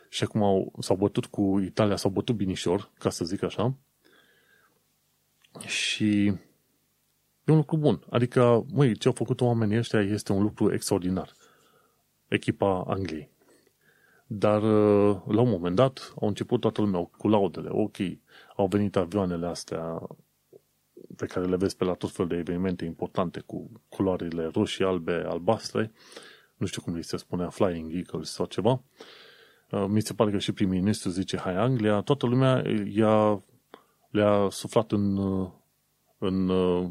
și 0.08 0.24
acum 0.24 0.42
au, 0.42 0.72
s-au 0.78 0.96
bătut 0.96 1.26
cu 1.26 1.58
Italia, 1.58 1.96
s-au 1.96 2.10
bătut 2.10 2.36
binișor, 2.36 2.90
ca 2.98 3.10
să 3.10 3.24
zic 3.24 3.42
așa, 3.42 3.74
și 5.66 6.32
E 7.50 7.52
un 7.52 7.58
lucru 7.58 7.76
bun. 7.76 8.04
Adică, 8.10 8.64
măi, 8.72 8.96
ce 8.96 9.08
au 9.08 9.14
făcut 9.14 9.40
oamenii 9.40 9.78
ăștia 9.78 10.00
este 10.00 10.32
un 10.32 10.42
lucru 10.42 10.72
extraordinar. 10.72 11.32
Echipa 12.28 12.84
Angliei. 12.86 13.30
Dar, 14.26 14.62
uh, 14.62 15.16
la 15.26 15.40
un 15.40 15.48
moment 15.48 15.76
dat, 15.76 16.12
au 16.20 16.28
început 16.28 16.60
toată 16.60 16.80
lumea 16.80 17.04
cu 17.04 17.28
laudele. 17.28 17.68
Ok, 17.72 17.96
au 18.56 18.66
venit 18.66 18.96
avioanele 18.96 19.46
astea 19.46 20.02
pe 21.16 21.26
care 21.26 21.46
le 21.46 21.56
vezi 21.56 21.76
pe 21.76 21.84
la 21.84 21.94
tot 21.94 22.10
fel 22.10 22.26
de 22.26 22.36
evenimente 22.36 22.84
importante 22.84 23.40
cu 23.40 23.70
culoarele 23.88 24.50
roșii, 24.52 24.84
albe, 24.84 25.24
albastre, 25.26 25.92
nu 26.56 26.66
știu 26.66 26.82
cum 26.82 26.94
li 26.94 27.04
se 27.04 27.16
spunea, 27.16 27.48
Flying 27.48 27.94
Eagles 27.94 28.30
sau 28.30 28.46
ceva. 28.46 28.82
uh, 29.70 29.84
mi 29.88 30.00
se 30.00 30.14
pare 30.14 30.30
că 30.30 30.38
și 30.38 30.52
prim-ministru 30.52 31.10
zice 31.10 31.36
hai 31.36 31.54
Anglia, 31.54 32.00
toată 32.00 32.26
lumea 32.26 32.62
i-a, 32.84 33.42
le-a 34.10 34.48
suflat 34.50 34.92
în, 34.92 35.16
uh, 35.16 35.50
în 36.18 36.48
uh, 36.48 36.90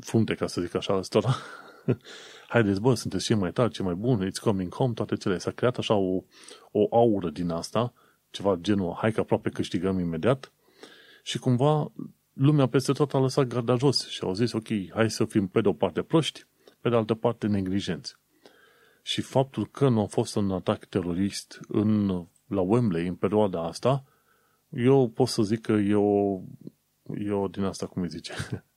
frunte, 0.00 0.34
ca 0.34 0.46
să 0.46 0.60
zic 0.60 0.74
așa, 0.74 0.96
ăstora. 0.96 1.36
Haideți, 2.48 2.80
bă, 2.80 2.94
sunteți 2.94 3.24
cei 3.24 3.36
mai 3.36 3.52
tari, 3.52 3.72
cei 3.72 3.84
mai 3.84 3.94
buni, 3.94 4.30
it's 4.30 4.40
coming 4.40 4.74
home, 4.74 4.92
toate 4.92 5.16
cele. 5.16 5.38
S-a 5.38 5.50
creat 5.50 5.78
așa 5.78 5.94
o, 5.94 6.22
o 6.70 6.86
aură 6.90 7.30
din 7.30 7.50
asta, 7.50 7.92
ceva 8.30 8.56
genul, 8.60 8.96
hai 8.98 9.12
că 9.12 9.20
aproape 9.20 9.50
câștigăm 9.50 9.98
imediat. 9.98 10.52
Și 11.22 11.38
cumva 11.38 11.92
lumea 12.32 12.66
peste 12.66 12.92
tot 12.92 13.14
a 13.14 13.18
lăsat 13.18 13.46
garda 13.46 13.76
jos 13.76 14.08
și 14.08 14.20
au 14.22 14.34
zis, 14.34 14.52
ok, 14.52 14.68
hai 14.90 15.10
să 15.10 15.24
fim 15.24 15.46
pe 15.46 15.60
de 15.60 15.68
o 15.68 15.72
parte 15.72 16.02
proști, 16.02 16.46
pe 16.80 16.88
de 16.88 16.96
altă 16.96 17.14
parte 17.14 17.46
neglijenți. 17.46 18.16
Și 19.02 19.20
faptul 19.20 19.66
că 19.66 19.88
nu 19.88 20.00
a 20.00 20.06
fost 20.06 20.36
un 20.36 20.50
atac 20.50 20.84
terorist 20.84 21.60
în, 21.68 22.06
la 22.46 22.60
Wembley 22.60 23.06
în 23.06 23.14
perioada 23.14 23.62
asta, 23.66 24.04
eu 24.68 25.08
pot 25.08 25.28
să 25.28 25.42
zic 25.42 25.60
că 25.60 25.72
e 25.72 25.94
o, 25.94 26.40
e 27.18 27.30
o 27.30 27.48
din 27.48 27.62
asta, 27.62 27.86
cum 27.86 28.02
îi 28.02 28.08
zice, 28.08 28.32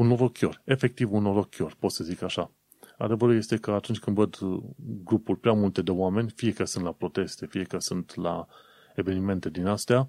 un 0.00 0.06
norochior, 0.06 0.62
efectiv 0.64 1.12
un 1.12 1.22
norochior, 1.22 1.74
pot 1.78 1.90
să 1.90 2.04
zic 2.04 2.22
așa. 2.22 2.50
Adevărul 2.98 3.36
este 3.36 3.56
că 3.56 3.70
atunci 3.70 3.98
când 3.98 4.16
văd 4.16 4.38
grupuri 5.04 5.38
prea 5.38 5.52
multe 5.52 5.82
de 5.82 5.90
oameni, 5.90 6.30
fie 6.30 6.52
că 6.52 6.64
sunt 6.64 6.84
la 6.84 6.92
proteste, 6.92 7.46
fie 7.46 7.62
că 7.62 7.78
sunt 7.78 8.14
la 8.14 8.46
evenimente 8.94 9.50
din 9.50 9.66
astea, 9.66 10.08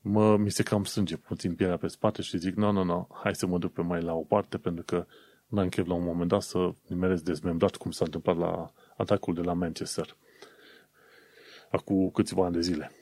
mă, 0.00 0.36
mi 0.36 0.50
se 0.50 0.62
cam 0.62 0.84
strânge 0.84 1.16
puțin 1.16 1.54
pielea 1.54 1.76
pe 1.76 1.86
spate 1.86 2.22
și 2.22 2.38
zic, 2.38 2.54
nu, 2.54 2.70
nu, 2.70 2.82
nu, 2.82 3.08
hai 3.12 3.34
să 3.34 3.46
mă 3.46 3.58
duc 3.58 3.72
pe 3.72 3.82
mai 3.82 4.02
la 4.02 4.12
o 4.12 4.20
parte, 4.22 4.58
pentru 4.58 4.84
că 4.84 5.06
n-am 5.46 5.68
chef 5.68 5.86
la 5.86 5.94
un 5.94 6.04
moment 6.04 6.28
dat 6.28 6.42
să 6.42 6.74
nimeresc 6.86 7.22
dezmembrat 7.22 7.76
cum 7.76 7.90
s-a 7.90 8.04
întâmplat 8.04 8.36
la 8.36 8.72
atacul 8.96 9.34
de 9.34 9.40
la 9.40 9.52
Manchester. 9.52 10.16
Acum 11.70 12.10
câțiva 12.10 12.44
ani 12.44 12.54
de 12.54 12.60
zile. 12.60 12.92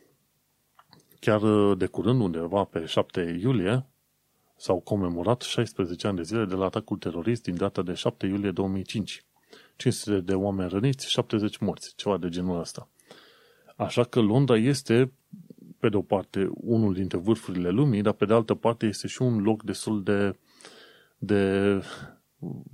Chiar 1.20 1.40
de 1.74 1.86
curând, 1.86 2.20
undeva 2.20 2.64
pe 2.64 2.84
7 2.84 3.38
iulie, 3.40 3.86
s-au 4.58 4.80
comemorat 4.80 5.40
16 5.40 6.06
ani 6.06 6.16
de 6.16 6.22
zile 6.22 6.44
de 6.44 6.54
la 6.54 6.64
atacul 6.64 6.96
terorist 6.96 7.42
din 7.42 7.56
data 7.56 7.82
de 7.82 7.94
7 7.94 8.26
iulie 8.26 8.50
2005. 8.50 9.24
500 9.76 10.20
de 10.20 10.34
oameni 10.34 10.68
răniți, 10.68 11.10
70 11.10 11.58
morți, 11.58 11.92
ceva 11.96 12.16
de 12.16 12.28
genul 12.28 12.60
ăsta. 12.60 12.88
Așa 13.76 14.04
că 14.04 14.20
Londra 14.20 14.56
este, 14.56 15.12
pe 15.78 15.88
de 15.88 15.96
o 15.96 16.02
parte, 16.02 16.50
unul 16.54 16.94
dintre 16.94 17.18
vârfurile 17.18 17.70
lumii, 17.70 18.02
dar 18.02 18.12
pe 18.12 18.24
de 18.24 18.34
altă 18.34 18.54
parte 18.54 18.86
este 18.86 19.06
și 19.06 19.22
un 19.22 19.42
loc 19.42 19.62
destul 19.62 20.02
de, 20.02 20.38
de 21.18 21.82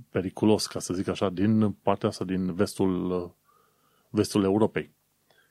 periculos, 0.09 0.67
ca 0.67 0.79
să 0.79 0.93
zic 0.93 1.07
așa, 1.07 1.29
din 1.29 1.71
partea 1.71 2.09
asta 2.09 2.25
din 2.25 2.53
vestul, 2.53 3.35
vestul 4.09 4.43
Europei. 4.43 4.91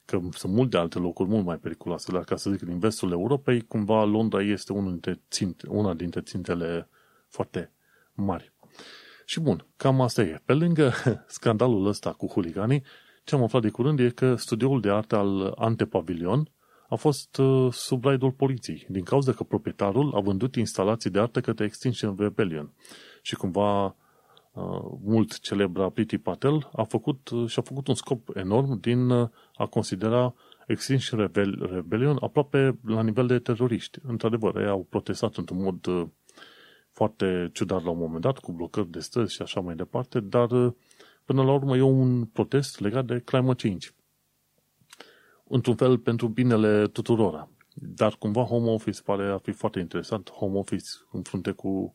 Că 0.05 0.20
sunt 0.30 0.52
multe 0.52 0.76
alte 0.76 0.98
locuri 0.98 1.28
mult 1.28 1.44
mai 1.44 1.57
periculoase, 1.57 2.12
dar 2.12 2.24
ca 2.24 2.36
să 2.36 2.50
zic 2.50 2.62
din 2.62 2.78
vestul 2.78 3.11
Europei, 3.11 3.61
cumva 3.61 4.05
Londra 4.05 4.42
este 4.42 4.72
unul 4.72 4.90
dintre 4.90 5.20
ținte, 5.30 5.66
una 5.68 5.94
dintre 5.94 6.20
țintele 6.20 6.88
foarte 7.28 7.72
mari. 8.12 8.52
Și 9.24 9.40
bun, 9.40 9.66
cam 9.76 10.00
asta 10.00 10.22
e. 10.22 10.42
Pe 10.44 10.52
lângă 10.52 10.92
scandalul 11.26 11.86
ăsta 11.86 12.12
cu 12.12 12.26
huliganii, 12.26 12.82
ce 13.24 13.34
am 13.34 13.42
aflat 13.42 13.62
de 13.62 13.70
curând 13.70 13.98
e 13.98 14.11
că 14.11 14.34
studioul 14.34 14.80
de 14.80 14.90
artă 14.90 15.16
al 15.16 15.55
Antepavilion 15.57 16.48
a 16.88 16.94
fost 16.94 17.36
uh, 17.36 17.72
sub 17.72 18.05
raidul 18.05 18.32
poliției, 18.32 18.86
din 18.88 19.02
cauza 19.02 19.32
că 19.32 19.44
proprietarul 19.44 20.14
a 20.14 20.20
vândut 20.20 20.55
instalații 20.55 21.11
de 21.11 21.20
artă 21.20 21.40
către 21.40 21.64
Extinction 21.64 22.16
Rebellion. 22.18 22.72
Și 23.22 23.34
cumva 23.34 23.84
Uh, 23.84 24.03
mult 25.00 25.38
celebra 25.40 25.88
Priti 25.88 26.18
Patel 26.18 26.70
a 26.72 26.82
făcut 26.82 27.28
uh, 27.28 27.48
și-a 27.48 27.62
făcut 27.62 27.88
un 27.88 27.94
scop 27.94 28.36
enorm 28.36 28.80
din 28.80 29.11
uh, 29.11 29.28
a 29.55 29.66
considera 29.66 30.34
Extinction 30.66 31.30
Rebellion 31.72 32.16
aproape 32.20 32.78
la 32.84 33.02
nivel 33.02 33.26
de 33.26 33.38
teroriști. 33.38 33.98
Într-adevăr, 34.02 34.57
ei 34.57 34.68
au 34.68 34.86
protestat 34.90 35.36
într-un 35.36 35.62
mod 35.62 35.86
foarte 36.90 37.50
ciudat 37.52 37.82
la 37.82 37.90
un 37.90 37.98
moment 37.98 38.20
dat, 38.20 38.38
cu 38.38 38.52
blocări 38.52 38.90
de 38.90 38.98
străzi 39.00 39.34
și 39.34 39.42
așa 39.42 39.61
mai 39.61 39.74
departe, 39.74 40.20
dar 40.20 40.48
până 41.24 41.42
la 41.42 41.52
urmă 41.52 41.76
e 41.76 41.80
un 41.80 42.24
protest 42.24 42.80
legat 42.80 43.05
de 43.05 43.20
climate 43.24 43.68
change. 43.68 43.88
Într-un 45.44 45.76
fel 45.76 45.98
pentru 45.98 46.28
binele 46.28 46.86
tuturora. 46.86 47.48
Dar 47.74 48.16
cumva 48.18 48.42
Home 48.42 48.70
Office 48.70 49.02
pare 49.02 49.30
a 49.30 49.38
fi 49.38 49.50
foarte 49.50 49.80
interesant. 49.80 50.30
Home 50.30 50.59
Office 50.59 50.88
în 51.12 51.22
frunte 51.22 51.50
cu 51.50 51.94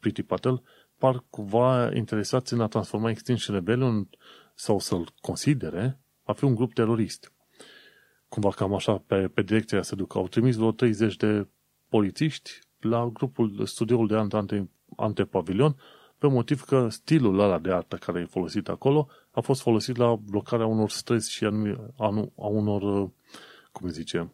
Priti 0.00 0.22
Patel 0.22 0.62
par 0.98 1.24
cumva 1.30 1.94
interesați 1.94 2.52
în 2.52 2.60
a 2.60 2.66
transforma 2.66 3.10
Extinction 3.10 3.54
Rebellion 3.54 4.08
sau 4.54 4.78
să-l 4.78 5.08
considere 5.20 6.00
a 6.22 6.32
fi 6.32 6.44
un 6.44 6.54
grup 6.54 6.72
terorist. 6.72 7.32
Cumva 8.28 8.50
cam 8.50 8.74
așa 8.74 8.98
pe, 9.06 9.28
pe 9.28 9.42
direcția 9.42 9.82
se 9.82 9.94
duc. 9.94 10.14
Au 10.14 10.28
trimis 10.28 10.56
vreo 10.56 10.72
30 10.72 11.16
de 11.16 11.46
polițiști 11.88 12.50
la 12.80 13.08
grupul, 13.12 13.66
studioul 13.66 14.06
de 14.06 14.16
ante, 14.16 14.70
antepavilion 14.96 15.76
pe 16.18 16.26
motiv 16.26 16.62
că 16.62 16.88
stilul 16.88 17.38
ăla 17.38 17.58
de 17.58 17.72
artă 17.72 17.96
care 17.96 18.20
e 18.20 18.24
folosit 18.24 18.68
acolo 18.68 19.08
a 19.30 19.40
fost 19.40 19.60
folosit 19.60 19.96
la 19.96 20.14
blocarea 20.14 20.66
unor 20.66 20.90
străzi 20.90 21.32
și 21.32 21.44
a, 21.44 22.30
a 22.36 22.46
unor, 22.46 23.10
cum 23.72 23.88
zice, 23.88 24.32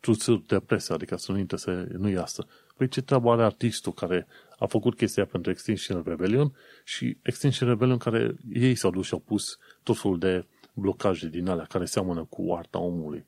trusuri 0.00 0.46
de 0.46 0.60
presă, 0.60 0.92
adică 0.92 1.16
să 1.16 1.32
nu 1.32 1.44
să 1.56 1.86
nu 1.98 2.08
iasă. 2.08 2.46
Păi 2.76 2.88
ce 2.88 3.02
treabă 3.02 3.30
are 3.30 3.42
artistul 3.42 3.92
care 3.92 4.26
a 4.58 4.66
făcut 4.66 4.96
chestia 4.96 5.26
pentru 5.26 5.50
Extinction 5.50 6.02
Rebellion 6.06 6.56
și 6.84 7.18
Extinction 7.22 7.68
Rebellion 7.68 7.98
care 7.98 8.34
ei 8.52 8.74
s-au 8.74 8.90
dus 8.90 9.06
și 9.06 9.12
au 9.12 9.18
pus 9.18 9.58
tot 9.82 9.98
felul 9.98 10.18
de 10.18 10.46
blocaje 10.74 11.28
din 11.28 11.48
alea 11.48 11.64
care 11.64 11.84
seamănă 11.84 12.24
cu 12.24 12.52
arta 12.52 12.78
omului. 12.78 13.26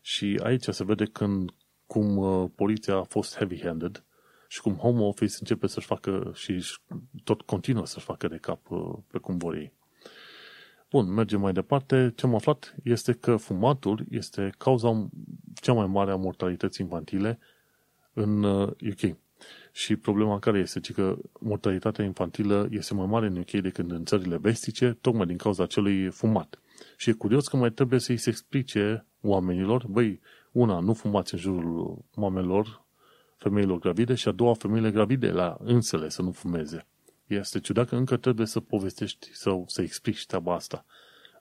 Și 0.00 0.40
aici 0.42 0.64
se 0.64 0.84
vede 0.84 1.04
când, 1.04 1.50
cum 1.86 2.16
uh, 2.16 2.50
poliția 2.54 2.94
a 2.94 3.02
fost 3.02 3.38
heavy-handed 3.38 4.04
și 4.48 4.60
cum 4.60 4.74
Home 4.74 5.02
Office 5.02 5.34
începe 5.40 5.66
să-și 5.66 5.86
facă 5.86 6.32
și 6.34 6.64
tot 7.24 7.42
continuă 7.42 7.86
să-și 7.86 8.04
facă 8.04 8.28
de 8.28 8.36
cap 8.36 8.70
uh, 8.70 8.94
pe 9.10 9.18
cum 9.18 9.36
vor 9.36 9.54
ei. 9.54 9.72
Bun, 10.90 11.12
mergem 11.12 11.40
mai 11.40 11.52
departe. 11.52 12.12
Ce 12.16 12.26
am 12.26 12.34
aflat 12.34 12.74
este 12.82 13.12
că 13.12 13.36
fumatul 13.36 14.04
este 14.10 14.54
cauza 14.58 15.08
cea 15.54 15.72
mai 15.72 15.86
mare 15.86 16.10
a 16.10 16.16
mortalității 16.16 16.84
infantile 16.84 17.38
în 18.16 18.42
UK. 18.42 19.02
Uh, 19.02 19.14
și 19.72 19.96
problema 19.96 20.38
care 20.38 20.58
este? 20.58 20.80
Ci 20.80 20.92
că 20.92 21.16
mortalitatea 21.40 22.04
infantilă 22.04 22.68
este 22.70 22.94
mai 22.94 23.06
mare 23.06 23.26
în 23.26 23.36
UK 23.36 23.50
decât 23.50 23.90
în 23.90 24.04
țările 24.04 24.36
vestice, 24.36 24.98
tocmai 25.00 25.26
din 25.26 25.36
cauza 25.36 25.62
acelui 25.62 26.08
fumat. 26.08 26.60
Și 26.96 27.10
e 27.10 27.12
curios 27.12 27.48
că 27.48 27.56
mai 27.56 27.70
trebuie 27.70 28.00
să-i 28.00 28.16
se 28.16 28.30
explice 28.30 29.06
oamenilor, 29.20 29.86
băi, 29.88 30.20
una, 30.52 30.78
nu 30.78 30.94
fumați 30.94 31.34
în 31.34 31.40
jurul 31.40 32.04
mamelor, 32.14 32.84
femeilor 33.36 33.78
gravide 33.78 34.14
și 34.14 34.28
a 34.28 34.32
doua, 34.32 34.54
femeile 34.54 34.90
gravide 34.90 35.30
la 35.30 35.56
însele 35.60 36.08
să 36.08 36.22
nu 36.22 36.30
fumeze. 36.30 36.86
Este 37.26 37.60
ciudat 37.60 37.88
că 37.88 37.96
încă 37.96 38.16
trebuie 38.16 38.46
să 38.46 38.60
povestești 38.60 39.28
sau 39.32 39.64
să 39.68 39.82
explici 39.82 40.26
treaba 40.26 40.54
asta 40.54 40.84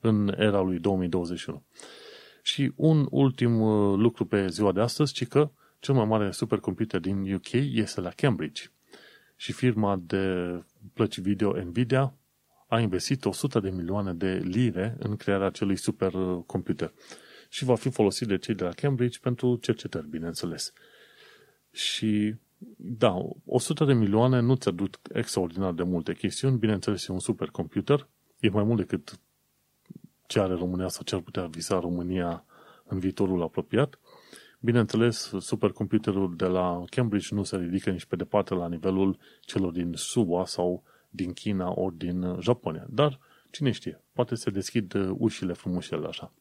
în 0.01 0.33
era 0.37 0.61
lui 0.61 0.79
2021. 0.79 1.63
Și 2.41 2.71
un 2.75 3.07
ultim 3.09 3.61
uh, 3.61 3.97
lucru 3.97 4.25
pe 4.25 4.47
ziua 4.47 4.71
de 4.71 4.81
astăzi, 4.81 5.13
ci 5.13 5.27
că 5.27 5.51
cel 5.79 5.95
mai 5.95 6.05
mare 6.05 6.31
supercomputer 6.31 6.99
din 6.99 7.33
UK 7.33 7.51
este 7.51 8.01
la 8.01 8.09
Cambridge 8.09 8.63
și 9.35 9.51
firma 9.51 10.01
de 10.01 10.63
plăci 10.93 11.19
video 11.19 11.63
Nvidia 11.63 12.13
a 12.67 12.79
investit 12.79 13.25
100 13.25 13.59
de 13.59 13.69
milioane 13.69 14.13
de 14.13 14.33
lire 14.33 14.95
în 14.99 15.15
crearea 15.15 15.47
acelui 15.47 15.75
supercomputer 15.75 16.93
și 17.49 17.63
va 17.63 17.75
fi 17.75 17.89
folosit 17.89 18.27
de 18.27 18.37
cei 18.37 18.55
de 18.55 18.63
la 18.63 18.69
Cambridge 18.69 19.19
pentru 19.19 19.55
cercetări, 19.55 20.07
bineînțeles. 20.07 20.73
Și 21.71 22.35
da, 22.75 23.17
100 23.45 23.85
de 23.85 23.93
milioane 23.93 24.39
nu 24.39 24.55
ți 24.55 24.67
aduc 24.67 24.99
extraordinar 25.13 25.73
de 25.73 25.83
multe 25.83 26.13
chestiuni, 26.13 26.57
bineînțeles 26.57 27.07
e 27.07 27.11
un 27.11 27.19
supercomputer, 27.19 28.07
e 28.39 28.49
mai 28.49 28.63
mult 28.63 28.77
decât 28.77 29.19
ce 30.27 30.39
are 30.39 30.53
România 30.53 30.87
sau 30.87 31.03
ce 31.03 31.15
ar 31.15 31.21
putea 31.21 31.45
visa 31.45 31.79
România 31.79 32.45
în 32.87 32.99
viitorul 32.99 33.41
apropiat, 33.41 33.99
Bineînțeles, 34.65 35.31
supercomputerul 35.39 36.35
de 36.35 36.45
la 36.45 36.83
Cambridge 36.89 37.35
nu 37.35 37.43
se 37.43 37.57
ridică 37.57 37.89
nici 37.89 38.05
pe 38.05 38.15
departe 38.15 38.53
la 38.53 38.67
nivelul 38.67 39.17
celor 39.41 39.71
din 39.71 39.93
SUA 39.95 40.45
sau 40.45 40.83
din 41.09 41.33
China 41.33 41.71
ori 41.79 41.97
din 41.97 42.37
Japonia. 42.39 42.85
Dar, 42.89 43.19
cine 43.51 43.71
știe, 43.71 44.03
poate 44.13 44.35
se 44.35 44.49
deschid 44.49 44.93
ușile 45.09 45.53
frumușele 45.53 46.07
așa. 46.07 46.33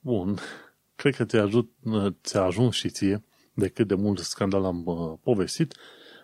Bun, 0.00 0.38
cred 1.00 1.14
că 1.14 1.24
ți-a, 1.24 1.42
ajut, 1.42 1.70
ți-a 2.22 2.42
ajuns 2.42 2.74
și 2.74 2.88
ție 2.88 3.24
de 3.54 3.68
cât 3.68 3.88
de 3.88 3.94
mult 3.94 4.18
scandal 4.18 4.64
am 4.64 4.82
uh, 4.86 5.18
povestit, 5.22 5.74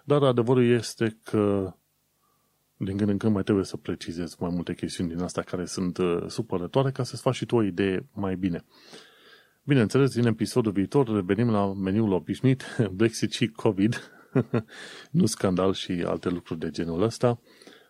dar 0.05 0.23
adevărul 0.23 0.65
este 0.65 1.19
că 1.23 1.75
din 2.77 2.97
când 2.97 3.11
în 3.11 3.19
când 3.19 3.33
mai 3.33 3.43
trebuie 3.43 3.65
să 3.65 3.77
precizez 3.77 4.35
mai 4.35 4.51
multe 4.55 4.75
chestiuni 4.75 5.11
din 5.11 5.21
astea 5.21 5.43
care 5.43 5.65
sunt 5.65 5.99
uh, 5.99 6.25
supărătoare 6.27 6.91
ca 6.91 7.03
să-ți 7.03 7.23
faci 7.23 7.35
și 7.35 7.47
tu 7.47 7.57
o 7.57 7.63
idee 7.63 8.07
mai 8.13 8.37
bine. 8.37 8.65
Bineînțeles, 9.67 10.15
în 10.15 10.27
episodul 10.27 10.73
viitor 10.73 11.09
revenim 11.09 11.51
la 11.51 11.73
meniul 11.73 12.13
obișnuit, 12.13 12.65
Brexit 12.97 13.33
și 13.33 13.47
COVID, 13.47 14.13
nu 15.11 15.27
scandal 15.27 15.73
și 15.73 15.93
alte 16.07 16.29
lucruri 16.29 16.61
de 16.61 16.71
genul 16.71 17.03
ăsta. 17.03 17.41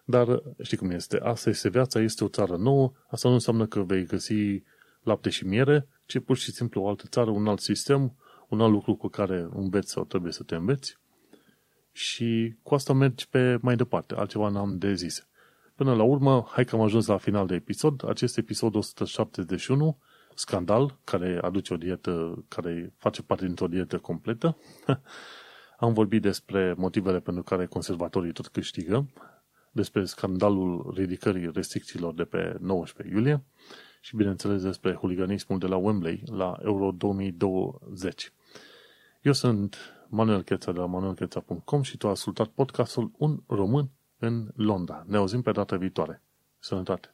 Dar 0.05 0.43
știi 0.63 0.77
cum 0.77 0.91
este, 0.91 1.19
asta 1.23 1.51
este 1.51 1.69
viața, 1.69 2.01
este 2.01 2.25
o 2.25 2.29
țară 2.29 2.57
nouă, 2.57 2.93
asta 3.09 3.29
nu 3.29 3.35
înseamnă 3.35 3.67
că 3.67 3.81
vei 3.81 4.07
găsi 4.07 4.63
lapte 5.03 5.31
și 5.31 5.47
miere, 5.47 5.89
ci 6.07 6.19
pur 6.19 6.37
și 6.37 6.53
simplu 6.53 6.83
o 6.83 6.89
altă 6.89 7.05
țară, 7.09 7.31
un 7.31 7.47
alt 7.47 7.61
sistem, 7.61 8.17
un 8.49 8.61
alt 8.61 8.73
lucru 8.73 8.95
cu 8.95 9.09
care 9.09 9.49
înveți 9.55 9.91
sau 9.91 10.05
trebuie 10.05 10.33
să 10.33 10.43
te 10.43 10.55
înveți. 10.55 10.99
Și 11.93 12.57
cu 12.63 12.75
asta 12.75 12.93
mergi 12.93 13.29
pe 13.29 13.59
mai 13.61 13.77
departe, 13.77 14.15
altceva 14.15 14.49
n-am 14.49 14.79
de 14.79 14.95
zis. 14.95 15.27
Până 15.75 15.95
la 15.95 16.03
urmă, 16.03 16.47
hai 16.51 16.65
că 16.65 16.77
am 16.77 16.83
ajuns 16.83 17.07
la 17.07 17.17
final 17.17 17.47
de 17.47 17.55
episod, 17.55 18.09
acest 18.09 18.39
episod 18.39 18.75
171, 18.75 19.99
scandal, 20.35 20.99
care 21.05 21.39
aduce 21.43 21.75
o 21.75 21.77
dietă, 21.77 22.45
care 22.49 22.93
face 22.97 23.23
parte 23.23 23.45
dintr-o 23.45 23.69
dietă 23.69 23.99
completă. 23.99 24.57
am 25.79 25.93
vorbit 25.93 26.23
despre 26.23 26.75
motivele 26.77 27.21
pentru 27.21 27.43
care 27.43 27.67
conservatorii 27.67 28.33
tot 28.33 28.49
câștigă, 28.49 29.07
despre 29.71 30.05
scandalul 30.05 30.93
ridicării 30.97 31.51
restricțiilor 31.53 32.15
de 32.15 32.25
pe 32.25 32.57
19 32.61 33.17
iulie 33.17 33.45
și, 34.01 34.17
bineînțeles, 34.17 34.63
despre 34.63 34.95
huliganismul 34.95 35.59
de 35.59 35.67
la 35.67 35.77
Wembley 35.77 36.23
la 36.27 36.59
Euro 36.63 36.91
2020. 36.91 38.33
Eu 39.23 39.33
sunt 39.33 39.77
Manuel 40.09 40.43
Cheța 40.43 40.73
de 40.73 40.79
la 40.79 40.87
manuelcheța.com 40.87 41.83
și 41.83 41.97
tu 41.97 42.07
ai 42.07 42.13
ascultat 42.13 42.47
podcastul 42.47 43.11
Un 43.17 43.43
Român 43.47 43.91
în 44.19 44.51
Londra. 44.57 45.05
Ne 45.07 45.17
auzim 45.17 45.43
pe 45.43 45.53
data 45.53 45.77
viitoare. 45.77 46.23
Sănătate! 46.59 47.14